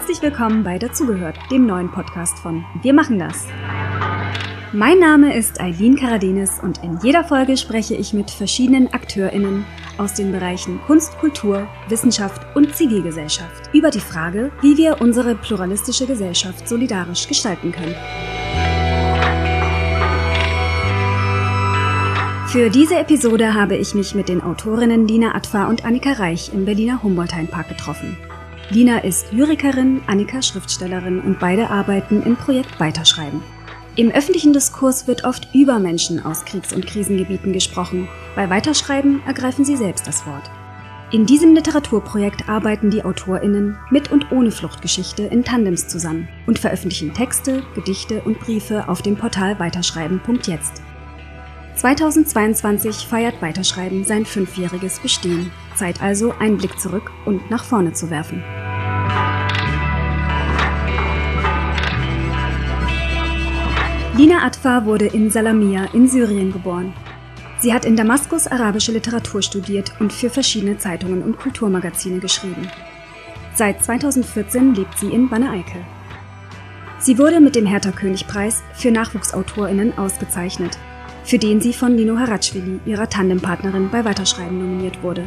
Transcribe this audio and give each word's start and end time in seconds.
Herzlich 0.00 0.22
willkommen 0.22 0.64
bei 0.64 0.78
Dazugehört, 0.78 1.36
dem 1.50 1.66
neuen 1.66 1.90
Podcast 1.90 2.38
von 2.38 2.64
Wir 2.80 2.94
machen 2.94 3.18
das. 3.18 3.44
Mein 4.72 4.98
Name 4.98 5.36
ist 5.36 5.60
Eileen 5.60 5.94
Karadenis 5.94 6.58
und 6.58 6.82
in 6.82 6.98
jeder 7.02 7.22
Folge 7.22 7.58
spreche 7.58 7.94
ich 7.94 8.14
mit 8.14 8.30
verschiedenen 8.30 8.90
AkteurInnen 8.94 9.66
aus 9.98 10.14
den 10.14 10.32
Bereichen 10.32 10.80
Kunst, 10.86 11.18
Kultur, 11.18 11.68
Wissenschaft 11.90 12.40
und 12.56 12.74
Zivilgesellschaft 12.74 13.68
über 13.74 13.90
die 13.90 14.00
Frage, 14.00 14.50
wie 14.62 14.78
wir 14.78 15.02
unsere 15.02 15.34
pluralistische 15.34 16.06
Gesellschaft 16.06 16.66
solidarisch 16.66 17.28
gestalten 17.28 17.70
können. 17.70 17.94
Für 22.46 22.70
diese 22.70 22.96
Episode 22.96 23.52
habe 23.52 23.76
ich 23.76 23.94
mich 23.94 24.14
mit 24.14 24.30
den 24.30 24.40
Autorinnen 24.42 25.06
Lina 25.06 25.34
Atfa 25.34 25.68
und 25.68 25.84
Annika 25.84 26.12
Reich 26.12 26.52
im 26.54 26.64
Berliner 26.64 27.02
Humboldt-Hain-Park 27.02 27.68
getroffen. 27.68 28.16
Lina 28.72 28.98
ist 28.98 29.32
Lyrikerin, 29.32 30.00
Annika 30.06 30.42
Schriftstellerin 30.42 31.20
und 31.20 31.40
beide 31.40 31.70
arbeiten 31.70 32.22
im 32.22 32.36
Projekt 32.36 32.78
Weiterschreiben. 32.78 33.42
Im 33.96 34.12
öffentlichen 34.12 34.52
Diskurs 34.52 35.08
wird 35.08 35.24
oft 35.24 35.52
über 35.52 35.80
Menschen 35.80 36.24
aus 36.24 36.44
Kriegs- 36.44 36.72
und 36.72 36.86
Krisengebieten 36.86 37.52
gesprochen. 37.52 38.08
Bei 38.36 38.48
Weiterschreiben 38.48 39.22
ergreifen 39.26 39.64
sie 39.64 39.76
selbst 39.76 40.06
das 40.06 40.24
Wort. 40.24 40.48
In 41.10 41.26
diesem 41.26 41.52
Literaturprojekt 41.56 42.48
arbeiten 42.48 42.90
die 42.90 43.04
AutorInnen 43.04 43.76
mit 43.90 44.12
und 44.12 44.30
ohne 44.30 44.52
Fluchtgeschichte 44.52 45.24
in 45.24 45.42
Tandems 45.42 45.88
zusammen 45.88 46.28
und 46.46 46.60
veröffentlichen 46.60 47.12
Texte, 47.12 47.64
Gedichte 47.74 48.22
und 48.22 48.38
Briefe 48.38 48.88
auf 48.88 49.02
dem 49.02 49.16
Portal 49.16 49.58
weiterschreiben.jetzt. 49.58 50.80
2022 51.74 53.06
feiert 53.06 53.42
Weiterschreiben 53.42 54.04
sein 54.04 54.26
fünfjähriges 54.26 55.00
Bestehen. 55.00 55.50
Zeit 55.74 56.02
also, 56.02 56.34
einen 56.38 56.58
Blick 56.58 56.78
zurück 56.78 57.10
und 57.24 57.50
nach 57.50 57.64
vorne 57.64 57.92
zu 57.94 58.10
werfen. 58.10 58.44
Lina 64.16 64.44
Atfa 64.44 64.84
wurde 64.84 65.06
in 65.06 65.30
Salamia 65.30 65.86
in 65.92 66.08
Syrien 66.08 66.52
geboren. 66.52 66.92
Sie 67.58 67.72
hat 67.72 67.84
in 67.84 67.96
Damaskus 67.96 68.46
arabische 68.46 68.92
Literatur 68.92 69.42
studiert 69.42 69.92
und 70.00 70.12
für 70.12 70.30
verschiedene 70.30 70.78
Zeitungen 70.78 71.22
und 71.22 71.38
Kulturmagazine 71.38 72.18
geschrieben. 72.18 72.68
Seit 73.54 73.82
2014 73.82 74.74
lebt 74.74 74.98
sie 74.98 75.08
in 75.08 75.28
Banne-Eickel. 75.28 75.84
Sie 76.98 77.18
wurde 77.18 77.40
mit 77.40 77.54
dem 77.54 77.66
Hertha-König-Preis 77.66 78.62
für 78.74 78.90
NachwuchsautorInnen 78.90 79.96
ausgezeichnet 79.96 80.78
für 81.24 81.38
den 81.38 81.60
sie 81.60 81.72
von 81.72 81.94
Nino 81.94 82.18
Haratschwili, 82.18 82.80
ihrer 82.86 83.08
Tandempartnerin, 83.08 83.90
bei 83.90 84.04
Weiterschreiben 84.04 84.58
nominiert 84.58 85.02
wurde. 85.02 85.26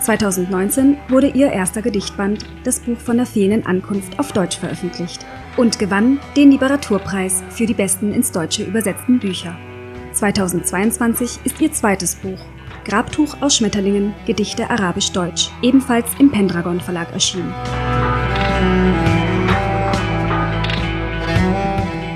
2019 0.00 0.96
wurde 1.08 1.28
ihr 1.28 1.50
erster 1.50 1.82
Gedichtband, 1.82 2.44
das 2.64 2.80
Buch 2.80 2.98
von 2.98 3.16
der 3.16 3.26
fehlenden 3.26 3.66
Ankunft, 3.66 4.18
auf 4.18 4.32
Deutsch 4.32 4.58
veröffentlicht 4.58 5.24
und 5.56 5.78
gewann 5.78 6.20
den 6.36 6.50
Literaturpreis 6.50 7.42
für 7.50 7.66
die 7.66 7.74
besten 7.74 8.12
ins 8.12 8.32
Deutsche 8.32 8.64
übersetzten 8.64 9.18
Bücher. 9.18 9.56
2022 10.12 11.40
ist 11.44 11.60
ihr 11.60 11.72
zweites 11.72 12.16
Buch, 12.16 12.38
Grabtuch 12.84 13.40
aus 13.40 13.56
Schmetterlingen, 13.56 14.14
Gedichte 14.26 14.68
Arabisch-Deutsch, 14.68 15.50
ebenfalls 15.62 16.06
im 16.18 16.30
Pendragon 16.30 16.80
Verlag 16.80 17.12
erschienen. 17.12 17.52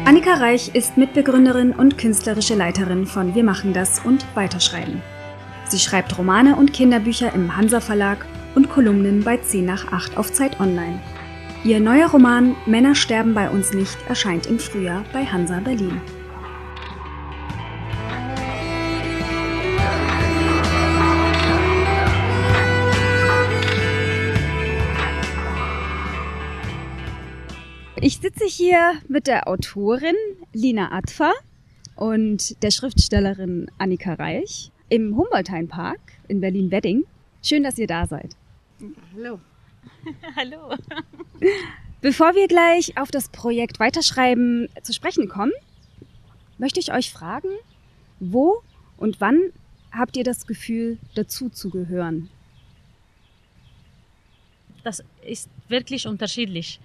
Annika 0.04 0.34
Reich 0.34 0.74
ist 0.74 0.96
Mitbegründerin 0.96 1.72
und 1.72 1.98
künstlerische 1.98 2.54
Leiterin 2.54 3.06
von 3.06 3.34
Wir 3.34 3.44
machen 3.44 3.72
das 3.72 4.00
und 4.04 4.24
Weiterschreiben. 4.34 5.02
Sie 5.68 5.78
schreibt 5.78 6.16
Romane 6.16 6.56
und 6.56 6.72
Kinderbücher 6.72 7.32
im 7.34 7.56
Hansa 7.56 7.80
Verlag 7.80 8.24
und 8.54 8.70
Kolumnen 8.70 9.24
bei 9.24 9.36
10 9.36 9.64
nach 9.64 9.92
8 9.92 10.16
auf 10.16 10.32
Zeit 10.32 10.60
Online. 10.60 11.00
Ihr 11.66 11.80
neuer 11.80 12.08
Roman 12.08 12.54
Männer 12.64 12.94
sterben 12.94 13.34
bei 13.34 13.50
uns 13.50 13.72
nicht 13.72 13.98
erscheint 14.08 14.46
im 14.46 14.60
Frühjahr 14.60 15.04
bei 15.12 15.24
Hansa 15.24 15.58
Berlin. 15.58 16.00
Ich 28.00 28.18
sitze 28.18 28.44
hier 28.44 28.92
mit 29.08 29.26
der 29.26 29.48
Autorin 29.48 30.14
Lina 30.52 30.92
Atfa 30.92 31.32
und 31.96 32.62
der 32.62 32.70
Schriftstellerin 32.70 33.72
Annika 33.78 34.14
Reich 34.14 34.70
im 34.88 35.16
Humboldt-Hain-Park 35.16 35.98
in 36.28 36.40
Berlin-Wedding. 36.40 37.06
Schön, 37.42 37.64
dass 37.64 37.76
ihr 37.76 37.88
da 37.88 38.06
seid. 38.06 38.36
Hallo. 39.16 39.40
Hallo. 40.36 40.74
Bevor 42.00 42.34
wir 42.34 42.48
gleich 42.48 42.96
auf 42.98 43.10
das 43.10 43.28
Projekt 43.28 43.80
Weiterschreiben 43.80 44.68
zu 44.82 44.92
sprechen 44.92 45.28
kommen, 45.28 45.52
möchte 46.58 46.80
ich 46.80 46.92
euch 46.92 47.10
fragen, 47.10 47.48
wo 48.20 48.62
und 48.96 49.20
wann 49.20 49.40
habt 49.92 50.16
ihr 50.16 50.24
das 50.24 50.46
Gefühl, 50.46 50.98
dazu 51.14 51.48
zu 51.48 51.70
gehören? 51.70 52.30
Das 54.84 55.02
ist 55.24 55.50
wirklich 55.68 56.06
unterschiedlich. 56.06 56.80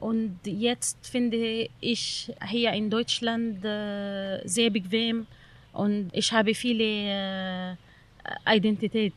Und 0.00 0.38
jetzt 0.44 1.06
finde 1.06 1.68
ich 1.80 2.32
hier 2.46 2.72
in 2.72 2.90
Deutschland 2.90 3.64
äh, 3.64 4.46
sehr 4.46 4.70
bequem 4.70 5.26
und 5.72 6.10
ich 6.12 6.32
habe 6.32 6.54
viele 6.54 6.84
äh, 6.84 8.56
Identität. 8.56 9.14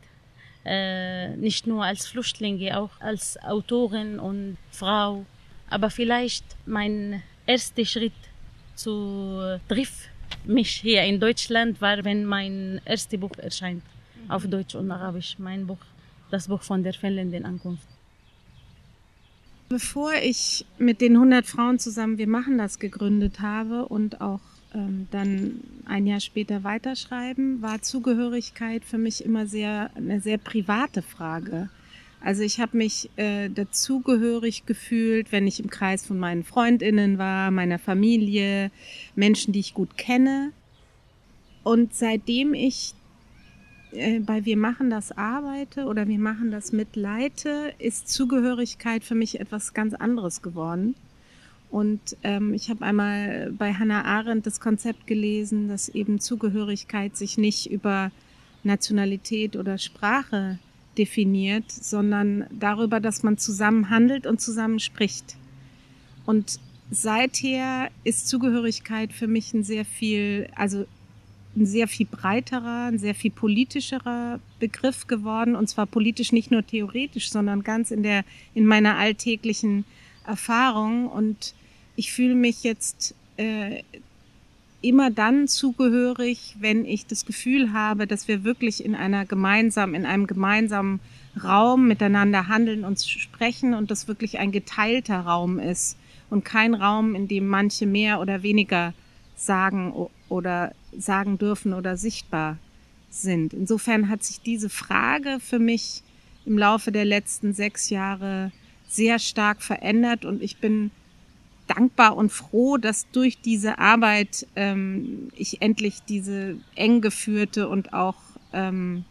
Äh, 0.64 1.36
nicht 1.38 1.66
nur 1.66 1.84
als 1.84 2.08
Flüchtlinge, 2.08 2.80
auch 2.80 2.92
als 3.00 3.42
Autorin 3.42 4.20
und 4.20 4.58
Frau. 4.70 5.26
Aber 5.70 5.90
vielleicht 5.90 6.46
mein 6.66 7.24
erster 7.48 7.86
Schritt 7.86 8.14
zu 8.76 9.60
trifft 9.68 10.10
mich 10.46 10.72
hier 10.72 11.04
in 11.04 11.20
Deutschland 11.20 11.82
war, 11.82 12.04
wenn 12.04 12.26
mein 12.26 12.82
erstes 12.86 13.20
Buch 13.20 13.36
erscheint 13.38 13.84
auf 14.28 14.48
Deutsch 14.48 14.76
und 14.76 14.92
Arabisch, 14.92 15.36
mein 15.40 15.68
Buch, 15.68 15.84
das 16.30 16.48
Buch 16.48 16.62
von 16.62 16.84
der 16.84 16.94
fehlenden 16.94 17.46
Ankunft. 17.46 17.88
Bevor 19.70 20.14
ich 20.14 20.66
mit 20.78 21.02
den 21.02 21.14
100 21.14 21.46
Frauen 21.46 21.80
zusammen 21.80 22.18
Wir 22.18 22.28
machen 22.28 22.58
das 22.58 22.78
gegründet 22.78 23.40
habe 23.40 23.88
und 23.88 24.20
auch 24.20 24.42
ähm, 24.74 25.08
dann 25.12 25.62
ein 25.86 26.08
Jahr 26.08 26.20
später 26.20 26.64
weiterschreiben, 26.64 27.62
war 27.62 27.82
Zugehörigkeit 27.82 28.86
für 28.86 28.98
mich 28.98 29.26
immer 29.26 29.46
sehr 29.46 29.92
eine 29.96 30.22
sehr 30.22 30.38
private 30.38 31.02
Frage. 31.02 31.70
Also 32.24 32.44
ich 32.44 32.60
habe 32.60 32.78
mich 32.78 33.10
äh, 33.16 33.50
dazugehörig 33.50 34.66
gefühlt, 34.68 35.32
wenn 35.32 35.48
ich 35.48 35.60
im 35.60 35.70
Kreis 35.72 36.06
von 36.06 36.20
meinen 36.20 36.44
Freundinnen 36.44 37.18
war, 37.18 37.50
meiner 37.50 37.80
Familie, 37.80 38.70
Menschen, 39.16 39.54
die 39.54 39.60
ich 39.60 39.74
gut 39.74 39.98
kenne. 39.98 40.52
Und 41.64 41.96
seitdem 41.96 42.54
ich 42.54 42.94
äh, 43.92 44.20
bei 44.20 44.46
Wir 44.46 44.58
machen 44.58 44.92
das 44.92 45.12
arbeite 45.12 45.86
oder 45.86 46.08
Wir 46.08 46.20
machen 46.20 46.52
das 46.52 46.72
mitleite, 46.72 47.74
ist 47.80 48.08
Zugehörigkeit 48.08 49.04
für 49.04 49.16
mich 49.16 49.40
etwas 49.40 49.74
ganz 49.74 49.96
anderes 49.96 50.44
geworden. 50.44 50.96
Und 51.72 52.18
ähm, 52.24 52.54
ich 52.54 52.70
habe 52.70 52.86
einmal 52.86 53.54
bei 53.58 53.74
Hannah 53.74 54.04
Arendt 54.04 54.46
das 54.46 54.60
Konzept 54.60 55.08
gelesen, 55.08 55.70
dass 55.70 55.88
eben 55.88 56.20
Zugehörigkeit 56.20 57.16
sich 57.16 57.38
nicht 57.38 57.72
über 57.72 58.12
Nationalität 58.64 59.56
oder 59.56 59.78
Sprache 59.78 60.60
definiert, 60.98 61.72
sondern 61.72 62.46
darüber, 62.52 63.00
dass 63.00 63.24
man 63.24 63.38
zusammen 63.38 63.90
handelt 63.90 64.28
und 64.28 64.42
zusammen 64.42 64.80
spricht. 64.80 65.38
Und 66.26 66.60
seither 66.92 67.90
ist 68.04 68.28
Zugehörigkeit 68.28 69.14
für 69.14 69.28
mich 69.28 69.54
ein 69.54 69.64
sehr 69.64 69.86
viel, 69.86 70.50
also 70.56 70.86
ein 71.56 71.66
sehr 71.66 71.88
viel 71.88 72.06
breiterer, 72.06 72.88
ein 72.88 73.00
sehr 73.00 73.16
viel 73.16 73.32
politischerer 73.32 74.42
Begriff 74.60 75.08
geworden 75.08 75.56
und 75.56 75.68
zwar 75.68 75.86
politisch 75.86 76.34
nicht 76.34 76.52
nur 76.52 76.66
theoretisch, 76.66 77.32
sondern 77.32 77.64
ganz 77.64 77.92
in 77.92 78.04
der 78.04 78.26
in 78.54 78.66
meiner 78.66 78.98
alltäglichen 78.98 79.86
Erfahrung 80.26 81.08
und 81.08 81.54
ich 81.96 82.12
fühle 82.12 82.36
mich 82.36 82.64
jetzt 82.64 83.16
äh, 83.38 83.84
immer 84.82 85.12
dann 85.12 85.48
zugehörig, 85.48 86.56
wenn 86.60 86.86
ich 86.86 87.06
das 87.06 87.26
Gefühl 87.26 87.74
habe, 87.74 88.08
dass 88.08 88.28
wir 88.28 88.44
wirklich 88.44 88.84
in 88.84 88.96
einer 88.96 89.26
gemeinsamen, 89.26 89.96
in 89.96 90.06
einem 90.06 90.28
gemeinsamen 90.28 91.00
Raum 91.42 91.88
miteinander 91.88 92.48
handeln 92.48 92.84
und 92.84 93.02
sprechen 93.02 93.74
und 93.74 93.92
das 93.92 94.08
wirklich 94.08 94.40
ein 94.40 94.52
geteilter 94.52 95.20
Raum 95.20 95.60
ist 95.60 95.98
und 96.30 96.44
kein 96.44 96.74
Raum, 96.74 97.16
in 97.16 97.28
dem 97.28 97.48
manche 97.48 97.86
mehr 97.86 98.20
oder 98.20 98.44
weniger 98.44 98.94
sagen 99.36 99.94
oder 100.30 100.74
sagen 100.98 101.38
dürfen 101.38 101.74
oder 101.74 101.96
sichtbar 101.98 102.58
sind. 103.10 103.54
Insofern 103.54 104.10
hat 104.10 104.24
sich 104.24 104.42
diese 104.42 104.70
Frage 104.70 105.40
für 105.40 105.60
mich 105.60 106.04
im 106.46 106.58
Laufe 106.58 106.92
der 106.92 107.06
letzten 107.06 107.54
sechs 107.54 107.90
Jahre 107.90 108.52
sehr 108.88 109.20
stark 109.20 109.62
verändert 109.62 110.26
und 110.26 110.42
ich 110.42 110.58
bin 110.58 110.92
dankbar 111.76 112.16
und 112.16 112.32
froh, 112.32 112.78
dass 112.78 113.10
durch 113.12 113.40
diese 113.42 113.80
Arbeit 113.80 114.48
ähm, 114.56 115.30
ich 115.36 115.62
endlich 115.62 116.02
diese 116.08 116.58
eng 116.76 117.02
geführte 117.02 117.68
und 117.68 117.94
auch, 117.94 118.16
ähm, 118.54 119.06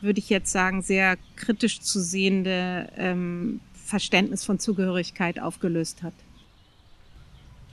würde 0.00 0.18
ich 0.18 0.30
jetzt 0.30 0.50
sagen, 0.50 0.82
sehr 0.82 1.16
kritisch 1.36 1.80
zu 1.80 2.00
sehende 2.00 2.88
ähm, 2.96 3.60
Verständnis 3.74 4.44
von 4.44 4.58
Zugehörigkeit 4.58 5.40
aufgelöst 5.40 6.02
hat. 6.02 6.14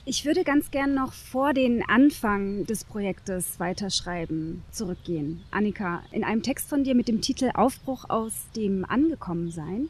Ich 0.10 0.24
würde 0.24 0.46
ganz 0.46 0.72
gern 0.72 0.94
noch 0.94 1.12
vor 1.12 1.54
den 1.54 1.84
Anfang 1.88 2.66
des 2.66 2.86
Projektes 2.86 3.60
Weiterschreiben 3.60 4.64
zurückgehen. 4.72 5.44
Annika, 5.52 6.02
in 6.12 6.24
einem 6.24 6.44
Text 6.44 6.70
von 6.70 6.86
dir 6.86 6.96
mit 6.96 7.10
dem 7.10 7.20
Titel 7.20 7.52
Aufbruch 7.54 8.06
aus 8.10 8.34
dem 8.56 8.86
Angekommensein, 8.86 9.90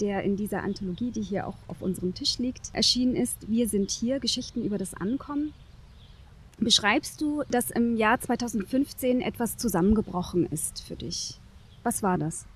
der 0.00 0.22
in 0.22 0.36
dieser 0.36 0.62
Anthologie, 0.62 1.10
die 1.10 1.22
hier 1.22 1.46
auch 1.46 1.56
auf 1.66 1.82
unserem 1.82 2.14
Tisch 2.14 2.38
liegt, 2.38 2.70
erschienen 2.72 3.16
ist, 3.16 3.36
Wir 3.48 3.68
sind 3.68 3.90
hier, 3.90 4.20
Geschichten 4.20 4.64
über 4.64 4.78
das 4.78 4.94
Ankommen, 4.94 5.52
beschreibst 6.58 7.20
du, 7.20 7.42
dass 7.50 7.70
im 7.70 7.96
Jahr 7.96 8.20
2015 8.20 9.20
etwas 9.20 9.56
zusammengebrochen 9.56 10.46
ist 10.46 10.82
für 10.82 10.96
dich. 10.96 11.38
Was 11.82 12.02
war 12.02 12.18
das? 12.18 12.46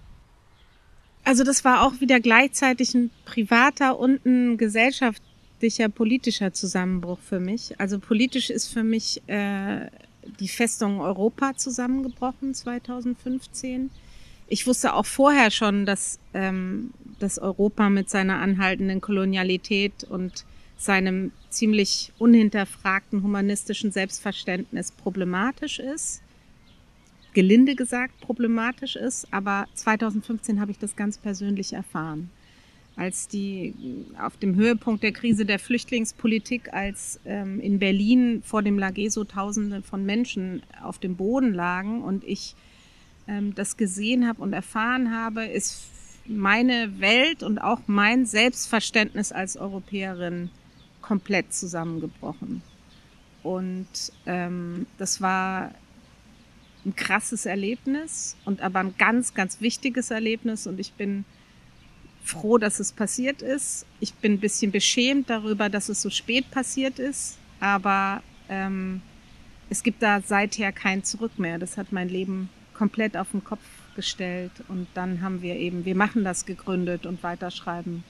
Also 1.25 1.45
das 1.45 1.65
war 1.65 1.87
auch 1.87 2.01
wieder 2.01 2.19
gleichzeitig 2.19 2.95
ein 2.95 3.11
privater 3.25 3.99
und 3.99 4.27
ein 4.27 4.59
gesellschaftlicher, 4.59 5.89
politischer 5.89 6.53
Zusammenbruch 6.53 7.19
für 7.21 7.39
mich. 7.39 7.79
Also 7.79 8.01
politisch 8.01 8.51
ist 8.51 8.67
für 8.69 8.83
mich 8.83 9.23
äh, 9.29 9.87
die 10.41 10.49
Festung 10.49 11.01
Europa 11.01 11.55
zusammengebrochen 11.57 12.55
2015. 12.55 13.91
Ich 14.49 14.67
wusste 14.67 14.95
auch 14.95 15.07
vorher 15.07 15.51
schon, 15.51 15.87
dass, 15.87 16.19
ähm, 16.35 16.91
dass 17.23 17.39
Europa 17.39 17.89
mit 17.91 18.11
seiner 18.11 18.41
anhaltenden 18.41 19.01
Kolonialität 19.01 20.05
und 20.05 20.45
seinem 20.77 21.33
ziemlich 21.49 22.13
unhinterfragten 22.19 23.23
humanistischen 23.23 23.93
Selbstverständnis 23.93 24.91
problematisch 24.93 25.79
ist 25.79 26.23
gelinde 27.35 27.75
gesagt 27.75 28.21
problematisch 28.21 28.97
ist. 28.97 29.27
Aber 29.31 29.67
2015 29.75 30.61
habe 30.61 30.71
ich 30.71 30.79
das 30.79 30.97
ganz 30.97 31.19
persönlich 31.19 31.73
erfahren. 31.73 32.31
Als 32.95 33.27
die 33.27 33.75
auf 34.21 34.37
dem 34.37 34.55
Höhepunkt 34.55 35.03
der 35.03 35.13
Krise 35.13 35.47
der 35.47 35.59
Flüchtlingspolitik, 35.59 36.75
als 36.75 37.21
ähm, 37.25 37.59
in 37.59 37.79
Berlin 37.79 38.43
vor 38.45 38.63
dem 38.63 38.79
Lageso 38.79 39.25
Tausende 39.25 39.81
von 39.81 40.05
Menschen 40.05 40.63
auf 40.83 40.99
dem 40.99 41.17
Boden 41.17 41.55
lagen 41.55 42.03
und 42.03 42.23
ich 42.23 42.55
ähm, 43.27 43.55
das 43.55 43.79
gesehen 43.79 44.29
habe 44.29 44.43
und 44.43 44.53
erfahren 44.53 45.11
habe, 45.11 45.47
ist 45.47 45.89
meine 46.27 47.01
Welt 47.01 47.43
und 47.43 47.59
auch 47.59 47.81
mein 47.87 48.27
Selbstverständnis 48.27 49.33
als 49.33 49.57
Europäerin 49.57 50.51
komplett 51.01 51.53
zusammengebrochen. 51.53 52.63
Und 53.43 53.89
ähm, 54.27 54.87
das 54.99 55.21
war 55.21 55.73
ein 56.85 56.97
krasses 56.97 57.47
Erlebnis 57.47 58.37
und 58.45 58.61
aber 58.61 58.81
ein 58.81 58.95
ganz, 58.99 59.35
ganz 59.35 59.61
wichtiges 59.61 60.11
Erlebnis 60.11 60.67
und 60.67 60.81
ich 60.81 60.93
bin 60.93 61.25
froh, 62.25 62.59
dass 62.59 62.81
es 62.81 62.93
passiert 62.93 63.43
ist. 63.43 63.87
Ich 64.01 64.15
bin 64.15 64.35
ein 64.35 64.41
bisschen 64.41 64.71
beschämt 64.71 65.29
darüber, 65.31 65.69
dass 65.69 65.89
es 65.89 66.03
so 66.03 66.11
spät 66.11 66.51
passiert 66.51 66.99
ist, 66.99 67.39
aber 67.61 68.23
ähm, 68.49 69.01
es 69.71 69.83
gibt 69.83 70.03
da 70.03 70.21
seither 70.21 70.73
kein 70.73 71.03
Zurück 71.03 71.39
mehr. 71.39 71.59
Das 71.59 71.77
hat 71.77 71.93
mein 71.93 72.09
Leben 72.09 72.49
komplett 72.83 73.17
auf 73.17 73.31
den 73.31 73.45
Kopf 73.45 73.63
gestellt 73.95 74.51
und 74.67 74.89
dann 74.95 75.21
haben 75.21 75.41
wir 75.41 75.55
eben, 75.55 75.85
wir 75.85 75.95
machen 75.95 76.25
das 76.25 76.47
gegründet 76.47 77.07
und 77.07 77.23
weiterschreiben 77.23 78.03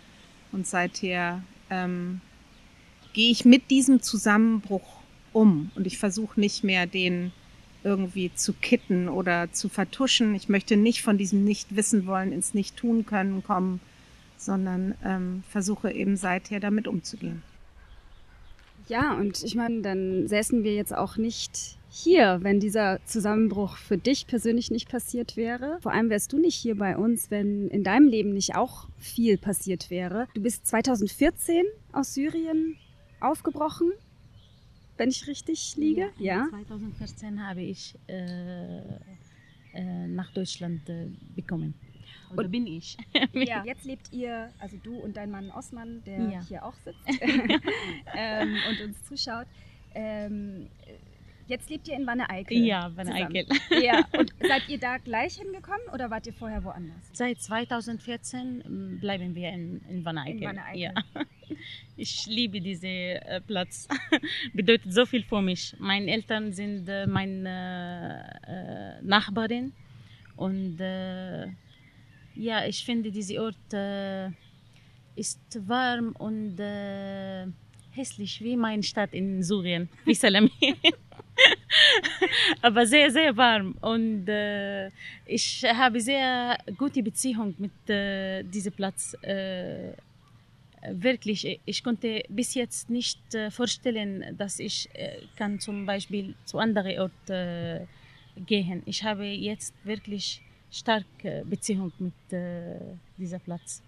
und 0.50 0.66
seither 0.66 1.42
ähm, 1.68 2.22
gehe 3.12 3.30
ich 3.30 3.44
mit 3.44 3.70
diesem 3.70 4.00
Zusammenbruch 4.00 5.02
um 5.34 5.70
und 5.74 5.86
ich 5.86 5.98
versuche 5.98 6.40
nicht 6.40 6.64
mehr 6.64 6.86
den 6.86 7.32
irgendwie 7.84 8.32
zu 8.34 8.54
kitten 8.54 9.10
oder 9.10 9.52
zu 9.52 9.68
vertuschen. 9.68 10.34
Ich 10.34 10.48
möchte 10.48 10.78
nicht 10.78 11.02
von 11.02 11.18
diesem 11.18 11.44
Nicht 11.44 11.76
wissen 11.76 12.06
wollen 12.06 12.32
ins 12.32 12.54
Nicht 12.54 12.74
tun 12.78 13.04
können 13.04 13.42
kommen, 13.42 13.78
sondern 14.38 14.94
ähm, 15.04 15.42
versuche 15.50 15.92
eben 15.92 16.16
seither 16.16 16.60
damit 16.60 16.88
umzugehen. 16.88 17.42
Ja, 18.88 19.12
und 19.12 19.44
ich 19.44 19.54
meine, 19.54 19.82
dann 19.82 20.28
säßen 20.28 20.64
wir 20.64 20.74
jetzt 20.74 20.94
auch 20.94 21.18
nicht 21.18 21.76
hier, 21.92 22.38
wenn 22.42 22.58
dieser 22.58 22.98
Zusammenbruch 23.04 23.76
für 23.76 23.98
dich 23.98 24.26
persönlich 24.26 24.70
nicht 24.70 24.88
passiert 24.88 25.36
wäre. 25.36 25.78
Vor 25.82 25.92
allem 25.92 26.10
wärst 26.10 26.32
du 26.32 26.38
nicht 26.38 26.56
hier 26.56 26.76
bei 26.76 26.96
uns, 26.96 27.30
wenn 27.30 27.68
in 27.68 27.84
deinem 27.84 28.08
Leben 28.08 28.32
nicht 28.32 28.56
auch 28.56 28.88
viel 28.98 29.36
passiert 29.38 29.90
wäre. 29.90 30.26
Du 30.34 30.42
bist 30.42 30.66
2014 30.66 31.64
aus 31.92 32.14
Syrien 32.14 32.76
aufgebrochen 33.20 33.92
wenn 35.02 35.08
ich 35.08 35.26
richtig 35.26 35.76
liege. 35.76 36.12
Ja. 36.18 36.44
ja. 36.44 36.46
2014 36.50 37.46
habe 37.46 37.62
ich 37.62 37.94
äh, 38.06 38.78
äh, 39.74 40.06
nach 40.06 40.30
Deutschland 40.32 40.88
äh, 40.88 41.08
bekommen. 41.34 41.74
Oder 42.32 42.44
und 42.44 42.50
bin 42.52 42.66
ich. 42.66 42.96
ja. 43.32 43.64
Jetzt 43.64 43.84
lebt 43.84 44.12
ihr, 44.12 44.50
also 44.60 44.76
du 44.82 44.96
und 44.96 45.16
dein 45.16 45.30
Mann 45.30 45.50
Osman, 45.50 46.02
der 46.04 46.20
ja. 46.20 46.40
hier 46.46 46.64
auch 46.64 46.74
sitzt 46.84 47.00
ähm, 48.16 48.56
und 48.70 48.80
uns 48.80 49.02
zuschaut. 49.02 49.46
Ähm, 49.94 50.68
Jetzt 51.52 51.68
lebt 51.68 51.86
ihr 51.86 51.96
in 51.96 52.06
Wanne-Eickel. 52.06 52.56
Ja, 52.64 52.90
Wanne-Eickel. 52.96 53.44
Ja, 53.82 54.02
und 54.18 54.32
seid 54.40 54.66
ihr 54.70 54.78
da 54.78 54.96
gleich 54.96 55.34
hingekommen 55.34 55.86
oder 55.92 56.08
wart 56.08 56.26
ihr 56.26 56.32
vorher 56.32 56.64
woanders? 56.64 57.10
Seit 57.12 57.42
2014 57.42 58.62
ähm, 58.64 58.98
bleiben 58.98 59.34
wir 59.34 59.50
in, 59.50 59.82
in 59.86 60.02
Wanne-Eickel. 60.02 60.40
In 60.40 60.48
Wanne-Eickel. 60.48 60.80
Ja. 60.80 60.94
Ich 61.98 62.24
liebe 62.26 62.58
diesen 62.62 62.88
äh, 62.88 63.40
Platz. 63.46 63.86
Bedeutet 64.54 64.94
so 64.94 65.04
viel 65.04 65.22
für 65.22 65.42
mich. 65.42 65.76
Meine 65.78 66.10
Eltern 66.10 66.54
sind 66.54 66.88
äh, 66.88 67.06
meine 67.06 68.32
äh, 68.48 69.04
Nachbarin 69.04 69.74
und 70.36 70.78
ja, 70.78 72.64
ich 72.64 72.82
finde 72.86 73.12
dieser 73.12 73.42
Ort 73.42 73.74
ist 75.14 75.68
warm 75.68 76.12
und 76.18 76.56
hässlich 77.90 78.40
wie 78.40 78.56
meine 78.56 78.82
Stadt 78.82 79.12
in 79.12 79.42
Syrien, 79.42 79.90
wie 80.06 80.14
Salamé. 80.14 80.50
aber 82.62 82.86
sehr, 82.86 83.10
sehr 83.10 83.36
warm. 83.36 83.74
Und 83.80 84.28
äh, 84.28 84.88
ich 85.26 85.64
habe 85.64 86.00
sehr 86.00 86.58
gute 86.76 87.02
Beziehung 87.02 87.54
mit 87.58 87.90
äh, 87.90 88.42
diesem 88.42 88.72
Platz. 88.72 89.14
Äh, 89.22 89.92
wirklich, 90.90 91.60
ich 91.64 91.84
konnte 91.84 92.24
bis 92.28 92.54
jetzt 92.54 92.90
nicht 92.90 93.34
äh, 93.34 93.50
vorstellen, 93.50 94.36
dass 94.36 94.58
ich 94.58 94.88
äh, 94.94 95.18
kann 95.36 95.60
zum 95.60 95.86
Beispiel 95.86 96.34
zu 96.44 96.58
anderen 96.58 96.98
Orten 96.98 97.32
äh, 97.32 97.86
gehen. 98.46 98.82
Ich 98.86 99.04
habe 99.04 99.24
jetzt 99.24 99.74
wirklich 99.84 100.42
starke 100.70 101.44
Beziehung 101.44 101.92
mit 101.98 102.14
diesem 103.18 103.40
Platz. 103.40 103.82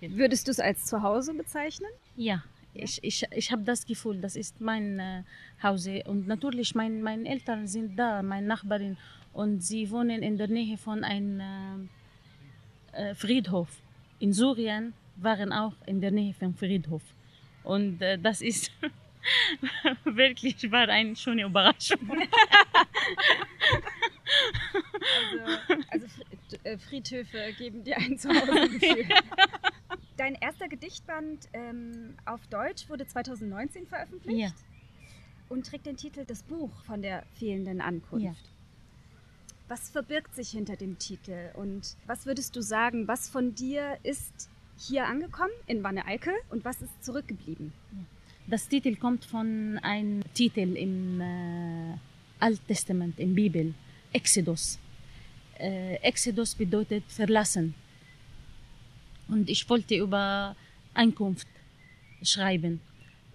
Würdest 0.00 0.48
du 0.48 0.50
es 0.50 0.58
als 0.58 0.86
Zuhause 0.86 1.32
bezeichnen? 1.34 1.90
Ja, 2.16 2.42
ich, 2.74 3.02
ich, 3.02 3.24
ich 3.30 3.52
habe 3.52 3.62
das 3.62 3.86
Gefühl, 3.86 4.20
das 4.20 4.36
ist 4.36 4.60
mein 4.60 4.98
äh, 4.98 5.22
Hause. 5.62 6.02
Und 6.06 6.26
natürlich, 6.26 6.74
mein, 6.74 7.02
meine 7.02 7.28
Eltern 7.28 7.66
sind 7.66 7.96
da, 7.98 8.22
meine 8.22 8.46
Nachbarin, 8.46 8.96
und 9.32 9.62
sie 9.62 9.90
wohnen 9.90 10.22
in 10.22 10.36
der 10.36 10.48
Nähe 10.48 10.76
von 10.76 11.04
einem 11.04 11.40
äh, 12.92 13.10
äh, 13.10 13.14
Friedhof. 13.14 13.68
In 14.18 14.32
Syrien 14.32 14.92
waren 15.16 15.52
auch 15.52 15.74
in 15.86 16.00
der 16.00 16.10
Nähe 16.10 16.34
vom 16.34 16.54
Friedhof. 16.54 17.02
Und 17.64 18.02
äh, 18.02 18.18
das 18.18 18.42
ist 18.42 18.70
wirklich 20.04 20.70
war 20.70 20.88
eine 20.88 21.16
schöne 21.16 21.44
Überraschung. 21.44 21.98
also, 25.22 25.82
also 25.90 26.06
äh, 26.64 26.78
Friedhöfe 26.78 27.52
geben 27.56 27.84
dir 27.84 27.96
ein 27.96 28.18
Zuhause-Gefühl. 28.18 29.06
Dein 30.16 30.34
erster 30.34 30.68
Gedichtband 30.68 31.48
ähm, 31.52 32.14
auf 32.26 32.46
Deutsch 32.48 32.88
wurde 32.88 33.06
2019 33.06 33.86
veröffentlicht 33.86 34.38
ja. 34.38 34.50
und 35.48 35.66
trägt 35.66 35.86
den 35.86 35.96
Titel 35.96 36.24
Das 36.26 36.42
Buch 36.42 36.70
von 36.84 37.02
der 37.02 37.24
fehlenden 37.34 37.80
Ankunft. 37.80 38.24
Ja. 38.24 38.34
Was 39.68 39.88
verbirgt 39.88 40.34
sich 40.34 40.50
hinter 40.50 40.76
dem 40.76 40.98
Titel 40.98 41.50
und 41.54 41.96
was 42.06 42.26
würdest 42.26 42.54
du 42.56 42.60
sagen, 42.60 43.08
was 43.08 43.30
von 43.30 43.54
dir 43.54 43.98
ist 44.02 44.50
hier 44.76 45.06
angekommen 45.06 45.52
in 45.66 45.82
Wanne-Eickel 45.82 46.34
und 46.50 46.64
was 46.64 46.82
ist 46.82 47.02
zurückgeblieben? 47.02 47.72
Das 48.46 48.68
Titel 48.68 48.96
kommt 48.96 49.24
von 49.24 49.78
einem 49.82 50.22
Titel 50.34 50.76
im 50.76 51.20
äh, 51.20 51.94
Alttestament, 52.40 53.18
in 53.18 53.34
Bibel, 53.34 53.72
Exodus. 54.12 54.78
Äh, 55.58 55.94
Exodus 56.02 56.54
bedeutet 56.54 57.04
verlassen. 57.08 57.74
Und 59.32 59.48
ich 59.48 59.68
wollte 59.68 59.96
über 59.96 60.54
Einkunft 60.92 61.48
schreiben. 62.22 62.80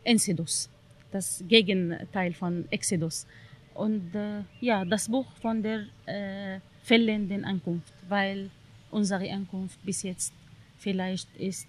Ensidus, 0.04 0.70
das 1.12 1.44
Gegenteil 1.48 2.34
von 2.34 2.66
Exodus. 2.70 3.25
Und 3.74 4.13
äh, 4.13 4.44
ja, 4.62 4.86
das 4.86 5.10
Buch 5.10 5.25
von 5.42 5.62
der 5.63 5.88
äh, 6.06 6.60
fehlenden 6.84 7.44
Ankunft, 7.44 7.94
weil 8.08 8.50
unsere 8.92 9.30
Ankunft 9.32 9.84
bis 9.84 10.04
jetzt 10.04 10.34
vielleicht 10.77 11.27
ist 11.36 11.68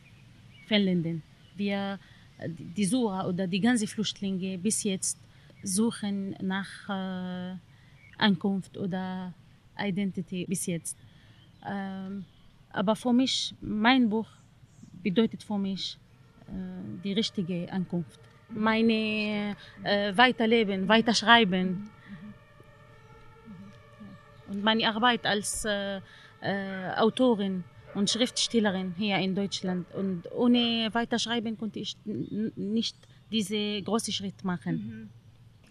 fehlenden. 0.67 1.23
Wir, 1.57 1.99
die 2.47 2.85
Sura 2.85 3.27
oder 3.27 3.47
die 3.47 3.61
ganzen 3.61 3.89
Flüchtlinge 3.89 4.59
bis 4.59 4.85
jetzt 4.85 5.19
suchen 5.63 6.37
nach 6.41 6.69
äh, 6.89 7.57
Ankunft 8.19 8.77
oder 8.77 9.33
Identity 9.79 10.45
bis 10.47 10.67
jetzt. 10.67 10.97
Ähm, 11.67 12.25
aber 12.71 12.97
für 12.97 13.13
mich, 13.13 13.55
mein 13.61 14.09
Buch 14.09 14.29
bedeutet 15.03 15.43
für 15.43 15.59
mich 15.59 15.99
äh, 16.47 16.53
die 17.05 17.13
richtige 17.13 17.71
Ankunft. 17.73 18.21
Meine 18.51 19.57
äh, 19.83 20.17
Weiterleben, 20.17 20.89
Weiterschreiben 20.89 21.91
und 24.49 24.65
meine 24.65 24.89
Arbeit 24.89 25.27
als 25.27 25.65
äh, 25.65 26.01
äh, 26.41 26.93
Autorin 26.97 27.65
und 27.95 28.09
Schriftstellerin 28.11 28.95
hier 28.97 29.19
in 29.19 29.35
Deutschland. 29.35 29.87
Und 29.95 30.31
ohne 30.33 30.89
Weiterschreiben 30.93 31.59
konnte 31.59 31.81
ich 31.81 31.97
nicht 32.05 32.97
diese 33.31 33.83
große 33.83 34.13
Schritt 34.13 34.45
machen. 34.45 34.75
Mhm. 34.75 35.09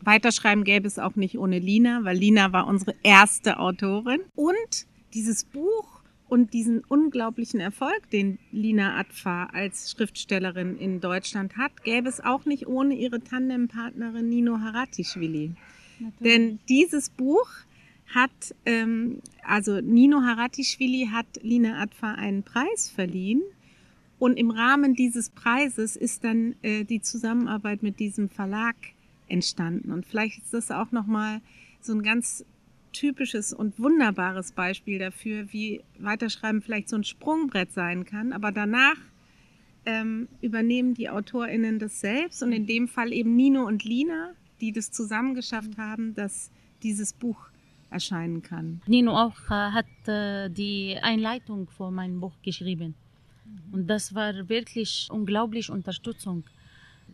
Weiterschreiben 0.02 0.64
gäbe 0.64 0.88
es 0.88 1.00
auch 1.00 1.16
nicht 1.16 1.38
ohne 1.40 1.58
Lina, 1.58 2.02
weil 2.04 2.18
Lina 2.18 2.54
war 2.54 2.68
unsere 2.68 2.94
erste 3.02 3.60
Autorin. 3.60 4.22
Und 4.36 4.86
dieses 5.14 5.44
Buch 5.46 5.97
und 6.30 6.54
diesen 6.54 6.84
unglaublichen 6.88 7.60
Erfolg, 7.60 8.10
den 8.12 8.40
Lina 8.52 8.98
Atfa 9.00 9.46
als 9.46 9.92
Schriftstellerin 9.92 10.78
in 10.78 11.00
Deutschland 11.00 11.58
hat, 11.58 11.84
gäbe 11.84 12.10
es 12.10 12.20
auch 12.20 12.46
nicht 12.46 12.68
ohne 12.68 12.96
ihre 12.96 13.22
Tandempartnerin 13.22 14.28
Nino 14.28 14.60
Haratischvili. 14.60 15.52
Denn 16.20 16.60
dieses 16.68 17.10
Buch 17.10 17.50
hat, 18.14 18.56
ähm, 18.66 19.22
also 19.44 19.82
Nino 19.82 20.22
Haratischvili 20.22 21.10
hat 21.12 21.26
Lina 21.42 21.82
Atfa 21.82 22.14
einen 22.14 22.44
Preis 22.44 22.90
verliehen. 22.90 23.42
Und 24.20 24.38
im 24.38 24.50
Rahmen 24.50 24.96
dieses 24.96 25.30
Preises 25.30 25.96
ist 25.96 26.24
dann 26.24 26.56
äh, 26.62 26.84
die 26.84 27.02
Zusammenarbeit 27.02 27.84
mit 27.84 28.00
diesem 28.00 28.30
Verlag 28.30 28.76
entstanden. 29.28 29.92
Und 29.92 30.06
vielleicht 30.06 30.40
ist 30.40 30.54
das 30.54 30.72
auch 30.72 30.92
nochmal 30.92 31.42
so 31.82 31.94
ein 31.94 32.02
ganz 32.02 32.44
typisches 32.98 33.54
und 33.54 33.80
wunderbares 33.80 34.52
Beispiel 34.52 34.98
dafür, 34.98 35.54
wie 35.54 35.82
Weiterschreiben 36.00 36.62
vielleicht 36.62 36.90
so 36.90 36.96
ein 36.96 37.04
Sprungbrett 37.04 37.72
sein 37.72 38.06
kann. 38.06 38.34
Aber 38.34 38.52
danach 38.52 38.98
ähm, 39.86 40.28
übernehmen 40.42 40.96
die 40.96 41.10
AutorInnen 41.10 41.78
das 41.78 42.00
selbst 42.00 42.42
und 42.42 42.52
in 42.52 42.66
dem 42.66 42.88
Fall 42.88 43.14
eben 43.14 43.36
Nino 43.36 43.66
und 43.66 43.84
Lina, 43.84 44.34
die 44.62 44.72
das 44.72 44.92
zusammen 44.92 45.36
geschafft 45.36 45.78
haben, 45.78 46.16
dass 46.16 46.52
dieses 46.82 47.14
Buch 47.14 47.38
erscheinen 47.92 48.42
kann. 48.42 48.82
Nino 48.88 49.16
auch 49.16 49.38
äh, 49.46 49.72
hat 49.72 50.08
äh, 50.08 50.50
die 50.50 50.98
Einleitung 51.00 51.68
für 51.70 51.92
mein 51.92 52.20
Buch 52.20 52.34
geschrieben. 52.42 52.96
Und 53.72 53.88
das 53.88 54.16
war 54.16 54.50
wirklich 54.50 55.08
unglaublich 55.12 55.70
Unterstützung. 55.70 56.44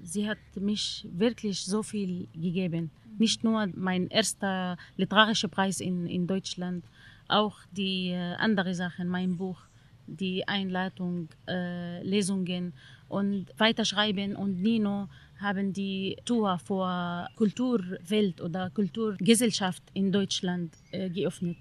Sie 0.02 0.28
hat 0.28 0.38
mich 0.56 1.08
wirklich 1.12 1.66
so 1.66 1.84
viel 1.84 2.28
gegeben. 2.34 2.92
Nicht 3.18 3.44
nur 3.44 3.68
mein 3.76 4.08
erster 4.08 4.78
literarischer 4.98 5.48
Preis 5.48 5.80
in, 5.80 6.08
in 6.08 6.28
Deutschland, 6.28 6.84
auch 7.28 7.58
die 7.72 8.10
äh, 8.10 8.36
anderen 8.36 8.74
Sachen, 8.74 9.08
mein 9.08 9.38
Buch, 9.38 9.62
die 10.08 10.48
Einleitung, 10.48 11.30
äh, 11.48 12.02
Lesungen 12.04 12.74
und 13.08 13.48
Weiterschreiben 13.58 14.36
und 14.36 14.62
Nino 14.62 15.08
haben 15.40 15.74
die 15.74 16.18
Tour 16.26 16.58
vor 16.60 17.28
Kulturwelt 17.36 18.42
oder 18.42 18.70
Kulturgesellschaft 18.70 19.84
in 19.94 20.12
Deutschland 20.12 20.74
äh, 20.92 21.10
geöffnet. 21.10 21.58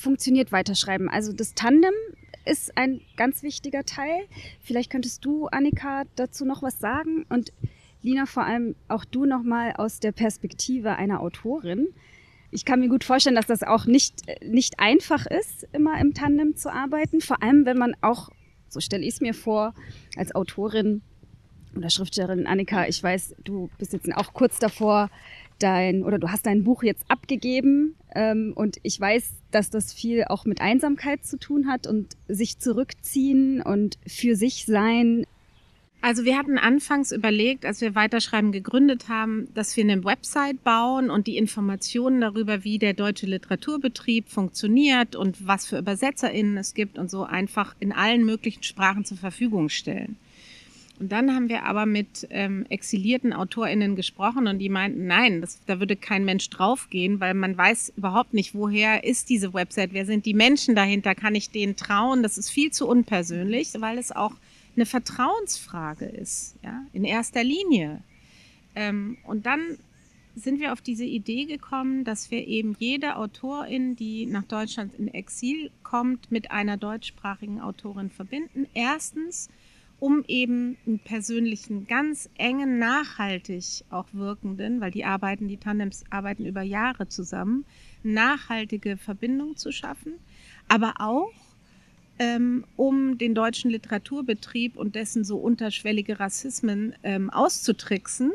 Funktioniert 0.00 0.52
Weiterschreiben? 0.52 1.08
Also 1.08 1.32
das 1.32 1.54
Tandem 1.54 1.94
ist 2.44 2.76
ein 2.76 3.00
ganz 3.16 3.42
wichtiger 3.42 3.84
Teil. 3.84 4.22
Vielleicht 4.60 4.90
könntest 4.90 5.24
du, 5.24 5.46
Annika, 5.48 6.04
dazu 6.16 6.44
noch 6.44 6.62
was 6.62 6.78
sagen 6.80 7.26
und 7.28 7.52
Lina, 8.02 8.26
vor 8.26 8.44
allem 8.44 8.76
auch 8.88 9.04
du 9.04 9.26
nochmal 9.26 9.74
aus 9.74 10.00
der 10.00 10.12
Perspektive 10.12 10.96
einer 10.96 11.20
Autorin 11.20 11.88
ich 12.50 12.64
kann 12.64 12.80
mir 12.80 12.88
gut 12.88 13.04
vorstellen, 13.04 13.36
dass 13.36 13.46
das 13.46 13.62
auch 13.62 13.86
nicht, 13.86 14.24
nicht 14.44 14.80
einfach 14.80 15.26
ist, 15.26 15.68
immer 15.72 16.00
im 16.00 16.14
Tandem 16.14 16.56
zu 16.56 16.72
arbeiten. 16.72 17.20
Vor 17.20 17.42
allem, 17.42 17.64
wenn 17.64 17.78
man 17.78 17.94
auch, 18.00 18.30
so 18.68 18.80
stelle 18.80 19.04
ich 19.04 19.14
es 19.14 19.20
mir 19.20 19.34
vor, 19.34 19.74
als 20.16 20.34
Autorin 20.34 21.02
oder 21.76 21.90
Schriftstellerin 21.90 22.46
Annika, 22.46 22.88
ich 22.88 23.00
weiß, 23.00 23.36
du 23.44 23.70
bist 23.78 23.92
jetzt 23.92 24.12
auch 24.16 24.32
kurz 24.32 24.58
davor, 24.58 25.10
dein, 25.60 26.02
oder 26.02 26.18
du 26.18 26.30
hast 26.30 26.46
dein 26.46 26.64
Buch 26.64 26.82
jetzt 26.82 27.04
abgegeben 27.08 27.94
ähm, 28.14 28.52
und 28.54 28.78
ich 28.82 29.00
weiß, 29.00 29.32
dass 29.50 29.70
das 29.70 29.92
viel 29.92 30.24
auch 30.24 30.44
mit 30.44 30.60
Einsamkeit 30.60 31.24
zu 31.24 31.38
tun 31.38 31.68
hat 31.68 31.86
und 31.86 32.16
sich 32.28 32.58
zurückziehen 32.58 33.62
und 33.62 33.98
für 34.06 34.36
sich 34.36 34.66
sein. 34.66 35.26
Also 36.02 36.24
wir 36.24 36.38
hatten 36.38 36.56
anfangs 36.56 37.12
überlegt, 37.12 37.66
als 37.66 37.82
wir 37.82 37.94
Weiterschreiben 37.94 38.52
gegründet 38.52 39.08
haben, 39.08 39.48
dass 39.54 39.76
wir 39.76 39.84
eine 39.84 40.02
Website 40.02 40.64
bauen 40.64 41.10
und 41.10 41.26
die 41.26 41.36
Informationen 41.36 42.22
darüber, 42.22 42.64
wie 42.64 42.78
der 42.78 42.94
deutsche 42.94 43.26
Literaturbetrieb 43.26 44.28
funktioniert 44.28 45.14
und 45.14 45.46
was 45.46 45.66
für 45.66 45.78
ÜbersetzerInnen 45.78 46.56
es 46.56 46.72
gibt 46.72 46.98
und 46.98 47.10
so 47.10 47.24
einfach 47.24 47.76
in 47.80 47.92
allen 47.92 48.24
möglichen 48.24 48.62
Sprachen 48.62 49.04
zur 49.04 49.18
Verfügung 49.18 49.68
stellen. 49.68 50.16
Und 51.00 51.10
dann 51.12 51.34
haben 51.34 51.48
wir 51.48 51.64
aber 51.64 51.86
mit 51.86 52.28
ähm, 52.28 52.66
exilierten 52.68 53.32
AutorInnen 53.32 53.96
gesprochen 53.96 54.46
und 54.46 54.58
die 54.58 54.68
meinten, 54.68 55.06
nein, 55.06 55.40
das, 55.40 55.58
da 55.64 55.80
würde 55.80 55.96
kein 55.96 56.26
Mensch 56.26 56.50
draufgehen, 56.50 57.20
weil 57.20 57.32
man 57.32 57.56
weiß 57.56 57.94
überhaupt 57.96 58.34
nicht, 58.34 58.54
woher 58.54 59.02
ist 59.02 59.30
diese 59.30 59.54
Website, 59.54 59.94
wer 59.94 60.04
sind 60.04 60.26
die 60.26 60.34
Menschen 60.34 60.74
dahinter, 60.74 61.14
kann 61.14 61.34
ich 61.34 61.48
denen 61.48 61.74
trauen, 61.74 62.22
das 62.22 62.36
ist 62.36 62.50
viel 62.50 62.70
zu 62.70 62.86
unpersönlich, 62.86 63.72
weil 63.78 63.96
es 63.96 64.12
auch 64.12 64.34
eine 64.76 64.84
Vertrauensfrage 64.84 66.04
ist, 66.04 66.56
ja, 66.62 66.82
in 66.92 67.04
erster 67.04 67.42
Linie. 67.42 68.02
Ähm, 68.74 69.16
und 69.24 69.46
dann 69.46 69.78
sind 70.36 70.60
wir 70.60 70.74
auf 70.74 70.82
diese 70.82 71.04
Idee 71.06 71.46
gekommen, 71.46 72.04
dass 72.04 72.30
wir 72.30 72.46
eben 72.46 72.76
jede 72.78 73.16
Autorin, 73.16 73.96
die 73.96 74.26
nach 74.26 74.44
Deutschland 74.44 74.92
in 74.98 75.08
Exil 75.08 75.70
kommt, 75.82 76.30
mit 76.30 76.50
einer 76.50 76.76
deutschsprachigen 76.76 77.60
Autorin 77.60 78.10
verbinden. 78.10 78.66
Erstens, 78.74 79.48
um 80.00 80.24
eben 80.26 80.78
einen 80.86 80.98
persönlichen, 80.98 81.86
ganz 81.86 82.30
engen, 82.36 82.78
nachhaltig 82.78 83.84
auch 83.90 84.06
wirkenden, 84.12 84.80
weil 84.80 84.90
die 84.90 85.04
arbeiten, 85.04 85.46
die 85.46 85.58
Tandems 85.58 86.04
arbeiten 86.10 86.46
über 86.46 86.62
Jahre 86.62 87.06
zusammen, 87.06 87.64
nachhaltige 88.02 88.96
Verbindung 88.96 89.56
zu 89.56 89.70
schaffen, 89.70 90.14
aber 90.68 90.94
auch 90.98 91.30
ähm, 92.18 92.64
um 92.76 93.18
den 93.18 93.34
deutschen 93.34 93.70
Literaturbetrieb 93.70 94.76
und 94.76 94.94
dessen 94.94 95.22
so 95.24 95.36
unterschwellige 95.36 96.18
Rassismen 96.18 96.94
ähm, 97.02 97.30
auszutricksen, 97.30 98.32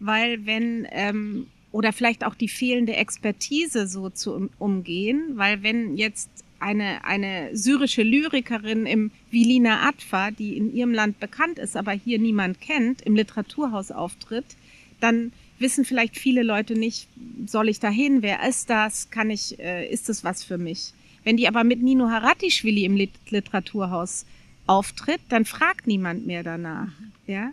weil 0.00 0.44
wenn 0.44 0.86
ähm, 0.90 1.46
oder 1.72 1.92
vielleicht 1.92 2.24
auch 2.24 2.34
die 2.34 2.48
fehlende 2.48 2.94
Expertise 2.94 3.86
so 3.86 4.10
zu 4.10 4.48
umgehen, 4.58 5.32
weil 5.34 5.62
wenn 5.62 5.96
jetzt 5.96 6.45
eine, 6.58 7.04
eine 7.04 7.56
syrische 7.56 8.02
Lyrikerin 8.02 8.86
im 8.86 9.10
Vilina 9.30 9.88
Atfa, 9.88 10.30
die 10.30 10.56
in 10.56 10.74
ihrem 10.74 10.92
Land 10.92 11.20
bekannt 11.20 11.58
ist, 11.58 11.76
aber 11.76 11.92
hier 11.92 12.18
niemand 12.18 12.60
kennt, 12.60 13.02
im 13.02 13.16
Literaturhaus 13.16 13.90
auftritt, 13.90 14.56
dann 15.00 15.32
wissen 15.58 15.84
vielleicht 15.84 16.16
viele 16.16 16.42
Leute 16.42 16.74
nicht, 16.74 17.08
soll 17.46 17.68
ich 17.68 17.80
dahin, 17.80 18.22
wer 18.22 18.46
ist 18.46 18.70
das, 18.70 19.10
kann 19.10 19.30
ich, 19.30 19.58
äh, 19.58 19.88
ist 19.88 20.08
das 20.08 20.24
was 20.24 20.44
für 20.44 20.58
mich? 20.58 20.92
Wenn 21.24 21.36
die 21.36 21.48
aber 21.48 21.64
mit 21.64 21.82
Nino 21.82 22.08
Haratischvili 22.08 22.84
im 22.84 22.96
Literaturhaus 23.30 24.26
auftritt, 24.66 25.20
dann 25.28 25.44
fragt 25.44 25.86
niemand 25.86 26.26
mehr 26.26 26.42
danach. 26.42 26.92
Ja? 27.26 27.50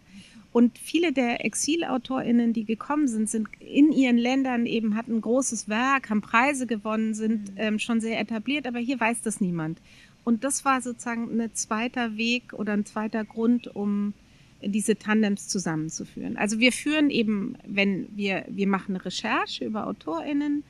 Und 0.53 0.77
viele 0.77 1.11
der 1.11 1.43
ExilautorInnen, 1.43 2.53
die 2.53 2.63
gekommen 2.63 3.07
sind, 3.07 3.27
sind 3.27 3.47
in 3.59 3.91
ihren 3.91 4.19
Ländern 4.19 4.67
eben, 4.67 4.95
hatten 4.95 5.15
ein 5.15 5.21
großes 5.21 5.67
Werk, 5.67 6.11
haben 6.11 6.21
Preise 6.21 6.67
gewonnen, 6.67 7.15
sind 7.15 7.51
mhm. 7.51 7.57
ähm, 7.57 7.79
schon 7.79 7.99
sehr 7.99 8.19
etabliert, 8.19 8.67
aber 8.67 8.77
hier 8.77 8.99
weiß 8.99 9.21
das 9.23 9.41
niemand. 9.41 9.81
Und 10.23 10.43
das 10.43 10.63
war 10.63 10.79
sozusagen 10.81 11.41
ein 11.41 11.53
zweiter 11.53 12.17
Weg 12.17 12.53
oder 12.53 12.73
ein 12.73 12.85
zweiter 12.85 13.25
Grund, 13.25 13.75
um 13.75 14.13
diese 14.61 14.95
Tandems 14.95 15.47
zusammenzuführen. 15.47 16.37
Also 16.37 16.59
wir 16.59 16.71
führen 16.71 17.09
eben, 17.09 17.57
wenn 17.65 18.07
wir, 18.15 18.45
wir 18.47 18.67
machen 18.67 18.95
eine 18.95 19.03
Recherche 19.03 19.65
über 19.65 19.87
AutorInnen, 19.87 20.63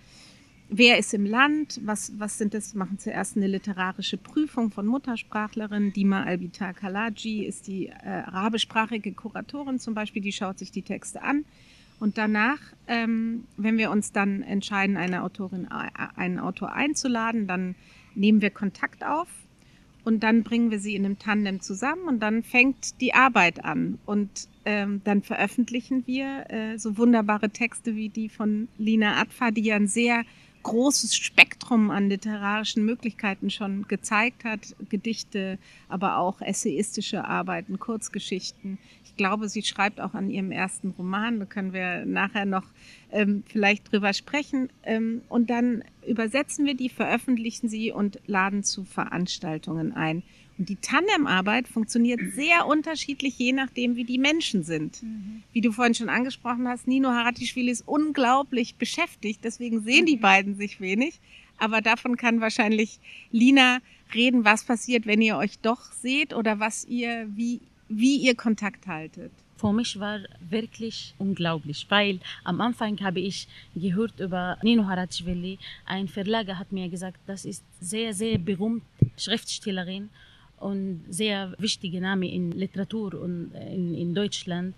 wer 0.70 0.98
ist 0.98 1.13
im 1.13 1.25
Land, 1.25 1.79
was, 1.84 2.13
was 2.17 2.38
sind 2.38 2.53
das, 2.53 2.74
machen 2.74 3.00
zuerst 3.00 3.38
eine 3.38 3.48
literarische 3.48 4.17
Prüfung 4.17 4.72
von 4.72 4.86
Muttersprachlerinnen. 4.88 5.93
Dima 5.93 6.24
Albitar 6.24 6.74
Kalaji 6.74 7.46
ist 7.46 7.67
die 7.67 7.88
äh, 7.88 7.93
arabischsprachige 8.03 9.13
Kuratorin 9.13 9.79
zum 9.79 9.93
Beispiel, 9.93 10.22
die 10.22 10.32
schaut 10.32 10.60
sich 10.60 10.72
die 10.72 10.82
Texte 10.82 11.22
an. 11.22 11.46
Und 12.00 12.17
danach, 12.17 12.60
ähm, 12.88 13.46
wenn 13.55 13.77
wir 13.77 13.91
uns 13.91 14.12
dann 14.12 14.41
entscheiden, 14.41 14.98
eine 14.98 15.24
Autorin, 15.24 15.67
äh, 15.72 15.89
einen 16.15 16.39
Autor 16.39 16.74
einzuladen, 16.74 17.48
dann 17.48 17.75
nehmen 18.15 18.41
wir 18.41 18.50
Kontakt 18.50 19.05
auf 19.05 19.27
und 20.03 20.22
dann 20.24 20.43
bringen 20.43 20.70
wir 20.70 20.79
sie 20.79 20.96
in 20.96 21.05
einem 21.05 21.17
Tandem 21.17 21.62
zusammen 21.62 22.08
und 22.08 22.20
dann 22.20 22.43
fängt 22.43 23.00
die 23.00 23.13
Arbeit 23.13 23.63
an. 23.63 24.00
Und 24.05 24.50
ähm, 24.65 25.01
dann 25.03 25.22
veröffentlichen 25.22 26.05
wir 26.05 26.50
äh, 26.50 26.77
so 26.77 26.98
wunderbare 26.98 27.50
Texte 27.50 27.96
wie 27.96 28.10
die 28.10 28.29
von 28.29 28.67
Lina 28.77 29.22
Atfa, 29.22 29.51
die 29.51 29.63
ja 29.63 29.75
ein 29.75 29.88
sehr 29.88 30.24
großes 30.63 31.15
Spektrum 31.15 31.91
an 31.91 32.10
literarischen 32.10 32.86
Möglichkeiten 32.86 33.50
schon 33.50 33.88
gezeigt 33.88 34.43
hat. 34.43 34.75
Gedichte, 34.89 35.60
aber 35.89 36.17
auch 36.17 36.41
essayistische 36.41 37.25
Arbeiten, 37.25 37.79
Kurzgeschichten. 37.79 38.77
Ich 39.05 39.15
glaube, 39.15 39.48
sie 39.50 39.62
schreibt 39.62 40.01
auch 40.01 40.13
an 40.13 40.29
ihrem 40.29 40.51
ersten 40.51 40.89
Roman. 40.91 41.39
Da 41.39 41.46
können 41.46 41.74
wir 41.74 42.05
nachher 42.05 42.46
noch 42.46 42.65
ähm, 43.12 43.43
vielleicht 43.48 43.91
drüber 43.91 44.13
sprechen. 44.13 44.70
Ähm, 44.84 45.22
und 45.29 45.50
dann 45.50 45.84
übersetzen 46.08 46.65
wir 46.65 46.75
die, 46.75 46.89
veröffentlichen 46.89 47.70
sie 47.70 47.91
und 47.91 48.20
laden 48.25 48.63
zu 48.63 48.84
Veranstaltungen 48.86 49.93
ein. 49.93 50.24
Und 50.57 50.69
die 50.69 50.75
Tandemarbeit 50.75 51.67
funktioniert 51.67 52.19
sehr 52.33 52.67
unterschiedlich, 52.67 53.38
je 53.38 53.53
nachdem, 53.53 53.95
wie 53.95 54.03
die 54.03 54.19
Menschen 54.19 54.63
sind. 54.63 55.01
Mhm. 55.01 55.43
Wie 55.51 55.62
du 55.62 55.72
vorhin 55.72 55.95
schon 55.95 56.10
angesprochen 56.10 56.67
hast, 56.67 56.88
Nino 56.88 57.10
Haratischvili 57.10 57.72
ist 57.72 57.88
unglaublich 57.88 58.75
beschäftigt, 58.75 59.39
deswegen 59.43 59.81
sehen 59.81 60.05
die 60.05 60.17
mhm. 60.17 60.22
beiden 60.22 60.55
sich 60.55 60.79
wenig. 60.79 61.19
Aber 61.57 61.81
davon 61.81 62.17
kann 62.17 62.41
wahrscheinlich 62.41 63.00
Lina 63.31 63.79
reden, 64.13 64.45
was 64.45 64.63
passiert, 64.63 65.05
wenn 65.05 65.22
ihr 65.22 65.38
euch 65.38 65.60
doch 65.60 65.91
seht 65.91 66.33
oder 66.33 66.60
was 66.60 66.86
ihr, 66.86 67.27
wie, 67.36 67.62
wie 67.89 68.17
ihr 68.17 68.36
Kontakt 68.36 68.88
haltet 68.88 69.31
für 69.63 69.72
mich 69.72 69.98
war 69.98 70.19
wirklich 70.50 71.13
unglaublich, 71.17 71.86
weil 71.88 72.19
am 72.43 72.60
Anfang 72.60 73.00
habe 73.00 73.22
ich 73.22 73.48
gehört 73.74 74.19
über 74.19 74.57
Nino 74.62 74.86
Harachvili. 74.86 75.57
Ein 75.86 76.10
Verleger 76.10 76.60
hat 76.60 76.74
mir 76.74 76.89
gesagt, 76.89 77.19
das 77.27 77.45
ist 77.45 77.63
sehr, 77.79 78.13
sehr 78.13 78.38
berühmt 78.39 78.83
Schriftstellerin 79.17 80.10
und 80.63 81.03
sehr 81.10 81.53
wichtige 81.58 82.00
Name 82.00 82.32
in 82.32 82.51
Literatur 82.51 83.22
und 83.22 83.51
in, 83.53 83.93
in 83.93 84.15
Deutschland. 84.15 84.75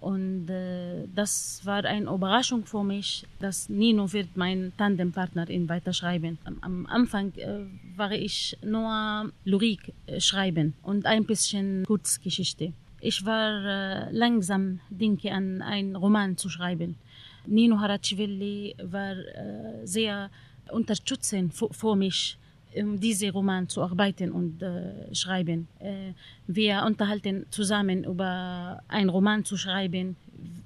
Und 0.00 0.50
äh, 0.50 1.06
das 1.14 1.60
war 1.64 1.84
eine 1.84 2.10
Überraschung 2.10 2.66
für 2.66 2.82
mich, 2.82 3.24
dass 3.38 3.68
Nino 3.68 4.12
wird 4.12 4.36
mein 4.36 4.72
Tandempartner 4.76 5.48
in 5.48 5.68
Weiterschreiben. 5.68 6.38
Am, 6.44 6.58
am 6.60 6.86
Anfang 6.86 7.32
äh, 7.36 7.66
war 7.96 8.10
ich 8.10 8.56
nur 8.64 9.30
Lyrik 9.44 9.92
äh, 10.06 10.20
schreiben 10.20 10.74
und 10.82 11.06
ein 11.06 11.24
bisschen 11.24 11.84
Kurzgeschichte. 11.86 12.72
Ich 13.00 13.24
war 13.24 13.64
äh, 13.64 14.12
langsam, 14.12 14.80
denke 14.90 15.30
an 15.32 15.62
einen 15.62 15.94
Roman 15.94 16.36
zu 16.36 16.48
schreiben. 16.48 16.96
Nino 17.46 17.78
Harachvili 17.78 18.74
war 18.82 19.12
äh, 19.12 19.86
sehr 19.86 20.30
unterstützend 20.70 21.54
für 21.54 21.96
mich, 21.96 22.36
um 22.74 22.98
diesen 22.98 23.30
Roman 23.30 23.68
zu 23.68 23.82
arbeiten 23.82 24.32
und 24.32 24.62
äh, 24.62 25.14
schreiben. 25.14 25.68
Äh, 25.78 26.12
wir 26.46 26.84
unterhalten 26.86 27.46
zusammen 27.50 28.04
über 28.04 28.82
einen 28.88 29.10
Roman 29.10 29.44
zu 29.44 29.56
schreiben, 29.56 30.16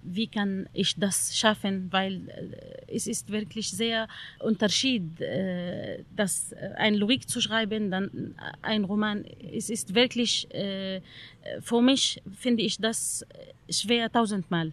wie 0.02 0.26
kann 0.26 0.68
ich 0.72 0.94
das 0.96 1.36
schaffen, 1.36 1.88
weil 1.90 2.28
äh, 2.28 2.94
es 2.94 3.06
ist 3.06 3.30
wirklich 3.30 3.70
sehr 3.70 4.08
Unterschied, 4.40 5.20
äh, 5.20 6.04
das 6.14 6.52
äh, 6.52 6.70
ein 6.76 6.94
Lyrik 6.94 7.28
zu 7.28 7.40
schreiben, 7.40 7.90
dann 7.90 8.34
ein 8.62 8.84
Roman. 8.84 9.24
Es 9.52 9.70
ist 9.70 9.94
wirklich 9.94 10.48
für 11.60 11.80
mich 11.80 12.22
finde 12.34 12.62
ich 12.62 12.78
das 12.78 13.24
schwer 13.68 14.10
tausendmal, 14.10 14.72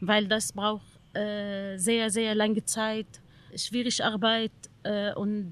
weil 0.00 0.26
das 0.26 0.52
braucht 0.52 0.86
sehr 1.14 2.10
sehr 2.10 2.34
lange 2.34 2.64
Zeit, 2.64 3.06
schwierige 3.54 4.04
Arbeit 4.04 4.52
und 5.16 5.50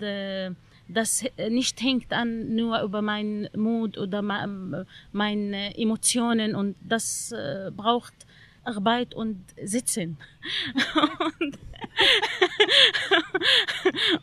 das 0.92 1.25
nicht 1.49 1.80
hängt 1.82 2.12
an 2.12 2.54
nur 2.54 2.80
über 2.82 3.02
meinen 3.02 3.49
Mut 3.56 3.99
oder 3.99 4.23
meine 4.23 5.78
Emotionen 5.78 6.54
und 6.54 6.76
das 6.80 7.35
braucht 7.76 8.14
Arbeit 8.64 9.14
und 9.14 9.42
Sitzen. 9.62 10.16
und, 11.40 11.59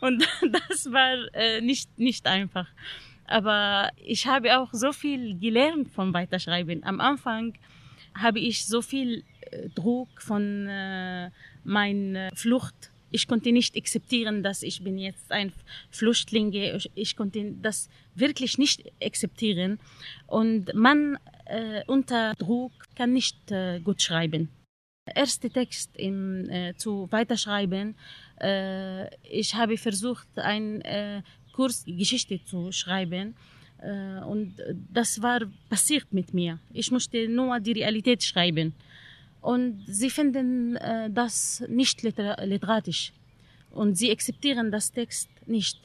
und 0.00 0.26
das 0.68 0.90
war 0.92 1.34
äh, 1.34 1.60
nicht, 1.60 1.98
nicht 1.98 2.26
einfach. 2.26 2.68
Aber 3.26 3.90
ich 3.96 4.26
habe 4.26 4.58
auch 4.58 4.70
so 4.72 4.92
viel 4.92 5.38
gelernt 5.38 5.90
vom 5.90 6.14
Weiterschreiben. 6.14 6.82
Am 6.84 7.00
Anfang 7.00 7.54
habe 8.14 8.38
ich 8.38 8.66
so 8.66 8.80
viel 8.80 9.24
äh, 9.50 9.68
Druck 9.70 10.22
von 10.22 10.66
äh, 10.66 11.30
meiner 11.64 12.30
Flucht. 12.34 12.90
Ich 13.10 13.26
konnte 13.26 13.52
nicht 13.52 13.76
akzeptieren, 13.76 14.42
dass 14.42 14.62
ich 14.62 14.82
bin 14.82 14.98
jetzt 14.98 15.32
ein 15.32 15.52
Flüchtling. 15.90 16.52
Ich 16.94 17.16
konnte 17.16 17.54
das 17.62 17.88
wirklich 18.14 18.58
nicht 18.58 18.84
akzeptieren. 19.02 19.78
Und 20.26 20.74
man 20.74 21.18
äh, 21.46 21.82
unter 21.86 22.34
Druck 22.34 22.72
kann 22.94 23.12
nicht 23.12 23.50
äh, 23.50 23.80
gut 23.80 24.02
schreiben. 24.02 24.50
Erster 25.14 25.50
Text 25.50 25.90
im, 25.96 26.48
äh, 26.50 26.74
zu 26.76 27.08
weiterschreiben. 27.10 27.94
Äh, 28.40 29.08
ich 29.26 29.54
habe 29.54 29.78
versucht, 29.78 30.28
ein 30.36 30.82
äh, 30.82 31.22
Kurs 31.52 31.84
Geschichte 31.86 32.44
zu 32.44 32.72
schreiben. 32.72 33.34
Äh, 33.80 34.20
und 34.24 34.54
das 34.92 35.22
war 35.22 35.40
passiert 35.68 36.12
mit 36.12 36.34
mir. 36.34 36.58
Ich 36.72 36.90
musste 36.90 37.28
nur 37.28 37.58
die 37.60 37.72
Realität 37.72 38.22
schreiben. 38.22 38.74
Und 39.40 39.84
sie 39.86 40.10
finden 40.10 40.76
äh, 40.76 41.10
das 41.10 41.64
nicht 41.68 42.02
liter 42.02 42.44
literatisch. 42.44 43.12
Und 43.70 43.96
sie 43.96 44.10
akzeptieren 44.10 44.70
das 44.70 44.90
Text 44.92 45.28
nicht. 45.46 45.78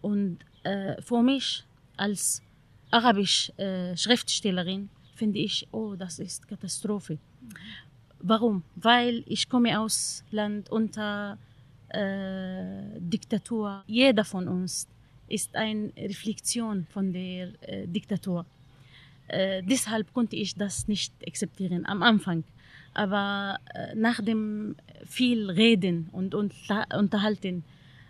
Und 0.00 0.38
äh, 0.62 1.00
für 1.02 1.22
mich 1.22 1.64
als 1.96 2.42
arabisch 2.90 3.52
äh, 3.58 3.96
Schriftstellerin 3.96 4.88
finde 5.14 5.38
ich, 5.38 5.66
oh, 5.72 5.94
das 5.96 6.18
ist 6.18 6.48
Katastrophe. 6.48 7.18
Warum? 8.20 8.62
Weil 8.76 9.22
ich 9.26 9.48
komme 9.48 9.78
aus 9.78 10.24
Land 10.30 10.70
unter 10.70 11.38
äh, 11.88 12.98
Diktatur. 12.98 13.82
Jeder 13.86 14.24
von 14.24 14.48
uns 14.48 14.88
ist 15.28 15.54
eine 15.54 15.92
Reflexion 15.96 16.86
von 16.90 17.12
der 17.12 17.52
äh, 17.62 17.86
Diktatur. 17.86 18.44
Äh, 19.28 19.62
deshalb 19.62 20.12
konnte 20.12 20.36
ich 20.36 20.54
das 20.54 20.88
nicht 20.88 21.12
akzeptieren 21.26 21.86
am 21.86 22.02
Anfang. 22.02 22.44
Aber 22.94 23.58
äh, 23.74 23.94
nach 23.94 24.20
dem 24.22 24.76
viel 25.06 25.50
Reden 25.50 26.08
und 26.12 26.34
Unterhalten 26.34 27.64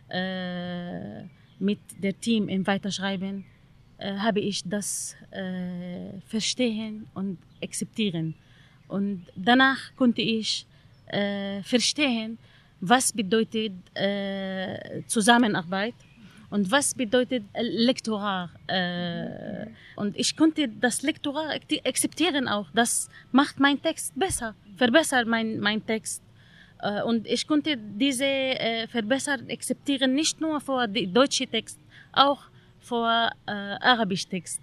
äh, 0.09 1.23
mit 1.59 1.79
dem 2.03 2.21
Team 2.21 2.49
im 2.49 2.67
Weiterschreiben 2.67 3.45
äh, 3.99 4.17
habe 4.17 4.41
ich 4.41 4.63
das 4.65 5.15
äh, 5.31 6.21
verstehen 6.27 7.07
und 7.15 7.39
akzeptieren. 7.63 8.35
Und 8.89 9.27
danach 9.37 9.95
konnte 9.97 10.23
ich 10.23 10.67
äh, 11.07 11.63
verstehen, 11.63 12.39
was 12.81 13.13
bedeutet 13.13 13.73
äh, 13.95 15.03
Zusammenarbeit 15.07 15.95
und 16.51 16.71
was 16.71 16.95
bedeutet 16.95 17.45
Lektorat. 17.59 18.51
Äh, 18.67 19.67
und 19.97 20.17
ich 20.19 20.37
konnte 20.37 20.69
das 20.69 21.03
Lektorat 21.03 21.63
akzeptieren 21.85 22.49
auch. 22.49 22.67
Das 22.75 23.09
macht 23.33 23.61
meinen 23.61 23.81
Text 23.81 24.19
besser, 24.19 24.55
verbessert 24.77 25.27
mein, 25.27 25.61
mein 25.61 25.85
Text. 25.85 26.23
Äh, 26.83 27.03
und 27.03 27.27
ich 27.27 27.47
konnte 27.47 27.77
diese 27.77 28.25
äh, 28.25 28.87
Verbesserung 28.89 29.49
akzeptieren, 29.51 30.15
nicht 30.15 30.41
nur 30.41 30.61
für 30.61 30.87
den 30.89 31.13
deutschen 31.13 31.51
Text, 31.51 31.79
auch 32.13 32.43
vor 32.81 33.31
äh, 33.47 33.51
Arabisch 33.53 34.27
Text. 34.27 34.61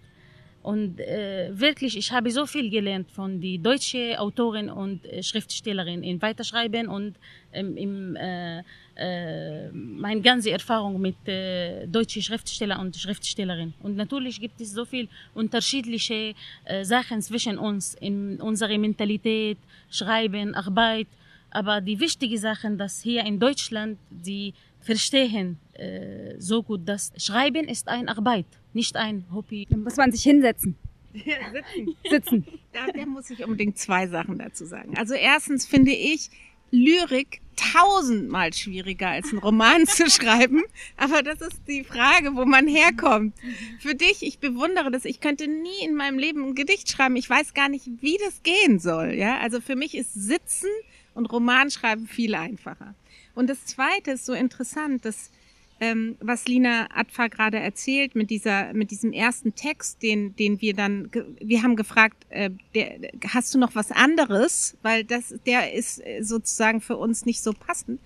Und 0.67 0.99
äh, 0.99 1.49
wirklich, 1.53 1.95
ich 1.97 2.11
habe 2.11 2.29
so 2.29 2.45
viel 2.45 2.69
gelernt 2.69 3.09
von 3.09 3.39
die 3.39 3.57
deutsche 3.57 4.19
Autorin 4.19 4.69
und 4.69 5.05
äh, 5.05 5.23
Schriftstellerin 5.23 6.03
in 6.03 6.21
Weiterschreiben 6.21 6.89
und 6.89 7.15
ähm, 7.53 7.77
im, 7.77 8.17
äh, 8.17 8.59
äh, 8.97 9.71
meine 9.71 10.19
ganze 10.19 10.51
Erfahrung 10.51 10.99
mit 10.99 11.15
äh, 11.25 11.87
deutschen 11.87 12.21
Schriftsteller 12.21 12.81
und 12.81 12.97
Schriftstellerin. 12.97 13.75
Und 13.81 13.95
natürlich 13.95 14.41
gibt 14.41 14.59
es 14.59 14.73
so 14.73 14.83
viel 14.83 15.07
unterschiedliche 15.33 16.33
äh, 16.65 16.83
Sachen 16.83 17.21
zwischen 17.21 17.57
uns 17.57 17.95
in 18.01 18.41
unserer 18.41 18.77
Mentalität, 18.77 19.59
Schreiben, 19.89 20.53
Arbeit. 20.53 21.07
Aber 21.49 21.79
die 21.79 21.97
wichtige 21.97 22.37
Sachen, 22.37 22.77
dass 22.77 23.01
hier 23.01 23.23
in 23.23 23.39
Deutschland 23.39 23.97
die 24.09 24.53
verstehen 24.81 25.57
äh, 25.73 26.35
so 26.39 26.63
gut, 26.63 26.81
dass 26.85 27.11
Schreiben 27.17 27.67
ist 27.67 27.87
eine 27.87 28.09
Arbeit, 28.09 28.45
nicht 28.77 28.95
ein 28.95 29.25
Hobby. 29.33 29.67
Dann 29.69 29.83
muss 29.83 29.97
man 29.97 30.11
sich 30.13 30.23
hinsetzen. 30.23 30.77
Sitzen. 31.13 31.95
sitzen. 32.09 32.47
Da, 32.71 32.91
da 32.95 33.05
muss 33.05 33.29
ich 33.31 33.43
unbedingt 33.43 33.77
zwei 33.77 34.07
Sachen 34.07 34.37
dazu 34.37 34.65
sagen. 34.65 34.95
Also 34.97 35.15
erstens 35.15 35.65
finde 35.65 35.91
ich 35.91 36.29
Lyrik 36.69 37.41
tausendmal 37.55 38.53
schwieriger 38.53 39.09
als 39.09 39.29
einen 39.29 39.39
Roman 39.39 39.87
zu 39.87 40.09
schreiben. 40.11 40.63
Aber 40.95 41.23
das 41.23 41.41
ist 41.41 41.61
die 41.67 41.83
Frage, 41.83 42.35
wo 42.35 42.45
man 42.45 42.67
herkommt. 42.67 43.33
Für 43.79 43.95
dich, 43.95 44.21
ich 44.21 44.37
bewundere 44.37 44.91
das. 44.91 45.05
Ich 45.05 45.19
könnte 45.19 45.47
nie 45.47 45.83
in 45.83 45.95
meinem 45.95 46.19
Leben 46.19 46.45
ein 46.45 46.55
Gedicht 46.55 46.89
schreiben. 46.91 47.15
Ich 47.15 47.29
weiß 47.29 47.55
gar 47.55 47.67
nicht, 47.67 47.89
wie 48.01 48.17
das 48.23 48.43
gehen 48.43 48.79
soll. 48.79 49.13
Ja, 49.13 49.39
also 49.39 49.59
für 49.59 49.75
mich 49.75 49.95
ist 49.95 50.13
Sitzen 50.13 50.69
und 51.15 51.25
Romanschreiben 51.25 52.07
viel 52.07 52.35
einfacher. 52.35 52.93
Und 53.33 53.49
das 53.49 53.65
Zweite 53.65 54.11
ist 54.11 54.25
so 54.25 54.33
interessant, 54.33 55.03
dass 55.03 55.31
ähm, 55.79 56.15
was 56.19 56.47
Lina 56.47 56.87
Atfa 56.93 57.27
gerade 57.27 57.59
erzählt 57.59 58.15
mit 58.15 58.29
dieser, 58.29 58.73
mit 58.73 58.91
diesem 58.91 59.13
ersten 59.13 59.55
Text, 59.55 60.01
den, 60.01 60.35
den 60.35 60.61
wir 60.61 60.73
dann, 60.73 61.11
wir 61.39 61.63
haben 61.63 61.75
gefragt, 61.75 62.25
äh, 62.29 62.49
der, 62.73 63.11
hast 63.27 63.53
du 63.53 63.59
noch 63.59 63.75
was 63.75 63.91
anderes, 63.91 64.77
weil 64.81 65.03
das, 65.03 65.35
der 65.45 65.73
ist 65.73 65.99
äh, 66.05 66.21
sozusagen 66.23 66.81
für 66.81 66.97
uns 66.97 67.25
nicht 67.25 67.41
so 67.41 67.53
passend. 67.53 67.99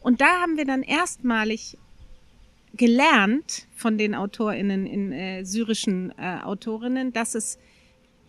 Und 0.00 0.20
da 0.20 0.40
haben 0.40 0.56
wir 0.56 0.64
dann 0.64 0.82
erstmalig 0.82 1.78
gelernt 2.74 3.66
von 3.74 3.96
den 3.96 4.14
AutorInnen 4.14 4.86
in 4.86 5.12
äh, 5.12 5.44
syrischen 5.44 6.12
äh, 6.18 6.40
Autorinnen, 6.42 7.12
dass 7.12 7.34
es, 7.34 7.58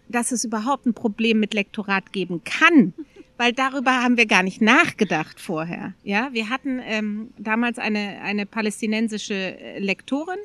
dass 0.08 0.32
es 0.32 0.46
überhaupt 0.46 0.86
ein 0.86 0.94
Problem 0.94 1.40
mit 1.40 1.54
Lektorat 1.54 2.14
geben 2.14 2.42
kann, 2.46 2.94
weil 3.38 3.54
darüber 3.54 4.04
haben 4.04 4.18
wir 4.18 4.26
gar 4.26 4.44
nicht 4.44 4.62
nachgedacht 4.62 5.40
vorher. 5.40 5.94
Ja, 6.04 6.30
wir 6.34 6.50
hatten 6.50 6.80
ähm, 6.84 7.30
damals 7.38 7.78
eine 7.78 8.22
eine 8.22 8.46
palästinensische 8.46 9.60
äh, 9.60 9.80
Lektorin 9.80 10.40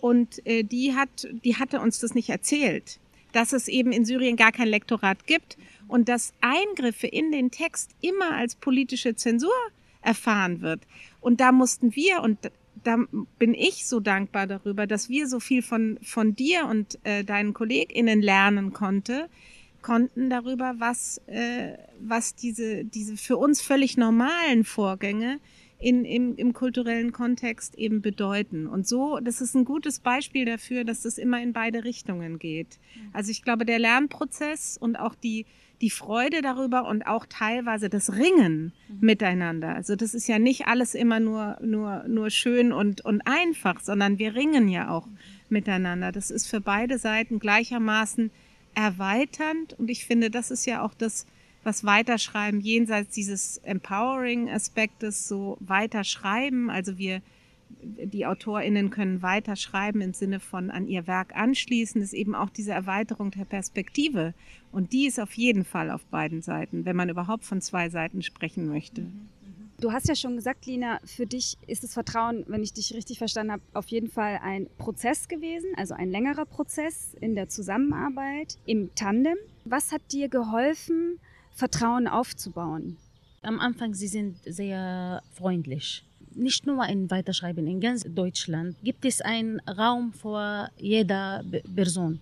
und 0.00 0.44
äh, 0.46 0.62
die 0.62 0.94
hat 0.94 1.28
die 1.44 1.56
hatte 1.56 1.80
uns 1.80 1.98
das 1.98 2.14
nicht 2.14 2.30
erzählt, 2.30 2.98
dass 3.32 3.52
es 3.52 3.68
eben 3.68 3.92
in 3.92 4.04
Syrien 4.04 4.36
gar 4.36 4.52
kein 4.52 4.68
Lektorat 4.68 5.26
gibt 5.26 5.58
und 5.88 6.08
dass 6.08 6.32
Eingriffe 6.40 7.06
in 7.06 7.32
den 7.32 7.50
Text 7.50 7.90
immer 8.00 8.32
als 8.32 8.54
politische 8.54 9.16
Zensur 9.16 9.52
erfahren 10.00 10.60
wird. 10.60 10.80
Und 11.20 11.40
da 11.40 11.52
mussten 11.52 11.94
wir 11.94 12.22
und 12.22 12.38
da 12.84 12.96
bin 13.38 13.54
ich 13.54 13.86
so 13.86 13.98
dankbar 13.98 14.46
darüber, 14.46 14.86
dass 14.86 15.08
wir 15.08 15.26
so 15.26 15.40
viel 15.40 15.62
von 15.62 15.98
von 16.02 16.36
dir 16.36 16.66
und 16.66 16.98
äh, 17.04 17.24
deinen 17.24 17.52
Kolleginnen 17.52 18.22
lernen 18.22 18.72
konnte, 18.72 19.28
konnten 19.82 20.30
darüber, 20.30 20.74
was, 20.78 21.20
äh, 21.26 21.74
was 22.00 22.34
diese, 22.34 22.84
diese 22.84 23.16
für 23.16 23.36
uns 23.36 23.60
völlig 23.60 23.96
normalen 23.96 24.64
Vorgänge 24.64 25.38
in, 25.78 26.04
im, 26.04 26.34
im 26.36 26.52
kulturellen 26.52 27.12
Kontext 27.12 27.76
eben 27.76 28.02
bedeuten. 28.02 28.66
Und 28.66 28.86
so, 28.86 29.20
das 29.20 29.40
ist 29.40 29.54
ein 29.54 29.64
gutes 29.64 30.00
Beispiel 30.00 30.44
dafür, 30.44 30.84
dass 30.84 31.02
das 31.02 31.18
immer 31.18 31.40
in 31.40 31.52
beide 31.52 31.84
Richtungen 31.84 32.38
geht. 32.38 32.78
Also 33.12 33.30
ich 33.30 33.42
glaube, 33.42 33.64
der 33.64 33.78
Lernprozess 33.78 34.76
und 34.76 34.96
auch 34.96 35.14
die, 35.14 35.46
die 35.80 35.90
Freude 35.90 36.42
darüber 36.42 36.88
und 36.88 37.06
auch 37.06 37.26
teilweise 37.26 37.88
das 37.88 38.12
Ringen 38.12 38.72
mhm. 38.88 38.96
miteinander. 39.00 39.74
Also 39.74 39.94
das 39.94 40.14
ist 40.14 40.26
ja 40.26 40.40
nicht 40.40 40.66
alles 40.66 40.96
immer 40.96 41.20
nur, 41.20 41.58
nur, 41.62 42.04
nur 42.08 42.30
schön 42.30 42.72
und, 42.72 43.04
und 43.04 43.22
einfach, 43.24 43.80
sondern 43.80 44.18
wir 44.18 44.34
ringen 44.34 44.66
ja 44.66 44.90
auch 44.90 45.06
mhm. 45.06 45.16
miteinander. 45.48 46.10
Das 46.10 46.32
ist 46.32 46.48
für 46.48 46.60
beide 46.60 46.98
Seiten 46.98 47.38
gleichermaßen 47.38 48.32
erweiternd. 48.78 49.74
Und 49.78 49.90
ich 49.90 50.06
finde, 50.06 50.30
das 50.30 50.50
ist 50.52 50.64
ja 50.64 50.84
auch 50.84 50.94
das, 50.94 51.26
was 51.64 51.84
Weiterschreiben 51.84 52.60
jenseits 52.60 53.12
dieses 53.12 53.58
Empowering-Aspektes 53.58 55.26
so 55.26 55.58
weiterschreiben. 55.60 56.70
Also 56.70 56.96
wir, 56.96 57.20
die 57.80 58.24
AutorInnen 58.24 58.90
können 58.90 59.20
weiterschreiben 59.20 60.00
im 60.00 60.14
Sinne 60.14 60.38
von 60.38 60.70
an 60.70 60.86
ihr 60.86 61.08
Werk 61.08 61.34
anschließen, 61.34 62.00
ist 62.00 62.12
eben 62.12 62.36
auch 62.36 62.50
diese 62.50 62.70
Erweiterung 62.70 63.32
der 63.32 63.44
Perspektive. 63.44 64.32
Und 64.70 64.92
die 64.92 65.06
ist 65.06 65.18
auf 65.18 65.32
jeden 65.32 65.64
Fall 65.64 65.90
auf 65.90 66.04
beiden 66.04 66.40
Seiten, 66.40 66.84
wenn 66.84 66.96
man 66.96 67.08
überhaupt 67.08 67.44
von 67.44 67.60
zwei 67.60 67.90
Seiten 67.90 68.22
sprechen 68.22 68.68
möchte. 68.68 69.02
Mhm. 69.02 69.37
Du 69.80 69.92
hast 69.92 70.08
ja 70.08 70.16
schon 70.16 70.34
gesagt, 70.34 70.66
Lina, 70.66 70.98
für 71.04 71.24
dich 71.24 71.56
ist 71.68 71.84
das 71.84 71.94
Vertrauen, 71.94 72.44
wenn 72.48 72.64
ich 72.64 72.72
dich 72.72 72.92
richtig 72.94 73.18
verstanden 73.18 73.52
habe, 73.52 73.62
auf 73.74 73.86
jeden 73.88 74.10
Fall 74.10 74.40
ein 74.42 74.66
Prozess 74.76 75.28
gewesen, 75.28 75.70
also 75.76 75.94
ein 75.94 76.10
längerer 76.10 76.46
Prozess 76.46 77.14
in 77.20 77.36
der 77.36 77.48
Zusammenarbeit, 77.48 78.56
im 78.66 78.92
Tandem. 78.96 79.36
Was 79.64 79.92
hat 79.92 80.02
dir 80.10 80.28
geholfen, 80.28 81.20
Vertrauen 81.52 82.08
aufzubauen? 82.08 82.96
Am 83.42 83.60
Anfang, 83.60 83.94
sie 83.94 84.08
sind 84.08 84.38
sehr 84.44 85.22
freundlich. 85.32 86.02
Nicht 86.34 86.66
nur 86.66 86.84
in 86.88 87.08
Weiterschreiben, 87.08 87.68
in 87.68 87.80
ganz 87.80 88.02
Deutschland 88.02 88.74
gibt 88.82 89.04
es 89.04 89.20
einen 89.20 89.60
Raum 89.60 90.12
vor 90.12 90.70
jeder 90.78 91.44
Person. 91.72 92.18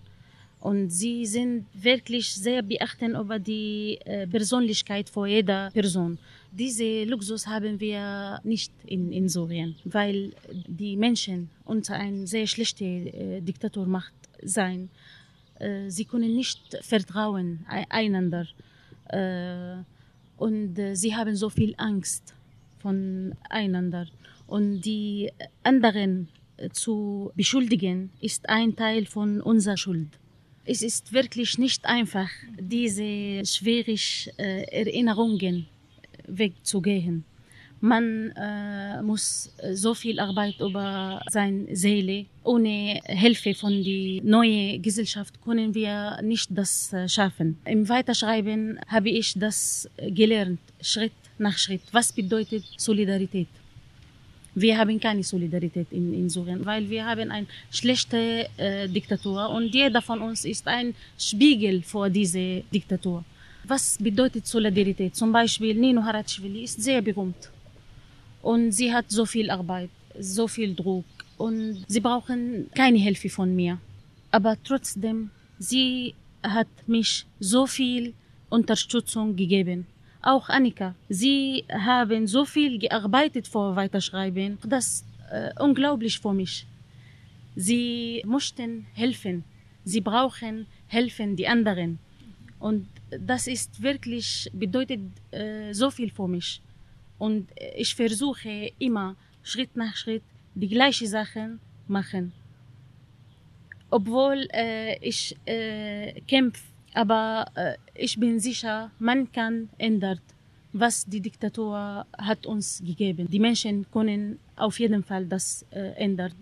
Und 0.59 0.91
sie 0.91 1.25
sind 1.25 1.65
wirklich 1.73 2.35
sehr 2.35 2.61
beachten 2.61 3.15
über 3.15 3.39
die 3.39 3.99
äh, 4.05 4.27
Persönlichkeit 4.27 5.09
von 5.09 5.27
jeder 5.27 5.71
Person. 5.71 6.19
Diese 6.59 7.03
Luxus 7.03 7.45
haben 7.45 7.79
wir 7.79 8.39
nicht 8.43 8.73
in, 8.87 9.11
in 9.11 9.29
Syrien, 9.29 9.75
weil 9.85 10.33
die 10.67 10.97
Menschen 10.97 11.51
unter 11.65 11.93
einer 11.93 12.25
sehr 12.25 12.47
schlechten 12.47 13.05
äh, 13.07 13.41
Diktaturmacht 13.41 14.15
sein. 14.41 14.89
Äh, 15.59 15.89
sie 15.89 16.05
können 16.05 16.35
nicht 16.35 16.79
vertrauen 16.81 17.63
einander. 17.89 18.47
Äh, 19.09 19.83
und 20.37 20.79
äh, 20.79 20.95
sie 20.95 21.15
haben 21.15 21.35
so 21.35 21.51
viel 21.51 21.75
Angst 21.77 22.33
voneinander. 22.79 24.07
Und 24.47 24.81
die 24.81 25.29
anderen 25.61 26.27
äh, 26.57 26.69
zu 26.69 27.31
beschuldigen, 27.35 28.09
ist 28.19 28.49
ein 28.49 28.75
Teil 28.75 29.05
von 29.05 29.41
unserer 29.41 29.77
Schuld. 29.77 30.09
Es 30.65 30.81
ist 30.81 31.13
wirklich 31.13 31.59
nicht 31.59 31.85
einfach, 31.85 32.29
diese 32.59 33.45
schwierigen 33.45 33.99
äh, 34.37 34.63
Erinnerungen 34.71 35.67
wegzugehen. 36.27 37.23
Man 37.79 38.31
äh, 38.31 39.01
muss 39.03 39.53
so 39.73 39.93
viel 39.93 40.19
Arbeit 40.19 40.59
über 40.59 41.21
seine 41.29 41.75
Seele. 41.75 42.25
Ohne 42.43 42.99
Hilfe 43.05 43.53
von 43.53 43.83
der 43.83 44.23
neuen 44.23 44.81
Gesellschaft 44.81 45.39
können 45.43 45.75
wir 45.75 46.19
nicht 46.23 46.49
das 46.49 46.91
äh, 46.91 47.07
schaffen. 47.07 47.59
Im 47.65 47.87
Weiterschreiben 47.87 48.79
habe 48.87 49.09
ich 49.09 49.33
das 49.37 49.87
gelernt, 50.09 50.59
Schritt 50.81 51.13
nach 51.37 51.57
Schritt. 51.57 51.81
Was 51.91 52.11
bedeutet 52.11 52.63
Solidarität? 52.77 53.47
Wir 54.55 54.75
haben 54.75 54.99
keine 54.99 55.23
Solidarität 55.23 55.85
in, 55.91 56.15
in 56.15 56.29
Syrien, 56.29 56.65
weil 56.65 56.89
wir 56.89 57.05
haben 57.05 57.29
eine 57.29 57.45
schlechte 57.69 58.49
äh, 58.57 58.89
Diktatur 58.89 59.49
und 59.49 59.75
jeder 59.75 60.01
von 60.01 60.19
uns 60.19 60.45
ist 60.45 60.67
ein 60.67 60.95
Spiegel 61.15 61.83
vor 61.83 62.09
dieser 62.09 62.61
Diktatur. 62.73 63.23
Was 63.69 63.97
bedeutet 63.97 64.47
Solidarität? 64.47 65.13
Zum 65.13 65.33
Beispiel 65.33 65.75
Nino 65.75 66.01
Harachvili 66.01 66.63
ist 66.63 66.81
sehr 66.81 67.01
berühmt 67.01 67.51
und 68.41 68.71
sie 68.71 68.93
hat 68.93 69.05
so 69.09 69.25
viel 69.25 69.49
Arbeit, 69.49 69.89
so 70.17 70.47
viel 70.47 70.73
Druck 70.73 71.03
und 71.37 71.83
sie 71.85 71.99
brauchen 71.99 72.69
keine 72.73 72.97
Hilfe 72.97 73.29
von 73.29 73.53
mir. 73.53 73.77
Aber 74.31 74.55
trotzdem, 74.63 75.31
sie 75.59 76.15
hat 76.41 76.69
mich 76.87 77.25
so 77.41 77.67
viel 77.67 78.13
Unterstützung 78.49 79.35
gegeben. 79.35 79.85
Auch 80.21 80.47
Annika, 80.47 80.95
sie 81.09 81.65
haben 81.69 82.25
so 82.25 82.45
viel 82.45 82.79
gearbeitet 82.79 83.49
vor 83.49 83.75
Weiterschreiben. 83.75 84.59
Das 84.65 85.03
äh, 85.29 85.51
unglaublich 85.59 86.19
für 86.19 86.33
mich. 86.33 86.65
Sie 87.57 88.23
mussten 88.25 88.85
helfen. 88.93 89.43
Sie 89.83 89.99
brauchen 89.99 90.67
helfen 90.87 91.35
die 91.35 91.49
anderen. 91.49 91.99
Und 92.59 92.87
das 93.09 93.47
ist 93.47 93.81
wirklich, 93.81 94.49
bedeutet 94.53 95.01
äh, 95.31 95.73
so 95.73 95.91
viel 95.91 96.11
für 96.11 96.27
mich. 96.27 96.61
Und 97.17 97.49
ich 97.75 97.95
versuche 97.95 98.71
immer 98.79 99.15
Schritt 99.43 99.75
nach 99.75 99.95
Schritt 99.95 100.23
die 100.55 100.67
gleichen 100.67 101.07
Sachen 101.07 101.59
machen. 101.87 102.33
Obwohl 103.89 104.47
äh, 104.53 104.97
ich 104.99 105.35
äh, 105.45 106.19
kämpfe, 106.27 106.61
aber 106.93 107.45
äh, 107.55 107.77
ich 107.95 108.19
bin 108.19 108.39
sicher, 108.39 108.91
man 108.99 109.31
kann 109.31 109.69
ändern, 109.77 110.19
was 110.73 111.05
die 111.05 111.21
Diktatur 111.21 112.05
hat 112.17 112.45
uns 112.45 112.81
gegeben. 112.85 113.27
Die 113.29 113.39
Menschen 113.39 113.85
können 113.91 114.39
auf 114.55 114.79
jeden 114.79 115.03
Fall 115.03 115.25
das 115.25 115.65
äh, 115.71 115.93
ändern. 115.95 116.33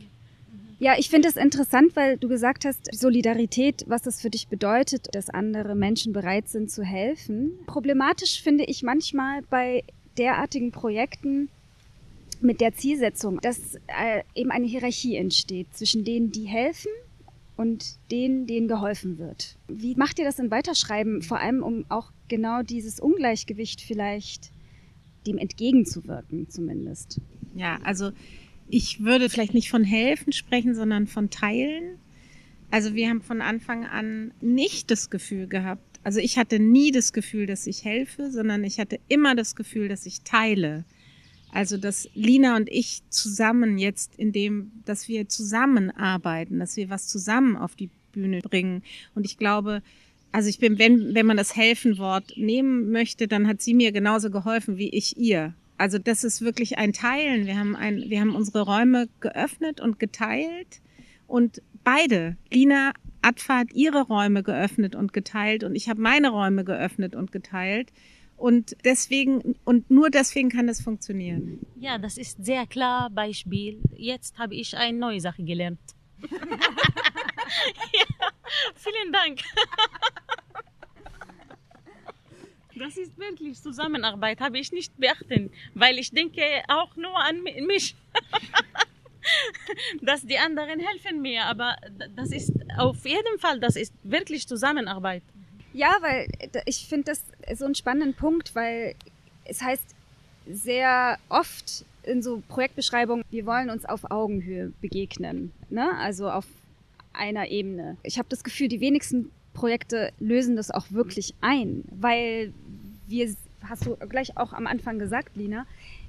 Ja, 0.80 0.96
ich 0.98 1.10
finde 1.10 1.30
es 1.30 1.38
interessant, 1.38 1.96
weil 1.96 2.18
du 2.18 2.28
gesagt 2.28 2.66
hast, 2.66 2.94
Solidarität, 2.94 3.86
was 3.88 4.02
das 4.02 4.22
für 4.22 4.30
dich 4.30 4.48
bedeutet, 4.48 5.08
dass 5.14 5.30
andere 5.30 5.76
Menschen 5.76 6.12
bereit 6.12 6.50
sind 6.50 6.70
zu 6.70 6.84
helfen. 6.84 7.52
Problematisch 7.66 8.42
finde 8.42 8.66
ich 8.66 8.84
manchmal 8.84 9.42
bei 9.44 9.84
derartigen 10.18 10.72
Projekten 10.72 11.50
mit 12.42 12.62
der 12.62 12.74
Zielsetzung, 12.74 13.40
dass 13.42 13.76
äh, 13.88 14.24
eben 14.34 14.52
eine 14.52 14.66
Hierarchie 14.66 15.16
entsteht 15.16 15.68
zwischen 15.74 16.04
denen, 16.04 16.32
die 16.32 16.46
helfen 16.46 16.92
und 17.56 17.98
denen, 18.12 18.46
denen 18.46 18.68
geholfen 18.68 19.18
wird. 19.18 19.56
Wie 19.68 19.96
macht 19.96 20.20
ihr 20.20 20.26
das 20.26 20.40
in 20.40 20.52
Weiterschreiben, 20.52 21.22
vor 21.22 21.40
allem 21.40 21.64
um 21.64 21.86
auch 21.90 22.12
genau 22.28 22.62
dieses 22.62 23.00
Ungleichgewicht 23.00 23.82
vielleicht 23.82 24.52
dem 25.26 25.38
entgegenzuwirken 25.38 26.50
zumindest? 26.50 27.22
Ja, 27.56 27.80
also 27.84 28.12
ich 28.68 29.04
würde 29.04 29.30
vielleicht 29.30 29.54
nicht 29.54 29.70
von 29.70 29.84
helfen 29.84 30.34
sprechen, 30.34 30.76
sondern 30.76 31.08
von 31.08 31.30
teilen. 31.30 31.98
Also 32.72 32.96
wir 32.96 33.10
haben 33.10 33.22
von 33.22 33.42
Anfang 33.42 33.86
an 33.86 34.32
nicht 34.42 34.92
das 34.92 35.10
Gefühl 35.10 35.48
gehabt, 35.48 35.96
also 36.06 36.20
ich 36.20 36.38
hatte 36.38 36.60
nie 36.60 36.92
das 36.92 37.14
Gefühl, 37.14 37.48
dass 37.48 37.66
ich 37.66 37.84
helfe, 37.84 38.30
sondern 38.30 38.64
ich 38.64 38.80
hatte 38.80 39.00
immer 39.08 39.34
das 39.34 39.56
Gefühl, 39.56 39.88
dass 39.88 40.06
ich 40.06 40.22
teile. 40.22 40.86
Also 41.52 41.78
dass 41.78 42.08
Lina 42.14 42.56
und 42.58 42.70
ich 42.70 43.02
zusammen 43.10 43.80
jetzt 43.80 44.16
in 44.16 44.32
dem, 44.32 44.72
dass 44.86 45.08
wir 45.08 45.28
zusammenarbeiten, 45.28 46.60
dass 46.60 46.78
wir 46.78 46.92
was 46.92 47.08
zusammen 47.08 47.58
auf 47.58 47.76
die 47.76 47.90
Bühne 48.12 48.42
bringen. 48.42 48.84
Und 49.16 49.26
ich 49.26 49.40
glaube, 49.40 49.82
also 50.32 50.48
ich 50.48 50.60
bin, 50.60 50.78
wenn, 50.78 51.16
wenn 51.16 51.26
man 51.26 51.38
das 51.38 51.56
Helfen-Wort 51.56 52.34
nehmen 52.38 52.92
möchte, 52.92 53.28
dann 53.28 53.48
hat 53.48 53.64
sie 53.64 53.74
mir 53.74 53.92
genauso 53.92 54.30
geholfen 54.30 54.78
wie 54.78 54.90
ich 54.90 55.18
ihr. 55.18 55.56
Also 55.78 55.98
das 55.98 56.24
ist 56.24 56.42
wirklich 56.42 56.78
ein 56.78 56.94
Teilen. 56.94 57.46
Wir 57.46 57.58
haben 57.58 57.76
ein, 57.76 58.06
wir 58.08 58.22
haben 58.22 58.36
unsere 58.36 58.62
Räume 58.62 59.10
geöffnet 59.20 59.82
und 59.82 60.00
geteilt 60.00 60.82
und 61.28 61.62
beide, 61.84 62.38
Lina 62.52 62.94
Adfa 63.22 63.60
hat 63.60 63.74
ihre 63.74 64.04
Räume 64.04 64.44
geöffnet 64.44 64.96
und 64.96 65.14
geteilt 65.14 65.64
und 65.64 65.76
ich 65.76 65.90
habe 65.90 66.02
meine 66.02 66.30
Räume 66.30 66.64
geöffnet 66.64 67.16
und 67.16 67.32
geteilt. 67.32 67.92
Und 68.38 68.76
deswegen, 68.84 69.56
und 69.64 69.90
nur 69.90 70.10
deswegen 70.10 70.50
kann 70.50 70.68
das 70.68 70.82
funktionieren. 70.82 71.66
Ja, 71.80 71.98
das 71.98 72.18
ist 72.18 72.44
sehr 72.44 72.68
klar 72.68 73.10
Beispiel. 73.10 73.80
Jetzt 73.96 74.38
habe 74.38 74.56
ich 74.56 74.76
eine 74.76 74.98
neue 74.98 75.22
Sache 75.22 75.44
gelernt. 75.44 75.80
ja, 76.22 76.28
vielen 78.76 79.14
Dank. 79.14 79.40
Das 82.78 82.98
ist 82.98 83.18
wirklich 83.18 83.62
Zusammenarbeit 83.62 84.42
habe 84.42 84.60
ich 84.60 84.72
nicht 84.72 84.98
beachtet, 84.98 85.52
weil 85.74 85.98
ich 85.98 86.12
denke 86.12 86.42
auch 86.68 86.96
nur 86.96 87.18
an 87.18 87.44
mich. 87.44 87.96
dass 90.02 90.22
die 90.22 90.38
anderen 90.38 90.80
helfen 90.80 91.22
mir, 91.22 91.46
aber 91.46 91.76
das 92.16 92.32
ist 92.32 92.52
auf 92.78 93.06
jeden 93.06 93.40
Fall, 93.40 93.60
das 93.60 93.76
ist 93.76 93.94
wirklich 94.04 94.48
Zusammenarbeit. 94.48 95.24
Ja, 95.74 95.98
weil 96.02 96.28
ich 96.66 96.88
finde 96.88 97.12
das 97.12 97.24
so 97.58 97.66
einen 97.66 97.76
spannenden 97.76 98.14
Punkt, 98.14 98.56
weil 98.56 98.96
es 99.46 99.62
heißt 99.62 99.96
sehr 100.48 101.18
oft 101.30 101.86
in 102.04 102.22
so 102.22 102.42
Projektbeschreibungen, 102.48 103.26
wir 103.30 103.46
wollen 103.46 103.70
uns 103.70 103.86
auf 103.86 104.10
Augenhöhe 104.12 104.72
begegnen, 104.80 105.52
ne? 105.70 105.90
also 105.98 106.30
auf 106.30 106.46
einer 107.14 107.50
Ebene. 107.50 107.98
Ich 108.04 108.18
habe 108.18 108.30
das 108.30 108.44
Gefühl, 108.44 108.68
die 108.68 108.80
wenigsten 108.80 109.32
Projekte 109.54 110.12
lösen 110.20 110.56
das 110.56 110.70
auch 110.70 110.92
wirklich 110.92 111.34
ein, 111.42 111.84
weil 111.90 112.54
wir, 113.08 113.34
hast 113.68 113.86
du 113.86 113.96
gleich 113.96 114.38
auch 114.38 114.54
am 114.54 114.68
Anfang 114.68 115.00
gesagt, 115.00 115.36
Lina, 115.36 115.66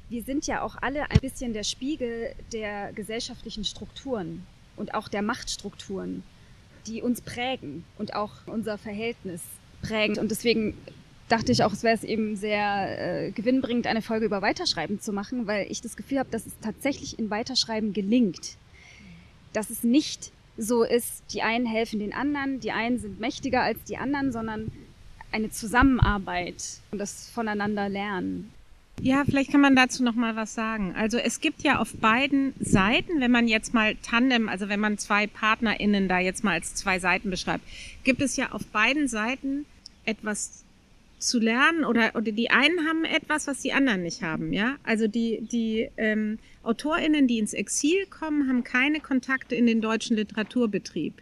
wir 0.09 0.23
sind 0.23 0.47
ja 0.47 0.63
auch 0.63 0.77
alle 0.81 1.11
ein 1.11 1.21
bisschen 1.21 1.53
der 1.53 1.65
Spiegel 1.65 2.35
der 2.53 2.93
gesellschaftlichen 2.93 3.65
Strukturen 3.65 4.47
und 4.77 4.95
auch 4.95 5.09
der 5.09 5.23
Machtstrukturen, 5.23 6.23
die 6.87 7.03
uns 7.03 7.21
prägen 7.21 7.85
und 7.99 8.15
auch 8.15 8.33
unser 8.47 8.79
Verhältnis 8.79 9.43
prägen. 9.83 10.19
Und 10.19 10.31
deswegen 10.31 10.75
dachte 11.29 11.51
ich 11.51 11.65
auch, 11.65 11.73
es 11.73 11.83
wäre 11.83 11.95
es 11.95 12.05
eben 12.05 12.37
sehr 12.37 13.27
äh, 13.27 13.31
gewinnbringend, 13.33 13.87
eine 13.87 14.03
Folge 14.03 14.27
über 14.27 14.43
Weiterschreiben 14.43 15.01
zu 15.01 15.13
machen, 15.13 15.47
weil 15.47 15.71
ich 15.71 15.81
das 15.81 15.97
Gefühl 15.97 16.21
habe, 16.21 16.31
dass 16.31 16.47
es 16.47 16.53
tatsächlich 16.61 17.19
in 17.19 17.31
Weiterschreiben 17.31 17.93
gelingt. 17.93 18.57
Dass 19.53 19.71
es 19.71 19.83
nicht 19.83 20.31
so 20.57 20.85
ist, 20.85 21.25
die 21.33 21.43
einen 21.43 21.67
helfen 21.67 21.99
den 21.99 22.15
anderen, 22.15 22.61
die 22.61 22.73
einen 22.73 22.99
sind 22.99 23.21
mächtiger 23.21 23.63
als 23.63 23.83
die 23.85 23.97
anderen, 23.97 24.33
sondern 24.33 24.71
eine 25.33 25.51
Zusammenarbeit 25.51 26.81
und 26.91 26.99
das 26.99 27.31
voneinander 27.31 27.89
lernen. 27.89 28.53
Ja, 29.03 29.25
vielleicht 29.25 29.53
kann 29.53 29.61
man 29.61 29.77
dazu 29.77 30.03
noch 30.03 30.15
mal 30.15 30.37
was 30.37 30.55
sagen. 30.55 30.95
Also 30.97 31.19
es 31.19 31.41
gibt 31.41 31.63
ja 31.63 31.79
auf 31.79 31.93
beiden 31.95 32.55
Seiten, 32.61 33.21
wenn 33.21 33.31
man 33.31 33.47
jetzt 33.47 33.75
mal 33.75 33.95
Tandem, 33.97 34.49
also 34.49 34.69
wenn 34.69 34.81
man 34.81 34.97
zwei 34.97 35.27
PartnerInnen 35.27 36.09
da 36.09 36.19
jetzt 36.19 36.45
mal 36.45 36.53
als 36.53 36.75
zwei 36.75 36.99
Seiten 36.99 37.29
beschreibt, 37.29 37.65
gibt 38.05 38.23
es 38.23 38.37
ja 38.37 38.53
auf 38.53 38.65
beiden 38.67 39.07
Seiten 39.07 39.67
etwas 40.07 40.65
zu 41.19 41.39
lernen 41.39 41.85
oder, 41.85 42.15
oder 42.15 42.33
die 42.33 42.51
einen 42.51 42.87
haben 42.87 43.05
etwas, 43.05 43.47
was 43.47 43.61
die 43.61 43.73
anderen 43.73 44.03
nicht 44.03 44.23
haben, 44.23 44.53
ja. 44.53 44.77
Also 44.85 45.09
die, 45.09 45.41
die 45.41 45.89
ähm, 45.97 46.39
AutorInnen, 46.63 47.27
die 47.27 47.39
ins 47.39 47.55
Exil 47.55 48.07
kommen, 48.07 48.49
haben 48.49 48.65
keine 48.65 49.01
Kontakte 49.01 49.55
in 49.55 49.67
den 49.67 49.81
deutschen 49.81 50.17
Literaturbetrieb. 50.17 51.15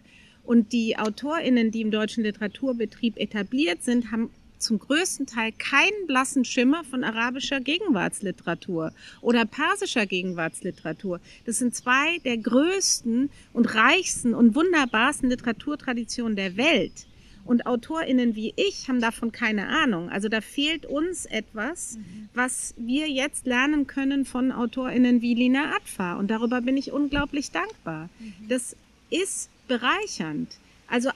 Und 0.44 0.72
die 0.72 0.96
AutorInnen, 0.98 1.70
die 1.70 1.80
im 1.80 1.90
deutschen 1.90 2.22
Literaturbetrieb 2.22 3.18
etabliert 3.18 3.82
sind, 3.82 4.12
haben 4.12 4.30
zum 4.58 4.78
größten 4.78 5.26
Teil 5.26 5.52
keinen 5.52 6.06
blassen 6.06 6.44
Schimmer 6.44 6.84
von 6.84 7.04
arabischer 7.04 7.60
Gegenwartsliteratur 7.60 8.92
oder 9.20 9.44
persischer 9.44 10.06
Gegenwartsliteratur. 10.06 11.20
Das 11.44 11.58
sind 11.58 11.74
zwei 11.74 12.18
der 12.24 12.38
größten 12.38 13.30
und 13.52 13.74
reichsten 13.74 14.34
und 14.34 14.54
wunderbarsten 14.54 15.28
Literaturtraditionen 15.28 16.36
der 16.36 16.56
Welt. 16.56 17.06
Und 17.44 17.66
AutorInnen 17.66 18.34
wie 18.36 18.54
ich 18.56 18.88
haben 18.88 19.02
davon 19.02 19.30
keine 19.30 19.68
Ahnung. 19.68 20.08
Also 20.08 20.30
da 20.30 20.40
fehlt 20.40 20.86
uns 20.86 21.26
etwas, 21.26 21.96
mhm. 21.96 22.28
was 22.32 22.74
wir 22.78 23.10
jetzt 23.10 23.46
lernen 23.46 23.86
können 23.86 24.24
von 24.24 24.50
AutorInnen 24.50 25.20
wie 25.20 25.34
Lina 25.34 25.74
Atfa. 25.76 26.14
Und 26.14 26.30
darüber 26.30 26.62
bin 26.62 26.78
ich 26.78 26.90
unglaublich 26.90 27.50
dankbar. 27.50 28.08
Mhm. 28.18 28.48
Das 28.48 28.74
ist 29.10 29.50
bereichernd. 29.68 30.56
Also 30.86 31.10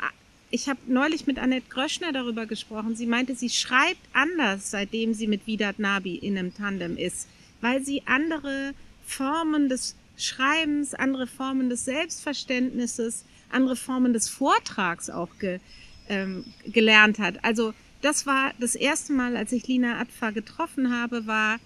ich 0.51 0.69
habe 0.69 0.81
neulich 0.87 1.27
mit 1.27 1.39
Annette 1.39 1.69
Gröschner 1.69 2.13
darüber 2.13 2.47
gesprochen. 2.47 2.97
Sie 2.97 3.07
meinte, 3.07 3.35
sie 3.35 3.51
schreibt 3.51 4.01
anders, 4.13 4.71
seitdem 4.71 5.15
sie 5.15 5.27
mit 5.27 5.47
Vidat 5.47 5.79
Nabi 5.79 6.15
in 6.17 6.39
einem 6.39 6.55
Tandem 6.55 6.97
ist, 6.97 7.29
weil 7.61 7.85
sie 7.85 8.03
andere 8.07 8.73
Formen 9.07 9.69
des 9.69 9.95
Schreibens, 10.17 10.95
andere 10.95 11.27
Formen 11.27 11.69
des 11.69 11.85
Selbstverständnisses, 11.85 13.25
andere 13.51 13.77
Formen 13.77 14.13
des 14.13 14.29
Vortrags 14.29 15.11
auch 15.11 15.31
ge, 15.39 15.61
ähm, 16.09 16.45
gelernt 16.67 17.19
hat. 17.19 17.45
Also 17.45 17.75
das 18.01 18.27
war 18.27 18.53
das 18.59 18.75
erste 18.75 19.13
Mal, 19.13 19.37
als 19.37 19.53
ich 19.53 19.67
Lina 19.67 20.01
Atfa 20.01 20.31
getroffen 20.31 20.93
habe, 20.93 21.27
war 21.27 21.59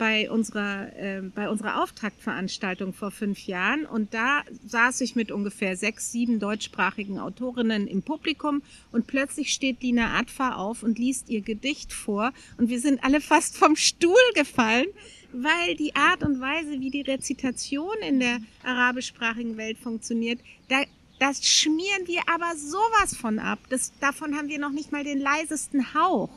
bei 0.00 0.30
unserer, 0.30 0.96
äh, 0.96 1.20
bei 1.20 1.50
unserer 1.50 1.82
Auftaktveranstaltung 1.82 2.94
vor 2.94 3.10
fünf 3.10 3.46
Jahren. 3.46 3.84
Und 3.84 4.14
da 4.14 4.44
saß 4.66 5.02
ich 5.02 5.14
mit 5.14 5.30
ungefähr 5.30 5.76
sechs, 5.76 6.10
sieben 6.10 6.40
deutschsprachigen 6.40 7.18
Autorinnen 7.18 7.86
im 7.86 8.00
Publikum 8.00 8.62
und 8.92 9.06
plötzlich 9.06 9.52
steht 9.52 9.82
Lina 9.82 10.18
Atfa 10.18 10.54
auf 10.54 10.82
und 10.82 10.98
liest 10.98 11.28
ihr 11.28 11.42
Gedicht 11.42 11.92
vor. 11.92 12.32
Und 12.56 12.70
wir 12.70 12.80
sind 12.80 13.04
alle 13.04 13.20
fast 13.20 13.58
vom 13.58 13.76
Stuhl 13.76 14.14
gefallen, 14.34 14.86
weil 15.34 15.76
die 15.76 15.94
Art 15.94 16.22
und 16.22 16.40
Weise, 16.40 16.80
wie 16.80 16.90
die 16.90 17.02
Rezitation 17.02 17.96
in 18.00 18.20
der 18.20 18.38
arabischsprachigen 18.64 19.58
Welt 19.58 19.76
funktioniert, 19.76 20.40
da 20.68 20.82
das 21.18 21.44
schmieren 21.46 22.06
wir 22.06 22.22
aber 22.32 22.56
sowas 22.56 23.14
von 23.14 23.38
ab. 23.38 23.58
Das, 23.68 23.92
davon 24.00 24.34
haben 24.34 24.48
wir 24.48 24.58
noch 24.58 24.72
nicht 24.72 24.90
mal 24.90 25.04
den 25.04 25.20
leisesten 25.20 25.92
Hauch. 25.92 26.30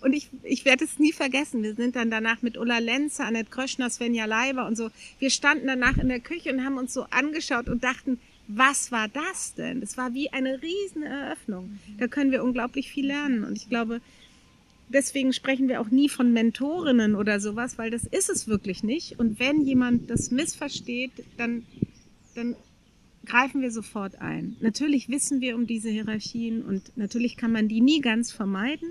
Und 0.00 0.12
ich, 0.12 0.28
ich 0.42 0.64
werde 0.64 0.84
es 0.84 0.98
nie 0.98 1.12
vergessen. 1.12 1.62
Wir 1.62 1.74
sind 1.74 1.96
dann 1.96 2.10
danach 2.10 2.42
mit 2.42 2.56
Ulla 2.56 2.78
Lenze, 2.78 3.24
Annette 3.24 3.50
Kröschner, 3.50 3.90
Svenja 3.90 4.26
Leiber 4.26 4.66
und 4.66 4.76
so. 4.76 4.90
Wir 5.18 5.30
standen 5.30 5.66
danach 5.66 5.98
in 5.98 6.08
der 6.08 6.20
Küche 6.20 6.52
und 6.52 6.64
haben 6.64 6.78
uns 6.78 6.94
so 6.94 7.02
angeschaut 7.10 7.68
und 7.68 7.82
dachten, 7.82 8.20
was 8.46 8.90
war 8.92 9.08
das 9.08 9.54
denn? 9.54 9.80
Das 9.80 9.96
war 9.96 10.14
wie 10.14 10.32
eine 10.32 10.62
riesen 10.62 11.02
Eröffnung. 11.02 11.78
Da 11.98 12.08
können 12.08 12.30
wir 12.30 12.42
unglaublich 12.42 12.90
viel 12.90 13.06
lernen. 13.06 13.44
Und 13.44 13.56
ich 13.56 13.68
glaube, 13.68 14.00
deswegen 14.88 15.32
sprechen 15.32 15.68
wir 15.68 15.80
auch 15.80 15.90
nie 15.90 16.08
von 16.08 16.32
Mentorinnen 16.32 17.14
oder 17.14 17.40
sowas, 17.40 17.76
weil 17.76 17.90
das 17.90 18.04
ist 18.04 18.30
es 18.30 18.48
wirklich 18.48 18.82
nicht. 18.82 19.18
Und 19.18 19.38
wenn 19.38 19.62
jemand 19.62 20.08
das 20.08 20.30
missversteht, 20.30 21.12
dann, 21.36 21.66
dann 22.34 22.56
greifen 23.26 23.60
wir 23.60 23.70
sofort 23.70 24.20
ein. 24.20 24.56
Natürlich 24.60 25.08
wissen 25.08 25.40
wir 25.40 25.54
um 25.54 25.66
diese 25.66 25.90
Hierarchien 25.90 26.62
und 26.62 26.96
natürlich 26.96 27.36
kann 27.36 27.52
man 27.52 27.68
die 27.68 27.80
nie 27.80 28.00
ganz 28.00 28.32
vermeiden, 28.32 28.88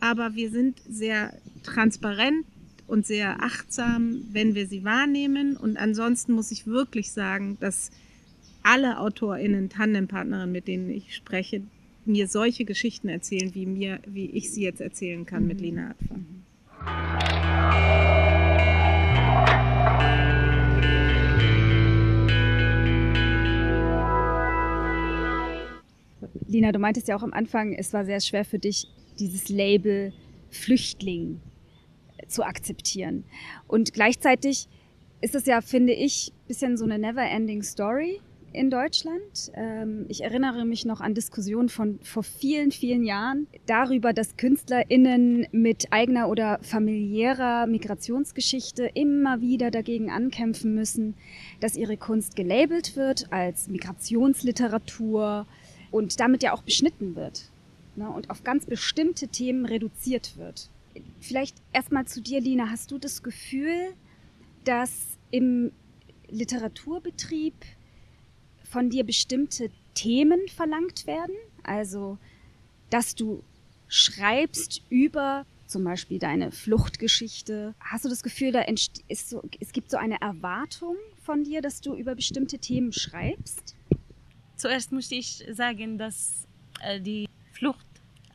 aber 0.00 0.34
wir 0.34 0.50
sind 0.50 0.80
sehr 0.88 1.32
transparent 1.62 2.44
und 2.86 3.06
sehr 3.06 3.42
achtsam, 3.42 4.22
wenn 4.32 4.54
wir 4.54 4.66
sie 4.66 4.84
wahrnehmen. 4.84 5.56
Und 5.56 5.76
ansonsten 5.76 6.32
muss 6.32 6.50
ich 6.50 6.66
wirklich 6.66 7.10
sagen, 7.10 7.56
dass 7.60 7.90
alle 8.62 8.98
AutorInnen, 8.98 9.68
Tandempartnerinnen, 9.68 10.52
mit 10.52 10.68
denen 10.68 10.90
ich 10.90 11.14
spreche, 11.14 11.62
mir 12.04 12.28
solche 12.28 12.64
Geschichten 12.64 13.08
erzählen, 13.08 13.54
wie 13.54 13.66
mir, 13.66 14.00
wie 14.06 14.26
ich 14.26 14.52
sie 14.52 14.62
jetzt 14.62 14.80
erzählen 14.80 15.26
kann 15.26 15.46
mit 15.46 15.58
mhm. 15.58 15.64
Lina 15.64 15.90
Adfer. 15.90 16.16
Lina, 26.48 26.70
du 26.70 26.78
meintest 26.78 27.08
ja 27.08 27.16
auch 27.16 27.24
am 27.24 27.32
Anfang, 27.32 27.72
es 27.72 27.92
war 27.92 28.04
sehr 28.04 28.20
schwer 28.20 28.44
für 28.44 28.60
dich, 28.60 28.86
dieses 29.18 29.48
Label 29.48 30.12
Flüchtling 30.50 31.40
zu 32.28 32.44
akzeptieren. 32.44 33.24
Und 33.66 33.92
gleichzeitig 33.92 34.68
ist 35.20 35.34
es 35.34 35.46
ja, 35.46 35.60
finde 35.60 35.92
ich, 35.92 36.32
ein 36.32 36.48
bisschen 36.48 36.76
so 36.76 36.84
eine 36.84 36.98
never-ending 36.98 37.62
Story 37.62 38.20
in 38.52 38.70
Deutschland. 38.70 39.52
Ähm, 39.54 40.06
ich 40.08 40.22
erinnere 40.22 40.64
mich 40.64 40.86
noch 40.86 41.00
an 41.00 41.14
Diskussionen 41.14 41.68
von 41.68 41.98
vor 42.02 42.22
vielen, 42.22 42.70
vielen 42.70 43.04
Jahren 43.04 43.46
darüber, 43.66 44.12
dass 44.12 44.36
KünstlerInnen 44.36 45.46
mit 45.52 45.92
eigener 45.92 46.28
oder 46.28 46.58
familiärer 46.62 47.66
Migrationsgeschichte 47.66 48.90
immer 48.94 49.40
wieder 49.40 49.70
dagegen 49.70 50.10
ankämpfen 50.10 50.74
müssen, 50.74 51.14
dass 51.60 51.76
ihre 51.76 51.96
Kunst 51.96 52.34
gelabelt 52.36 52.96
wird 52.96 53.30
als 53.30 53.68
Migrationsliteratur, 53.68 55.46
und 55.90 56.20
damit 56.20 56.42
ja 56.42 56.52
auch 56.52 56.62
beschnitten 56.62 57.16
wird 57.16 57.50
ne, 57.96 58.10
und 58.10 58.30
auf 58.30 58.44
ganz 58.44 58.66
bestimmte 58.66 59.28
Themen 59.28 59.66
reduziert 59.66 60.36
wird. 60.36 60.70
Vielleicht 61.20 61.56
erstmal 61.72 62.06
zu 62.06 62.22
dir, 62.22 62.40
Lina. 62.40 62.70
Hast 62.70 62.90
du 62.90 62.98
das 62.98 63.22
Gefühl, 63.22 63.92
dass 64.64 65.18
im 65.30 65.72
Literaturbetrieb 66.28 67.54
von 68.64 68.90
dir 68.90 69.04
bestimmte 69.04 69.70
Themen 69.94 70.40
verlangt 70.48 71.06
werden? 71.06 71.34
Also, 71.62 72.18
dass 72.90 73.14
du 73.14 73.42
schreibst 73.88 74.82
über 74.88 75.46
zum 75.66 75.84
Beispiel 75.84 76.18
deine 76.18 76.52
Fluchtgeschichte. 76.52 77.74
Hast 77.80 78.04
du 78.04 78.08
das 78.08 78.22
Gefühl, 78.22 78.52
da 78.52 78.62
ist 79.08 79.28
so, 79.28 79.42
es 79.60 79.72
gibt 79.72 79.90
so 79.90 79.96
eine 79.96 80.20
Erwartung 80.20 80.96
von 81.22 81.44
dir, 81.44 81.60
dass 81.60 81.80
du 81.80 81.94
über 81.94 82.14
bestimmte 82.14 82.58
Themen 82.58 82.92
schreibst? 82.92 83.74
Zuerst 84.56 84.92
muss 84.92 85.10
ich 85.10 85.44
sagen, 85.52 85.98
dass 85.98 86.46
äh, 86.82 87.00
die 87.00 87.28
Flucht 87.52 87.85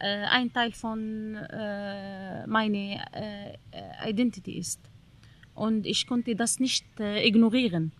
ein 0.05 0.51
Teil 0.51 0.71
von 0.71 1.35
äh, 1.35 2.47
meiner 2.47 3.01
äh, 3.13 4.09
Identity 4.09 4.57
ist. 4.57 4.79
Und 5.53 5.85
ich 5.85 6.07
konnte 6.07 6.35
das 6.35 6.59
nicht 6.59 6.85
äh, 6.99 7.25
ignorieren. 7.27 7.91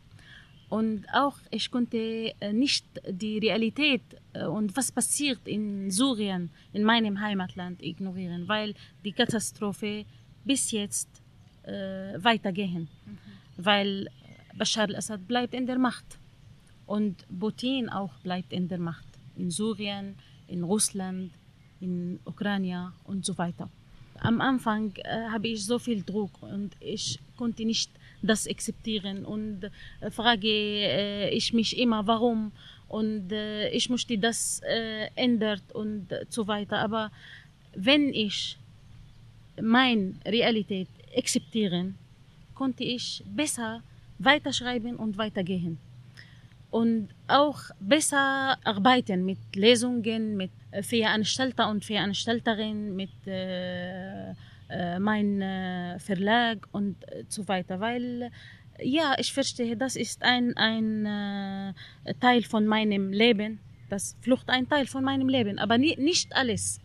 Und 0.70 1.06
auch 1.12 1.38
ich 1.50 1.70
konnte 1.70 2.34
äh, 2.40 2.54
nicht 2.54 2.86
die 3.06 3.40
Realität 3.40 4.02
äh, 4.32 4.46
und 4.46 4.76
was 4.78 4.90
passiert 4.90 5.46
in 5.46 5.92
Syrien, 5.92 6.50
in 6.72 6.84
meinem 6.84 7.20
Heimatland, 7.20 7.84
ignorieren, 7.84 8.48
weil 8.48 8.74
die 9.04 9.12
Katastrophe 9.12 10.06
bis 10.46 10.72
jetzt 10.72 11.10
äh, 11.64 12.14
weitergehen. 12.24 12.88
Mhm. 13.06 13.18
Weil 13.58 14.08
Bashar 14.58 14.88
al-Assad 14.88 15.28
bleibt 15.28 15.54
in 15.54 15.66
der 15.66 15.78
Macht 15.78 16.18
und 16.86 17.26
Putin 17.38 17.90
auch 17.90 18.14
bleibt 18.24 18.54
in 18.54 18.70
der 18.70 18.80
Macht. 18.80 19.08
In 19.36 19.52
Syrien, 19.52 20.16
in 20.48 20.64
Russland, 20.64 21.32
in 21.82 22.20
Ukraine 22.26 22.94
und 23.06 23.26
so 23.26 23.38
weiter. 23.38 23.70
Am 24.20 24.39
Anfang 24.39 24.94
äh, 24.98 25.30
habe 25.32 25.48
ich 25.48 25.65
so 25.65 25.80
viel 25.80 26.04
Druck 26.04 26.32
und 26.41 26.72
ich 26.80 27.20
konnte 27.38 27.65
nicht 27.65 27.91
das 28.22 28.48
akzeptieren 28.48 29.26
und 29.26 29.63
äh, 30.00 30.12
frage 30.12 30.48
äh, 30.48 31.30
ich 31.30 31.54
mich 31.54 31.78
immer, 31.78 32.06
warum 32.06 32.52
und 32.88 33.32
äh, 33.32 33.70
ich 33.70 33.89
möchte 33.89 34.17
das 34.17 34.62
äh, 34.63 35.08
ändern 35.15 35.62
und 35.74 36.08
so 36.30 36.48
weiter. 36.48 36.78
Aber 36.80 37.12
wenn 37.74 38.13
ich 38.13 38.58
meine 39.60 40.13
Realität 40.26 40.88
akzeptieren, 41.17 41.96
konnte 42.54 42.84
ich 42.84 43.24
besser 43.26 43.82
weiterschreiben 44.20 44.98
und 44.98 45.17
weitergehen. 45.17 45.80
Und 46.71 47.10
auch 47.27 47.60
besser 47.79 48.57
arbeiten 48.63 49.25
mit 49.25 49.39
Lesungen, 49.55 50.38
mit 50.38 50.51
Veranstalter 50.81 51.69
und 51.69 51.84
Veranstalterinnen, 51.86 52.95
mit 52.95 53.12
äh, 53.27 54.31
äh, 54.69 54.99
mein 54.99 55.41
äh, 55.41 55.99
Verlag 55.99 56.67
und 56.71 56.95
äh, 57.10 57.25
so 57.27 57.47
weiter, 57.47 57.81
weil 57.81 58.31
ja, 58.81 59.15
ich 59.19 59.34
verstehe, 59.34 59.75
das 59.75 59.95
ist 59.95 60.23
ein, 60.23 60.55
ein 60.55 61.05
äh, 62.05 62.13
Teil 62.19 62.43
von 62.43 62.65
meinem 62.65 63.12
Leben, 63.12 63.60
das 63.89 64.15
Flucht 64.21 64.49
ein 64.49 64.69
Teil 64.69 64.88
von 64.88 65.03
meinem 65.03 65.27
Leben, 65.27 65.60
aber 65.60 65.77
nie, 65.77 65.95
nicht 65.97 66.34
alles. 66.36 66.79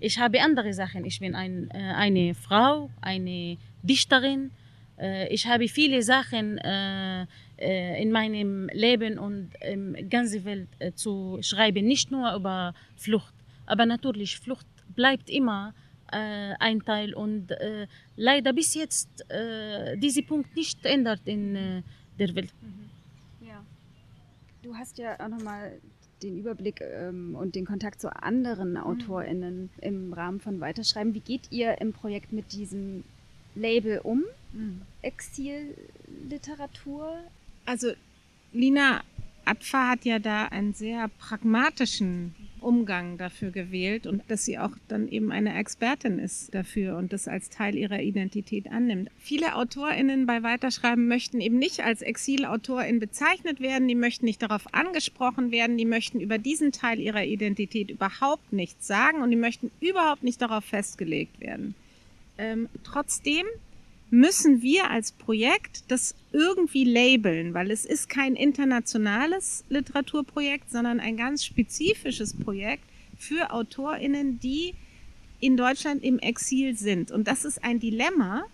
Ich 0.00 0.18
habe 0.18 0.40
andere 0.42 0.72
Sachen. 0.72 1.04
Ich 1.04 1.18
bin 1.18 1.34
ein, 1.34 1.70
äh, 1.72 1.78
eine 1.78 2.34
Frau, 2.34 2.90
eine 3.00 3.56
Dichterin. 3.82 4.52
Äh, 4.96 5.32
ich 5.32 5.46
habe 5.46 5.66
viele 5.66 6.02
Sachen 6.02 6.60
in 7.58 8.12
meinem 8.12 8.68
Leben 8.72 9.18
und 9.18 9.50
in 9.60 9.94
der 9.94 10.04
ganzen 10.04 10.44
Welt 10.44 10.68
zu 10.94 11.38
schreiben, 11.40 11.86
nicht 11.86 12.10
nur 12.10 12.32
über 12.34 12.72
Flucht, 12.96 13.34
aber 13.66 13.84
natürlich 13.84 14.38
Flucht 14.38 14.66
bleibt 14.94 15.28
immer 15.28 15.74
äh, 16.12 16.54
ein 16.58 16.80
Teil 16.80 17.14
und 17.14 17.50
äh, 17.50 17.86
leider 18.16 18.52
bis 18.52 18.74
jetzt 18.74 19.08
äh, 19.30 19.96
dieser 19.96 20.22
Punkt 20.22 20.54
nicht 20.56 20.84
ändert 20.84 21.20
in 21.24 21.54
äh, 21.54 21.82
der 22.18 22.34
Welt. 22.34 22.52
Mhm. 22.60 22.90
Ja. 23.46 23.64
Du 24.62 24.74
hast 24.74 24.98
ja 24.98 25.14
auch 25.20 25.28
nochmal 25.28 25.78
den 26.22 26.38
Überblick 26.38 26.80
ähm, 26.80 27.34
und 27.34 27.54
den 27.54 27.66
Kontakt 27.66 28.00
zu 28.00 28.08
anderen 28.22 28.70
mhm. 28.72 28.78
AutorInnen 28.78 29.70
im 29.80 30.12
Rahmen 30.12 30.40
von 30.40 30.60
Weiterschreiben. 30.60 31.14
Wie 31.14 31.20
geht 31.20 31.50
ihr 31.50 31.80
im 31.80 31.92
Projekt 31.92 32.32
mit 32.32 32.52
diesem 32.52 33.04
Label 33.54 34.00
um? 34.02 34.24
Mhm. 34.52 34.82
Exilliteratur? 35.02 37.18
Also 37.68 37.92
Lina 38.54 39.02
Atfa 39.44 39.90
hat 39.90 40.06
ja 40.06 40.18
da 40.18 40.46
einen 40.46 40.72
sehr 40.72 41.08
pragmatischen 41.18 42.34
Umgang 42.60 43.18
dafür 43.18 43.50
gewählt 43.50 44.06
und 44.06 44.22
dass 44.28 44.46
sie 44.46 44.58
auch 44.58 44.70
dann 44.88 45.06
eben 45.08 45.30
eine 45.32 45.54
Expertin 45.54 46.18
ist 46.18 46.54
dafür 46.54 46.96
und 46.96 47.12
das 47.12 47.28
als 47.28 47.50
Teil 47.50 47.76
ihrer 47.76 48.00
Identität 48.00 48.70
annimmt. 48.70 49.10
Viele 49.18 49.54
AutorInnen 49.54 50.24
bei 50.24 50.42
Weiterschreiben 50.42 51.08
möchten 51.08 51.42
eben 51.42 51.58
nicht 51.58 51.84
als 51.84 52.00
Exilautorin 52.00 53.00
bezeichnet 53.00 53.60
werden, 53.60 53.86
die 53.86 53.94
möchten 53.94 54.24
nicht 54.24 54.40
darauf 54.40 54.72
angesprochen 54.72 55.50
werden, 55.50 55.76
die 55.76 55.84
möchten 55.84 56.20
über 56.20 56.38
diesen 56.38 56.72
Teil 56.72 56.98
ihrer 56.98 57.24
Identität 57.24 57.90
überhaupt 57.90 58.50
nichts 58.50 58.86
sagen 58.86 59.20
und 59.20 59.30
die 59.30 59.36
möchten 59.36 59.70
überhaupt 59.80 60.22
nicht 60.22 60.40
darauf 60.40 60.64
festgelegt 60.64 61.38
werden. 61.38 61.74
Ähm, 62.38 62.70
trotzdem 62.82 63.44
müssen 64.10 64.62
wir 64.62 64.90
als 64.90 65.12
Projekt 65.12 65.84
das 65.88 66.14
irgendwie 66.32 66.84
labeln, 66.84 67.54
weil 67.54 67.70
es 67.70 67.84
ist 67.84 68.08
kein 68.08 68.36
internationales 68.36 69.64
Literaturprojekt, 69.68 70.70
sondern 70.70 71.00
ein 71.00 71.16
ganz 71.16 71.44
spezifisches 71.44 72.34
Projekt 72.34 72.84
für 73.18 73.52
Autorinnen, 73.52 74.40
die 74.40 74.74
in 75.40 75.56
Deutschland 75.56 76.02
im 76.02 76.18
Exil 76.18 76.76
sind. 76.76 77.10
Und 77.10 77.28
das 77.28 77.44
ist 77.44 77.62
ein 77.62 77.80
Dilemma, 77.80 78.44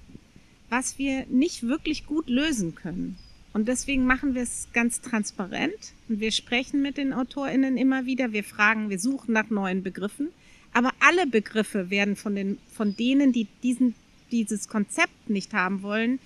was 0.68 0.98
wir 0.98 1.26
nicht 1.26 1.62
wirklich 1.62 2.06
gut 2.06 2.28
lösen 2.28 2.74
können. 2.74 3.16
Und 3.52 3.68
deswegen 3.68 4.04
machen 4.04 4.34
wir 4.34 4.42
es 4.42 4.68
ganz 4.72 5.00
transparent 5.00 5.94
und 6.08 6.18
wir 6.18 6.32
sprechen 6.32 6.82
mit 6.82 6.96
den 6.96 7.12
Autorinnen 7.12 7.76
immer 7.76 8.04
wieder, 8.04 8.32
wir 8.32 8.42
fragen, 8.42 8.90
wir 8.90 8.98
suchen 8.98 9.32
nach 9.32 9.48
neuen 9.48 9.84
Begriffen, 9.84 10.30
aber 10.72 10.90
alle 10.98 11.28
Begriffe 11.28 11.88
werden 11.88 12.16
von 12.16 12.34
den 12.34 12.58
von 12.72 12.96
denen, 12.96 13.30
die 13.30 13.46
diesen 13.62 13.94
dieses 14.35 14.68
Konzept 14.68 15.31
nicht 15.31 15.53
haben 15.53 15.83
wollen, 15.83 16.18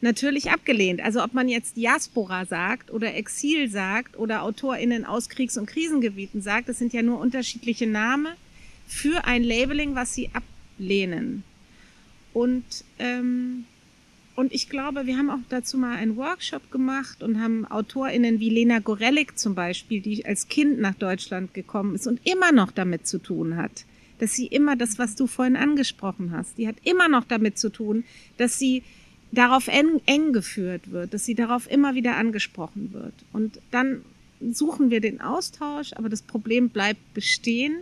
natürlich 0.00 0.50
abgelehnt. 0.50 1.00
Also 1.00 1.22
ob 1.24 1.34
man 1.34 1.48
jetzt 1.48 1.76
Diaspora 1.76 2.46
sagt 2.46 2.92
oder 2.92 3.14
Exil 3.14 3.68
sagt 3.68 4.16
oder 4.16 4.42
AutorInnen 4.42 5.04
aus 5.04 5.28
Kriegs- 5.28 5.58
und 5.58 5.66
Krisengebieten 5.66 6.40
sagt, 6.40 6.68
das 6.68 6.78
sind 6.78 6.92
ja 6.92 7.02
nur 7.02 7.18
unterschiedliche 7.18 7.86
Namen 7.86 8.34
für 8.86 9.24
ein 9.24 9.42
Labeling, 9.42 9.94
was 9.94 10.14
sie 10.14 10.30
ablehnen. 10.32 11.42
Und, 12.32 12.64
ähm, 13.00 13.64
und 14.36 14.52
ich 14.52 14.68
glaube, 14.68 15.06
wir 15.06 15.18
haben 15.18 15.30
auch 15.30 15.38
dazu 15.48 15.78
mal 15.78 15.96
einen 15.96 16.16
Workshop 16.16 16.70
gemacht 16.70 17.22
und 17.24 17.40
haben 17.40 17.66
AutorInnen 17.66 18.38
wie 18.38 18.50
Lena 18.50 18.78
Gorelik 18.78 19.36
zum 19.36 19.56
Beispiel, 19.56 20.00
die 20.00 20.24
als 20.24 20.46
Kind 20.48 20.78
nach 20.78 20.94
Deutschland 20.94 21.54
gekommen 21.54 21.96
ist 21.96 22.06
und 22.06 22.20
immer 22.24 22.52
noch 22.52 22.70
damit 22.70 23.08
zu 23.08 23.18
tun 23.18 23.56
hat 23.56 23.84
dass 24.18 24.32
sie 24.34 24.46
immer 24.46 24.76
das, 24.76 24.98
was 24.98 25.14
du 25.14 25.26
vorhin 25.26 25.56
angesprochen 25.56 26.32
hast, 26.32 26.58
die 26.58 26.68
hat 26.68 26.76
immer 26.84 27.08
noch 27.08 27.24
damit 27.24 27.58
zu 27.58 27.70
tun, 27.70 28.04
dass 28.36 28.58
sie 28.58 28.82
darauf 29.32 29.68
eng, 29.68 30.00
eng 30.06 30.32
geführt 30.32 30.90
wird, 30.90 31.14
dass 31.14 31.24
sie 31.24 31.34
darauf 31.34 31.70
immer 31.70 31.94
wieder 31.94 32.16
angesprochen 32.16 32.92
wird. 32.92 33.14
Und 33.32 33.60
dann 33.70 34.02
suchen 34.52 34.90
wir 34.90 35.00
den 35.00 35.20
Austausch, 35.20 35.92
aber 35.94 36.08
das 36.08 36.22
Problem 36.22 36.68
bleibt 36.70 37.14
bestehen, 37.14 37.78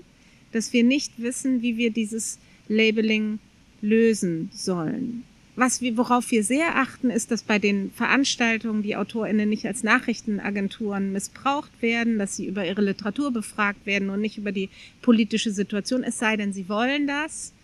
dass 0.53 0.73
wir 0.73 0.85
nicht 0.85 1.13
wissen, 1.19 1.63
wie 1.63 1.77
wir 1.77 1.91
dieses 1.91 2.39
Labeling 2.69 3.39
lösen 3.83 4.51
sollen. 4.53 5.25
Was 5.59 5.81
wir, 5.81 5.97
worauf 5.97 6.31
wir 6.31 6.45
sehr 6.45 6.77
achten, 6.77 7.09
ist, 7.09 7.31
dass 7.31 7.43
bei 7.43 7.59
den 7.59 7.91
Veranstaltungen 7.93 8.83
die 8.83 8.95
AutorInnen 8.95 9.49
nicht 9.49 9.67
als 9.67 9.83
Nachrichtenagenturen 9.83 11.13
missbraucht 11.13 11.71
werden, 11.81 12.19
dass 12.19 12.37
sie 12.37 12.47
über 12.47 12.67
ihre 12.67 12.83
Literatur 12.83 13.33
befragt 13.33 13.87
werden 13.87 14.11
und 14.11 14.21
nicht 14.21 14.37
über 14.37 14.53
die 14.53 14.69
politische 15.01 15.51
Situation, 15.51 16.05
es 16.05 16.19
sei 16.19 16.37
denn, 16.37 16.53
sie 16.53 16.69
wollen 16.69 17.07
das. 17.07 17.55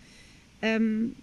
Ähm, 0.63 1.15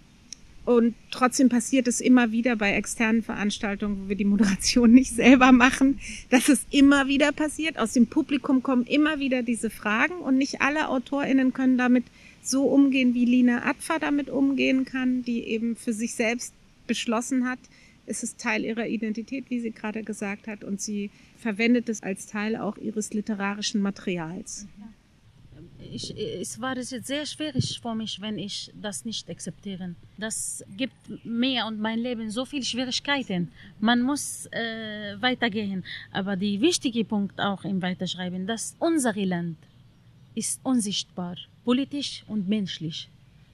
und 0.63 0.95
trotzdem 1.09 1.49
passiert 1.49 1.89
es 1.89 1.99
immer 1.99 2.31
wieder 2.31 2.55
bei 2.55 2.73
externen 2.73 3.21
Veranstaltungen, 3.21 4.03
wo 4.05 4.09
wir 4.09 4.15
die 4.15 4.23
Moderation 4.23 4.91
nicht 4.93 5.13
selber 5.13 5.51
machen, 5.51 5.99
dass 6.29 6.47
es 6.47 6.65
immer 6.69 7.07
wieder 7.07 7.33
passiert. 7.33 7.79
Aus 7.79 7.91
dem 7.91 8.07
Publikum 8.07 8.63
kommen 8.63 8.85
immer 8.85 9.19
wieder 9.19 9.43
diese 9.43 9.69
Fragen 9.69 10.19
und 10.19 10.37
nicht 10.37 10.61
alle 10.61 10.87
AutorInnen 10.87 11.51
können 11.51 11.77
damit 11.77 12.05
so 12.41 12.63
umgehen, 12.63 13.13
wie 13.13 13.25
Lina 13.25 13.65
Atfa 13.65 13.99
damit 13.99 14.29
umgehen 14.29 14.85
kann, 14.85 15.23
die 15.23 15.43
eben 15.43 15.75
für 15.75 15.93
sich 15.93 16.15
selbst 16.15 16.53
beschlossen 16.93 17.47
hat, 17.49 17.59
es 18.05 18.23
ist 18.23 18.39
Teil 18.45 18.65
ihrer 18.65 18.87
Identität, 18.87 19.49
wie 19.49 19.61
sie 19.61 19.71
gerade 19.71 20.03
gesagt 20.03 20.47
hat, 20.47 20.61
und 20.63 20.81
sie 20.81 21.11
verwendet 21.37 21.87
es 21.87 22.03
als 22.03 22.27
Teil 22.27 22.57
auch 22.57 22.77
ihres 22.77 23.13
literarischen 23.13 23.81
Materials. 23.81 24.67
Ich, 25.97 26.07
es 26.17 26.59
war 26.59 26.75
sehr 26.81 27.25
schwierig 27.25 27.79
für 27.81 27.95
mich, 27.95 28.19
wenn 28.19 28.37
ich 28.37 28.55
das 28.79 29.05
nicht 29.05 29.29
akzeptiere. 29.29 29.95
Das 30.17 30.63
gibt 30.81 31.01
mir 31.23 31.65
und 31.65 31.79
mein 31.79 31.99
Leben 31.99 32.29
so 32.29 32.43
viele 32.45 32.65
Schwierigkeiten. 32.71 33.51
Man 33.79 34.01
muss 34.01 34.47
äh, 34.51 35.15
weitergehen. 35.21 35.83
Aber 36.11 36.35
der 36.35 36.61
wichtige 36.61 37.03
Punkt 37.05 37.39
auch 37.39 37.63
im 37.63 37.81
Weiterschreiben, 37.81 38.45
dass 38.45 38.75
unser 38.79 39.13
Land 39.15 39.57
ist 40.35 40.59
unsichtbar, 40.63 41.35
politisch 41.63 42.23
und 42.27 42.47
menschlich. 42.47 43.09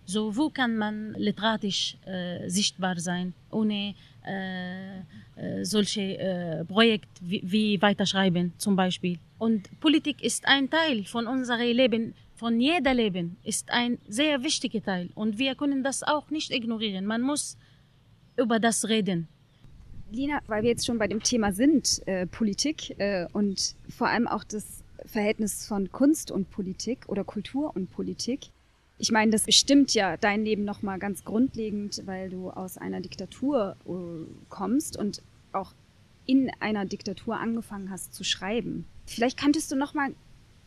So, 0.10 0.38
wo 0.38 0.49
kann 0.49 0.78
man 0.78 1.14
literarisch 1.18 1.97
äh, 2.05 2.49
sichtbar 2.49 2.97
sein, 2.97 3.34
ohne 3.51 3.93
äh, 4.26 4.99
äh, 5.36 5.66
solche 5.66 6.18
äh, 6.18 6.64
Projekte 6.64 7.10
wie, 7.20 7.41
wie 7.43 7.82
Weiterschreiben 7.82 8.53
zum 8.58 8.78
Beispiel? 8.78 9.20
Und 9.38 9.70
Politik 9.82 10.24
ist 10.24 10.47
ein 10.47 10.70
Teil 10.70 11.03
von 11.03 11.28
unserem 11.28 11.76
Leben, 11.76 12.14
von 12.36 12.58
jeder 12.62 12.93
Leben, 12.93 13.36
ist 13.43 13.70
ein 13.70 13.97
sehr 14.08 14.43
wichtiger 14.43 14.82
Teil. 14.82 15.10
Und 15.14 15.39
wir 15.39 15.55
können 15.55 15.84
das 15.84 16.03
auch 16.03 16.30
nicht 16.30 16.51
ignorieren. 16.51 17.05
Man 17.05 17.22
muss 17.22 17.58
über 18.38 18.60
das 18.62 18.88
reden. 18.88 19.28
Lina, 20.10 20.39
weil 20.47 20.64
wir 20.64 20.70
jetzt 20.70 20.86
schon 20.86 20.99
bei 20.99 21.08
dem 21.10 21.22
Thema 21.22 21.51
sind, 21.51 22.01
äh, 22.08 22.28
Politik 22.28 22.97
äh, 22.97 23.28
und 23.34 23.76
vor 23.89 24.08
allem 24.08 24.30
auch 24.30 24.45
das 24.45 24.86
Verhältnis 25.05 25.68
von 25.68 25.91
Kunst 25.91 26.32
und 26.32 26.49
Politik 26.49 27.10
oder 27.10 27.26
Kultur 27.26 27.76
und 27.76 27.91
Politik. 27.91 28.51
Ich 29.00 29.12
meine, 29.12 29.32
das 29.32 29.43
bestimmt 29.43 29.93
ja 29.93 30.18
dein 30.18 30.43
Leben 30.43 30.64
nochmal 30.64 30.98
ganz 30.98 31.24
grundlegend, 31.24 32.02
weil 32.06 32.30
du 32.30 32.50
aus 32.50 32.78
einer 32.78 33.00
Diktatur 33.00 33.76
äh, 33.86 33.91
kommst 34.50 34.98
und 34.98 35.22
auch 35.52 35.74
in 36.26 36.52
einer 36.60 36.86
Diktatur 36.86 37.39
angefangen 37.39 37.89
hast 37.89 38.14
zu 38.14 38.24
schreiben. 38.24 38.86
Vielleicht 39.06 39.39
könntest 39.39 39.72
du 39.72 39.76
noch 39.76 39.93
mal 39.93 40.10
ein 40.10 40.16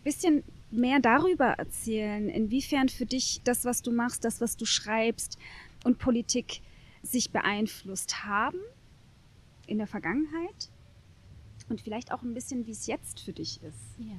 bisschen 0.04 0.44
mehr 0.70 1.00
darüber 1.00 1.46
erzählen, 1.46 2.28
inwiefern 2.28 2.88
für 2.88 3.04
dich 3.04 3.40
das, 3.44 3.64
was 3.64 3.82
du 3.82 3.92
machst, 3.92 4.24
das, 4.24 4.40
was 4.40 4.56
du 4.56 4.64
schreibst 4.64 5.36
und 5.84 5.98
Politik 5.98 6.60
sich 7.02 7.30
beeinflusst 7.30 8.24
haben 8.24 8.58
in 9.66 9.78
der 9.78 9.86
Vergangenheit 9.86 10.68
und 11.68 11.80
vielleicht 11.80 12.12
auch 12.12 12.22
ein 12.22 12.34
bisschen, 12.34 12.66
wie 12.66 12.72
es 12.72 12.86
jetzt 12.86 13.20
für 13.20 13.32
dich 13.32 13.60
ist. 13.62 13.98
Ja. 13.98 14.16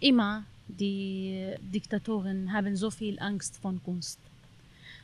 Immer 0.00 0.44
die 0.68 1.54
Diktatoren 1.60 2.52
haben 2.52 2.76
so 2.76 2.90
viel 2.90 3.18
Angst 3.20 3.58
vor 3.60 3.74
Kunst. 3.84 4.18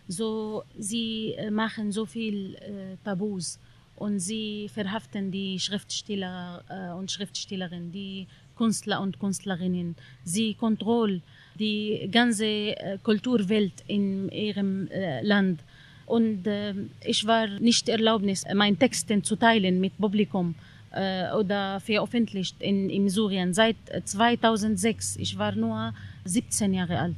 So, 0.09 0.65
sie 0.79 1.35
äh, 1.37 1.51
machen 1.51 1.93
so 1.93 2.07
viel 2.07 2.57
äh, 2.57 2.97
Tabus 3.05 3.59
und 3.97 4.19
sie 4.19 4.69
verhaften 4.69 5.31
die 5.31 5.61
Schriftsteller 5.61 6.65
äh, 6.69 6.93
und 6.99 7.11
Schriftstellerinnen, 7.11 7.93
die 7.93 8.27
Künstler 8.57 9.01
und 9.01 9.19
Künstlerinnen. 9.21 9.95
Sie 10.25 10.55
kontrollieren 10.55 11.23
die 11.59 12.09
ganze 12.11 12.47
äh, 12.47 12.99
Kulturwelt 13.03 13.73
in 13.87 14.29
ihrem 14.31 14.89
äh, 14.89 15.23
Land. 15.23 15.61
Und 16.07 16.47
äh, 16.47 16.75
ich 17.05 17.27
war 17.27 17.47
nicht 17.47 17.89
erlaubnis, 17.89 18.45
meinen 18.55 18.79
Texten 18.79 19.23
zu 19.23 19.37
teilen 19.37 19.81
mit 19.81 19.97
Publikum 19.99 20.55
äh, 20.93 21.33
oder 21.33 21.81
veröffentlicht 21.81 22.57
in, 22.61 22.91
in 22.91 23.09
Syrien 23.09 23.55
seit 23.55 23.77
2006. 24.05 25.17
Ich 25.17 25.39
war 25.39 25.55
nur 25.55 25.95
17 26.25 26.75
Jahre 26.75 26.99
alt. 26.99 27.17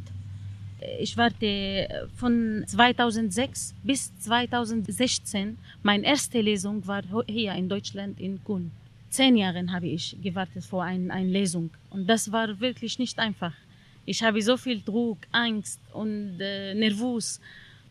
Ich 1.01 1.17
warte 1.17 2.09
von 2.17 2.65
2006 2.67 3.75
bis 3.83 4.17
2016. 4.21 5.57
Meine 5.83 6.05
erste 6.05 6.41
Lesung 6.41 6.87
war 6.87 7.03
hier 7.27 7.55
in 7.55 7.69
Deutschland 7.69 8.21
in 8.21 8.43
Köln. 8.45 8.71
Zehn 9.09 9.37
Jahre 9.37 9.65
habe 9.73 9.87
ich 9.87 10.17
gewartet 10.23 10.65
vor 10.65 10.83
ein 10.83 11.29
Lesung 11.29 11.71
und 11.91 12.07
das 12.09 12.33
war 12.33 12.61
wirklich 12.61 12.99
nicht 12.99 13.19
einfach. 13.19 13.55
Ich 14.07 14.23
habe 14.23 14.43
so 14.43 14.57
viel 14.57 14.83
Druck, 14.83 15.19
Angst 15.33 15.81
und 15.93 16.39
äh, 16.41 16.75
nervös 16.75 17.41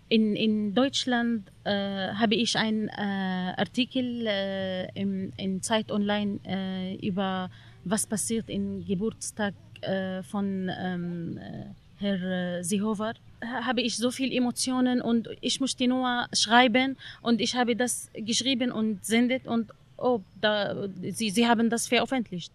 in, 0.10 0.36
in 0.36 0.74
Deutschland 0.74 1.50
äh, 1.64 2.14
habe 2.14 2.36
ich 2.36 2.56
einen 2.58 2.90
äh, 2.90 3.54
Artikel 3.58 4.28
äh, 4.28 4.92
im, 5.00 5.34
in 5.38 5.62
Zeit 5.62 5.92
Online 5.92 6.40
äh, 6.46 6.96
über 6.96 7.50
was 7.84 8.06
passiert 8.06 8.50
im 8.50 8.86
Geburtstag 8.86 9.54
äh, 9.82 10.24
von 10.24 10.70
ähm, 10.80 11.38
äh, 11.38 11.66
Herr 11.98 12.64
Seehofer. 12.64 13.14
Habe 13.42 13.82
ich 13.82 13.98
so 13.98 14.12
viel 14.12 14.32
Emotionen 14.32 15.02
und 15.02 15.30
ich 15.42 15.60
musste 15.60 15.88
nur 15.88 16.28
schreiben 16.34 16.98
und 17.22 17.42
ich 17.42 17.56
habe 17.56 17.76
das 17.76 18.10
geschrieben 18.14 18.72
und 18.72 19.04
sendet 19.06 19.48
und 19.48 19.72
oh, 19.98 20.22
da, 20.40 20.88
sie, 21.12 21.30
sie 21.30 21.48
haben 21.48 21.70
das 21.70 21.88
veröffentlicht. 21.88 22.52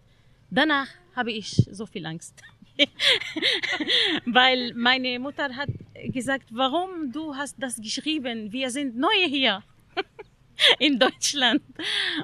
Danach 0.49 0.87
habe 1.15 1.31
ich 1.31 1.67
so 1.71 1.85
viel 1.85 2.05
Angst. 2.05 2.33
Weil 4.25 4.73
meine 4.73 5.19
Mutter 5.19 5.55
hat 5.55 5.69
gesagt, 6.13 6.47
warum 6.51 7.11
du 7.11 7.35
hast 7.35 7.55
das 7.59 7.75
geschrieben? 7.77 8.51
Wir 8.51 8.69
sind 8.69 8.97
neue 8.97 9.27
hier 9.27 9.63
in 10.79 10.99
Deutschland. 10.99 11.61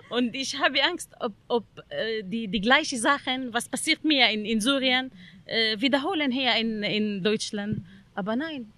Und 0.09 0.35
ich 0.35 0.59
habe 0.59 0.83
Angst, 0.83 1.11
ob, 1.19 1.33
ob 1.47 1.65
äh, 1.89 2.23
die, 2.23 2.47
die 2.47 2.61
gleichen 2.61 2.99
Sachen, 2.99 3.53
was 3.53 3.67
passiert 3.67 4.03
mir 4.03 4.29
in, 4.29 4.45
in 4.45 4.61
Syrien, 4.61 5.11
äh, 5.45 5.79
wiederholen 5.79 6.31
hier 6.31 6.55
in, 6.55 6.83
in 6.83 7.23
Deutschland. 7.23 7.85
Aber 8.13 8.35
nein, 8.35 8.71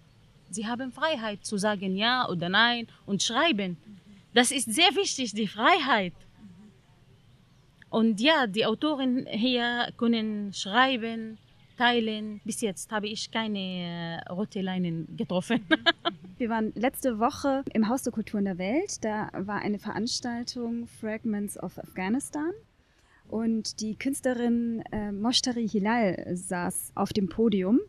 sie 0.50 0.66
haben 0.66 0.92
Freiheit 0.92 1.46
zu 1.46 1.58
sagen 1.58 1.96
ja 1.96 2.28
oder 2.28 2.50
nein 2.50 2.88
und 3.06 3.22
schreiben. 3.22 3.78
Das 4.34 4.52
ist 4.52 4.74
sehr 4.74 4.96
wichtig, 4.96 5.34
die 5.34 5.48
Freiheit. 5.48 6.14
Und 7.90 8.20
ja, 8.20 8.48
die 8.48 8.66
Autoren 8.66 9.26
hier 9.28 9.94
können 9.98 10.54
schreiben, 10.54 11.38
teilen. 11.78 12.42
Bis 12.44 12.62
jetzt 12.62 12.92
habe 12.92 13.08
ich 13.08 13.32
keine 13.32 14.22
äh, 14.28 14.32
rote 14.32 14.62
Leinen 14.62 15.08
getroffen. 15.16 15.66
Wir 16.38 16.50
waren 16.50 16.72
letzte 16.76 17.20
Woche 17.20 17.64
im 17.74 17.88
Haus 17.88 18.04
der 18.04 18.14
Kulturen 18.14 18.46
der 18.46 18.58
Welt. 18.58 19.04
Da 19.04 19.30
war 19.34 19.60
eine 19.62 19.80
Veranstaltung 19.80 20.88
Fragments 20.88 21.58
of 21.62 21.78
Afghanistan. 21.78 22.52
Und 23.28 23.82
die 23.82 23.96
Künstlerin 23.96 24.84
äh, 24.92 25.12
Moshtari 25.12 25.68
Hilal 25.68 26.26
saß 26.34 26.92
auf 26.96 27.12
dem 27.14 27.28
Podium. 27.30 27.80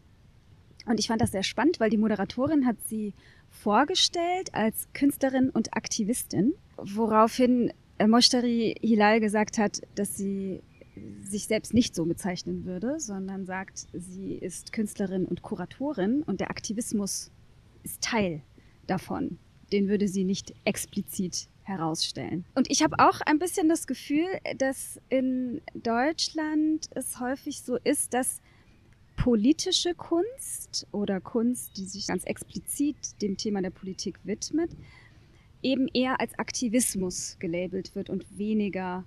Und 0.87 0.99
ich 0.99 1.09
fand 1.09 1.21
das 1.21 1.33
sehr 1.33 1.43
spannend, 1.43 1.81
weil 1.81 1.91
die 1.91 1.99
Moderatorin 1.99 2.67
hat 2.67 2.77
sie 2.87 3.13
vorgestellt 3.51 4.55
als 4.55 4.89
Künstlerin 4.95 5.51
und 5.51 5.75
Aktivistin, 5.75 6.55
woraufhin 6.77 7.73
äh, 7.99 8.07
Moshtari 8.07 8.77
Hilal 8.81 9.21
gesagt 9.21 9.59
hat, 9.59 9.83
dass 9.95 10.17
sie 10.17 10.63
sich 11.23 11.47
selbst 11.47 11.75
nicht 11.75 11.95
so 11.95 12.05
bezeichnen 12.05 12.65
würde, 12.65 13.01
sondern 13.01 13.45
sagt, 13.45 13.87
sie 13.93 14.35
ist 14.35 14.73
Künstlerin 14.73 15.25
und 15.25 15.43
Kuratorin 15.43 16.23
und 16.23 16.41
der 16.41 16.51
Aktivismus 16.51 17.31
ist 17.83 18.03
Teil 18.03 18.43
davon. 18.87 19.39
Den 19.73 19.89
würde 19.89 20.09
sie 20.09 20.25
nicht 20.25 20.55
explizit 20.65 21.49
herausstellen. 21.63 22.45
Und 22.55 22.71
ich 22.71 22.83
habe 22.83 22.97
auch 22.99 23.21
ein 23.21 23.39
bisschen 23.39 23.69
das 23.69 23.87
Gefühl, 23.87 24.27
dass 24.57 24.99
in 25.11 25.61
Deutschland 25.75 26.89
es 26.95 27.21
häufig 27.21 27.61
so 27.61 27.77
ist, 27.77 28.15
dass 28.15 28.41
politische 29.17 29.95
Kunst 29.95 30.87
oder 30.93 31.21
Kunst, 31.21 31.77
die 31.77 31.85
sich 31.85 32.07
ganz 32.07 32.25
explizit 32.25 33.21
dem 33.21 33.37
Thema 33.37 33.61
der 33.61 33.71
Politik 33.71 34.19
widmet, 34.25 34.71
eben 35.63 35.89
eher 35.89 36.21
als 36.21 36.39
Aktivismus 36.39 37.37
gelabelt 37.39 37.95
wird 37.95 38.11
und 38.11 38.25
weniger 38.39 39.05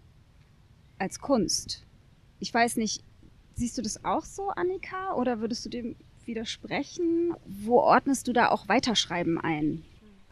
als 1.02 1.20
Kunst. 1.20 1.84
Ich 2.40 2.54
weiß 2.54 2.78
nicht, 2.78 3.04
siehst 3.56 3.78
du 3.78 3.82
das 3.82 4.06
auch 4.06 4.24
so, 4.24 4.50
Annika, 4.50 5.16
oder 5.16 5.42
würdest 5.42 5.66
du 5.66 5.70
dem 5.70 5.96
widersprechen? 6.26 7.34
Wo 7.46 7.80
ordnest 7.80 8.28
du 8.28 8.34
da 8.34 8.50
auch 8.50 8.70
Weiterschreiben 8.70 9.38
ein? 9.40 9.84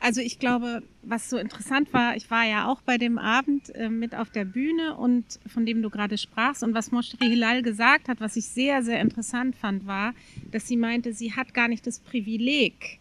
Also 0.01 0.21
ich 0.21 0.39
glaube, 0.39 0.81
was 1.03 1.29
so 1.29 1.37
interessant 1.37 1.91
war, 1.91 2.15
ich 2.15 2.31
war 2.31 2.45
ja 2.45 2.67
auch 2.71 2.81
bei 2.81 2.97
dem 2.97 3.17
Abend 3.17 3.75
äh, 3.75 3.89
mit 3.89 4.15
auf 4.15 4.29
der 4.29 4.45
Bühne 4.45 4.95
und 4.95 5.25
von 5.45 5.65
dem 5.65 5.81
du 5.81 5.89
gerade 5.89 6.17
sprachst 6.17 6.63
und 6.63 6.73
was 6.73 6.91
Moshri 6.91 7.17
Hilal 7.27 7.63
gesagt 7.63 8.07
hat, 8.07 8.21
was 8.21 8.37
ich 8.37 8.45
sehr, 8.45 8.81
sehr 8.81 9.01
interessant 9.01 9.57
fand, 9.57 9.87
war, 9.87 10.13
dass 10.51 10.67
sie 10.67 10.77
meinte, 10.77 11.11
sie 11.13 11.33
hat 11.33 11.53
gar 11.53 11.67
nicht 11.67 11.85
das 11.85 11.99
Privileg, 11.99 12.99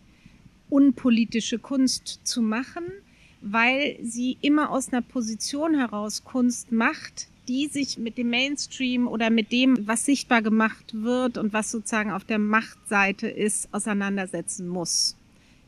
unpolitische 0.70 1.60
Kunst 1.60 2.20
zu 2.24 2.42
machen, 2.42 2.84
weil 3.40 3.96
sie 4.02 4.36
immer 4.40 4.70
aus 4.70 4.92
einer 4.92 5.02
Position 5.02 5.76
heraus 5.76 6.24
Kunst 6.24 6.72
macht, 6.72 7.28
die 7.49 7.66
sich 7.66 7.99
mit 7.99 8.18
dem 8.18 8.30
Mainstream 8.30 9.09
oder 9.09 9.30
mit 9.30 9.51
dem, 9.53 9.86
was 9.86 10.05
sichtbar 10.05 10.42
gemacht 10.42 10.92
wird 10.92 11.38
und 11.38 11.53
was 11.53 11.70
sozusagen 11.70 12.12
auf 12.12 12.24
der 12.24 12.38
Machtseite 12.38 13.26
ist, 13.26 13.72
auseinandersetzen 13.72 14.68
muss. 14.68 15.16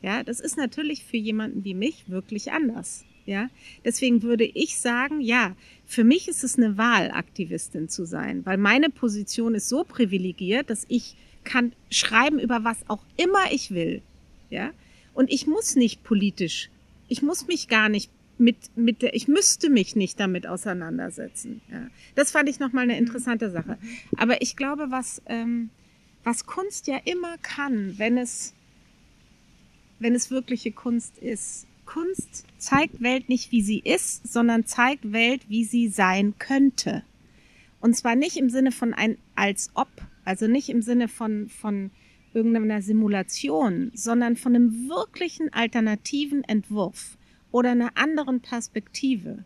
Ja, 0.01 0.23
das 0.23 0.39
ist 0.39 0.57
natürlich 0.57 1.03
für 1.03 1.17
jemanden 1.17 1.63
wie 1.63 1.73
mich 1.73 2.05
wirklich 2.07 2.51
anders. 2.51 3.03
Ja, 3.25 3.49
deswegen 3.85 4.23
würde 4.23 4.45
ich 4.45 4.79
sagen, 4.79 5.21
ja, 5.21 5.55
für 5.85 6.03
mich 6.03 6.27
ist 6.27 6.43
es 6.43 6.57
eine 6.57 6.77
Wahl, 6.77 7.11
Aktivistin 7.11 7.87
zu 7.87 8.05
sein, 8.05 8.45
weil 8.45 8.57
meine 8.57 8.89
Position 8.89 9.53
ist 9.53 9.69
so 9.69 9.83
privilegiert, 9.83 10.69
dass 10.71 10.85
ich 10.87 11.15
kann 11.43 11.73
schreiben 11.91 12.39
über 12.39 12.63
was 12.63 12.77
auch 12.87 13.03
immer 13.17 13.51
ich 13.51 13.71
will. 13.71 14.01
Ja, 14.49 14.71
und 15.13 15.31
ich 15.31 15.45
muss 15.45 15.75
nicht 15.75 16.03
politisch, 16.03 16.69
ich 17.09 17.21
muss 17.21 17.47
mich 17.47 17.67
gar 17.67 17.89
nicht 17.89 18.09
mit, 18.41 18.75
mit 18.75 19.03
der, 19.03 19.13
ich 19.13 19.27
müsste 19.27 19.69
mich 19.69 19.95
nicht 19.95 20.19
damit 20.19 20.47
auseinandersetzen. 20.47 21.61
Ja. 21.71 21.87
Das 22.15 22.31
fand 22.31 22.49
ich 22.49 22.59
nochmal 22.59 22.83
eine 22.83 22.97
interessante 22.97 23.51
Sache. 23.51 23.77
Aber 24.17 24.41
ich 24.41 24.55
glaube, 24.55 24.87
was, 24.89 25.21
ähm, 25.27 25.69
was 26.23 26.45
Kunst 26.47 26.87
ja 26.87 26.97
immer 27.05 27.37
kann, 27.37 27.93
wenn 27.97 28.17
es, 28.17 28.53
wenn 29.99 30.15
es 30.15 30.31
wirkliche 30.31 30.71
Kunst 30.71 31.19
ist. 31.19 31.67
Kunst 31.85 32.45
zeigt 32.57 33.01
Welt 33.01 33.29
nicht, 33.29 33.51
wie 33.51 33.61
sie 33.61 33.79
ist, 33.79 34.31
sondern 34.31 34.65
zeigt 34.65 35.11
Welt, 35.11 35.47
wie 35.47 35.63
sie 35.63 35.87
sein 35.87 36.33
könnte. 36.39 37.03
Und 37.79 37.95
zwar 37.95 38.15
nicht 38.15 38.37
im 38.37 38.49
Sinne 38.49 38.71
von 38.71 38.93
ein 38.93 39.17
als 39.35 39.69
ob, 39.75 39.89
also 40.25 40.47
nicht 40.47 40.69
im 40.69 40.81
Sinne 40.81 41.07
von, 41.07 41.49
von 41.49 41.91
irgendeiner 42.33 42.81
Simulation, 42.81 43.91
sondern 43.93 44.35
von 44.35 44.55
einem 44.55 44.89
wirklichen 44.89 45.53
alternativen 45.53 46.43
Entwurf 46.43 47.17
oder 47.51 47.71
einer 47.71 47.97
anderen 47.97 48.41
Perspektive. 48.41 49.43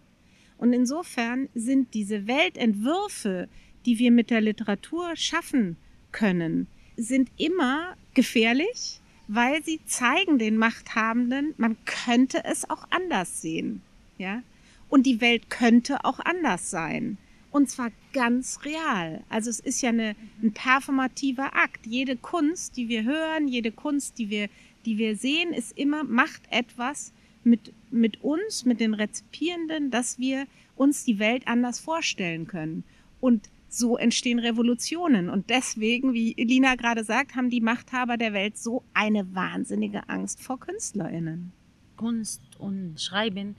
Und 0.57 0.73
insofern 0.73 1.49
sind 1.53 1.93
diese 1.93 2.27
Weltentwürfe, 2.27 3.49
die 3.85 3.99
wir 3.99 4.11
mit 4.11 4.29
der 4.29 4.41
Literatur 4.41 5.15
schaffen 5.15 5.77
können, 6.11 6.67
sind 6.97 7.29
immer 7.37 7.95
gefährlich, 8.13 9.01
weil 9.27 9.63
sie 9.63 9.79
zeigen 9.85 10.37
den 10.37 10.57
Machthabenden, 10.57 11.53
man 11.57 11.77
könnte 11.85 12.43
es 12.45 12.69
auch 12.69 12.87
anders 12.91 13.41
sehen, 13.41 13.81
ja? 14.17 14.41
Und 14.87 15.05
die 15.05 15.19
Welt 15.19 15.49
könnte 15.49 16.05
auch 16.05 16.19
anders 16.19 16.69
sein. 16.69 17.17
Und 17.51 17.69
zwar 17.69 17.91
ganz 18.13 18.59
real. 18.65 19.23
Also 19.29 19.49
es 19.49 19.59
ist 19.59 19.81
ja 19.81 19.89
eine, 19.89 20.15
ein 20.43 20.51
performativer 20.51 21.55
Akt. 21.55 21.87
Jede 21.87 22.17
Kunst, 22.17 22.77
die 22.77 22.87
wir 22.87 23.03
hören, 23.03 23.47
jede 23.47 23.71
Kunst, 23.71 24.19
die 24.19 24.29
wir, 24.29 24.47
die 24.85 24.97
wir 24.97 25.15
sehen, 25.15 25.53
ist 25.53 25.77
immer, 25.77 26.03
macht 26.03 26.41
etwas 26.51 27.13
mit, 27.43 27.73
mit 27.95 28.21
uns, 28.23 28.65
mit 28.65 28.79
den 28.79 28.93
Rezipierenden, 28.93 29.89
dass 29.89 30.19
wir 30.19 30.45
uns 30.75 31.05
die 31.05 31.19
Welt 31.19 31.47
anders 31.47 31.79
vorstellen 31.79 32.47
können. 32.47 32.83
Und 33.19 33.49
so 33.69 33.97
entstehen 33.97 34.39
Revolutionen. 34.39 35.29
Und 35.29 35.49
deswegen, 35.49 36.13
wie 36.13 36.33
Lina 36.37 36.75
gerade 36.75 37.03
sagt, 37.03 37.35
haben 37.35 37.49
die 37.49 37.61
Machthaber 37.61 38.17
der 38.17 38.33
Welt 38.33 38.57
so 38.57 38.83
eine 38.93 39.33
wahnsinnige 39.33 40.07
Angst 40.09 40.41
vor 40.41 40.59
KünstlerInnen. 40.59 41.51
Kunst 41.97 42.41
und 42.59 42.99
Schreiben 42.99 43.55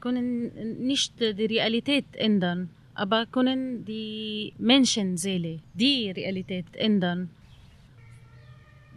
können 0.00 0.86
nicht 0.86 1.18
die 1.20 1.46
Realität 1.46 2.04
ändern, 2.12 2.70
aber 2.94 3.26
können 3.26 3.84
die 3.84 4.52
Menschenseele, 4.58 5.60
die 5.74 6.10
Realität 6.10 6.66
ändern. 6.74 7.30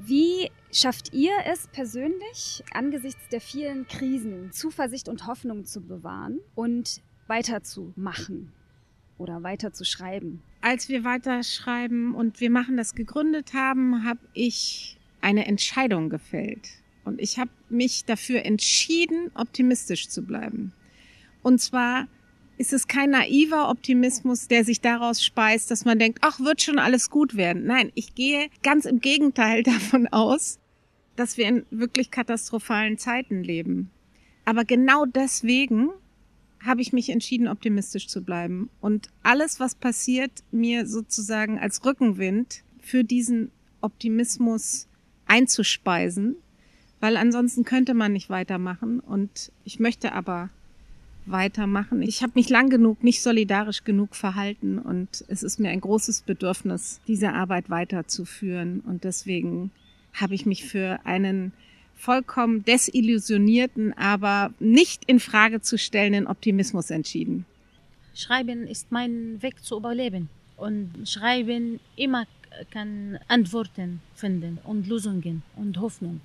Wie 0.01 0.49
schafft 0.72 1.13
ihr 1.13 1.32
es 1.45 1.67
persönlich, 1.67 2.63
angesichts 2.72 3.28
der 3.30 3.41
vielen 3.41 3.88
Krisen 3.88 4.51
Zuversicht 4.51 5.09
und 5.09 5.28
Hoffnung 5.28 5.65
zu 5.65 5.82
bewahren 5.82 6.39
und 6.55 7.01
weiterzumachen 7.28 8.51
oder 9.17 9.43
weiterzuschreiben? 9.43 10.41
Als 10.61 10.89
wir 10.89 11.03
weiterschreiben 11.03 12.13
und 12.15 12.39
wir 12.39 12.49
machen 12.49 12.78
das 12.78 12.95
gegründet 12.95 13.53
haben, 13.53 14.03
habe 14.05 14.22
ich 14.34 14.97
eine 15.22 15.45
Entscheidung 15.45 16.09
gefällt. 16.09 16.70
Und 17.05 17.20
ich 17.22 17.39
habe 17.39 17.51
mich 17.70 18.05
dafür 18.05 18.45
entschieden, 18.45 19.32
optimistisch 19.36 20.09
zu 20.09 20.22
bleiben. 20.22 20.74
Und 21.41 21.59
zwar 21.59 22.07
ist 22.60 22.74
es 22.74 22.88
kein 22.88 23.12
naiver 23.12 23.70
Optimismus, 23.70 24.49
der 24.49 24.66
sich 24.66 24.82
daraus 24.82 25.24
speist, 25.24 25.72
dass 25.72 25.86
man 25.86 25.97
denkt, 25.97 26.20
ach, 26.22 26.41
wird 26.41 26.62
schon 26.62 26.78
alles 26.78 27.10
gut 27.10 27.38
werden. 27.38 27.66
Nein, 27.66 27.89
ich 27.95 28.16
gehe 28.16 28.49
ganz 28.64 28.84
im 28.84 28.99
Gegenteil 28.99 29.64
davon 29.64 30.07
aus, 30.07 30.60
dass 31.16 31.38
wir 31.38 31.47
in 31.47 31.66
wirklich 31.72 32.12
katastrophalen 32.12 32.97
Zeiten 32.97 33.43
leben. 33.43 33.89
Aber 34.43 34.66
genau 34.66 35.05
deswegen 35.05 35.89
habe 36.62 36.82
ich 36.82 36.91
mich 36.91 37.10
entschieden, 37.10 37.47
optimistisch 37.47 38.10
zu 38.10 38.22
bleiben 38.22 38.70
und 38.82 39.07
alles, 39.24 39.62
was 39.62 39.74
passiert, 39.74 40.32
mir 40.51 40.86
sozusagen 40.86 41.57
als 41.57 41.86
Rückenwind 41.86 42.64
für 42.82 43.05
diesen 43.05 43.51
Optimismus 43.80 44.89
einzuspeisen, 45.28 46.36
weil 46.99 47.16
ansonsten 47.16 47.64
könnte 47.64 47.93
man 47.93 48.12
nicht 48.12 48.30
weitermachen 48.30 48.99
und 48.99 49.53
ich 49.64 49.80
möchte 49.80 50.12
aber 50.12 50.49
weitermachen. 51.32 52.01
Ich 52.01 52.21
habe 52.23 52.34
mich 52.36 52.49
lang 52.49 52.69
genug 52.69 53.03
nicht 53.03 53.21
solidarisch 53.21 53.84
genug 53.84 54.15
verhalten 54.15 54.80
und 54.80 55.23
es 55.27 55.43
ist 55.43 55.59
mir 55.59 55.69
ein 55.69 55.82
großes 55.82 56.21
Bedürfnis, 56.21 56.99
diese 57.07 57.34
Arbeit 57.34 57.69
weiterzuführen 57.69 58.82
und 58.82 59.03
deswegen 59.03 59.71
habe 60.13 60.36
ich 60.36 60.45
mich 60.45 60.65
für 60.65 60.99
einen 61.05 61.53
vollkommen 61.95 62.63
desillusionierten, 62.63 63.93
aber 63.97 64.53
nicht 64.59 65.03
in 65.05 65.19
Frage 65.19 65.61
zu 65.61 65.77
stellenden 65.77 66.27
Optimismus 66.27 66.89
entschieden. 66.89 67.45
Schreiben 68.15 68.65
ist 68.67 68.91
mein 68.91 69.41
Weg 69.41 69.63
zu 69.63 69.77
überleben 69.77 70.30
und 70.57 71.07
Schreiben 71.07 71.80
immer 71.95 72.25
kann 72.71 73.19
Antworten 73.27 74.01
finden 74.15 74.57
und 74.63 74.88
Lösungen 74.88 75.43
und 75.55 75.80
Hoffnung. 75.80 76.21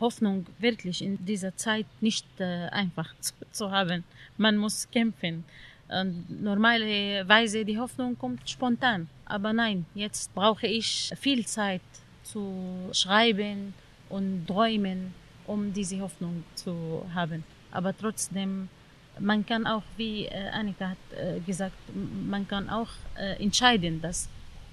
Hoffnung 0.00 0.46
wirklich 0.58 1.02
in 1.02 1.24
dieser 1.24 1.56
Zeit 1.56 1.86
nicht 2.00 2.26
äh, 2.38 2.68
einfach 2.68 3.14
zu, 3.20 3.32
zu, 3.50 3.70
haben. 3.70 4.04
Man 4.36 4.56
muss 4.56 4.88
kämpfen. 4.90 5.44
Und 5.88 6.42
normalerweise 6.42 7.64
die 7.64 7.78
Hoffnung 7.78 8.18
kommt 8.18 8.48
spontan. 8.48 9.08
Aber 9.24 9.52
nein, 9.52 9.86
jetzt 9.94 10.34
brauche 10.34 10.66
ich 10.66 11.12
viel 11.16 11.46
Zeit 11.46 11.80
zu 12.24 12.90
schreiben 12.92 13.72
und 14.08 14.46
träumen, 14.46 15.14
um 15.46 15.72
diese 15.72 16.00
Hoffnung 16.00 16.44
zu 16.54 17.06
haben. 17.14 17.44
Aber 17.70 17.96
trotzdem, 17.96 18.68
man 19.20 19.46
kann 19.46 19.66
auch, 19.66 19.82
wie 19.96 20.26
äh, 20.26 20.48
Annika 20.50 20.90
hat 20.90 20.98
äh, 21.16 21.40
gesagt, 21.40 21.76
man 22.26 22.48
kann 22.48 22.68
auch 22.68 22.90
äh, 23.16 23.42
entscheiden, 23.42 24.00
dass 24.00 24.28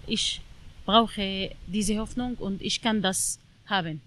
ich 0.07 0.41
brauche 0.85 1.51
diese 1.67 1.97
Hoffnung 1.97 2.35
und 2.35 2.61
ich 2.61 2.81
kann 2.81 3.01
das 3.01 3.39
haben. 3.65 4.01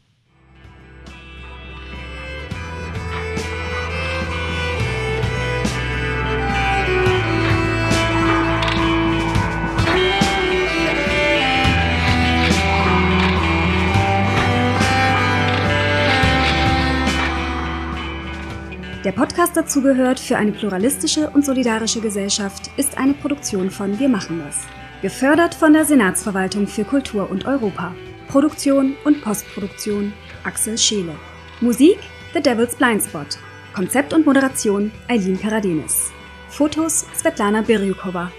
Der 19.07 19.13
Podcast 19.13 19.57
dazugehört 19.57 20.19
für 20.19 20.37
eine 20.37 20.51
pluralistische 20.51 21.31
und 21.31 21.45
solidarische 21.45 22.01
Gesellschaft 22.01 22.73
ist 22.77 22.99
eine 22.99 23.15
Produktion 23.15 23.71
von 23.71 24.01
Wir 24.01 24.09
machen 24.09 24.43
das. 24.45 24.65
Gefördert 25.01 25.55
von 25.55 25.75
der 25.75 25.85
Senatsverwaltung 25.85 26.67
für 26.67 26.83
Kultur 26.83 27.31
und 27.31 27.47
Europa. 27.47 27.95
Produktion 28.27 28.97
und 29.05 29.23
Postproduktion 29.23 30.13
Axel 30.43 30.77
Scheele. 30.77 31.15
Musik 31.61 31.99
The 32.35 32.43
Devil's 32.43 32.75
Blindspot. 32.75 33.39
Konzept 33.77 34.13
und 34.13 34.27
Moderation 34.27 34.91
Eileen 35.07 35.41
Karadenis. 35.41 36.11
Fotos 36.49 37.07
Svetlana 37.15 37.63
Birjukova. 37.63 38.33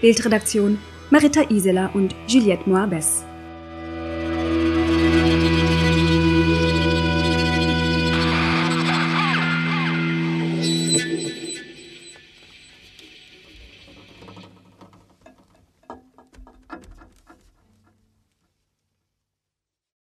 Bildredaktion 0.00 0.78
Marita 1.10 1.42
Isela 1.50 1.90
und 1.92 2.14
Juliette 2.26 2.66
Moabes. 2.66 3.22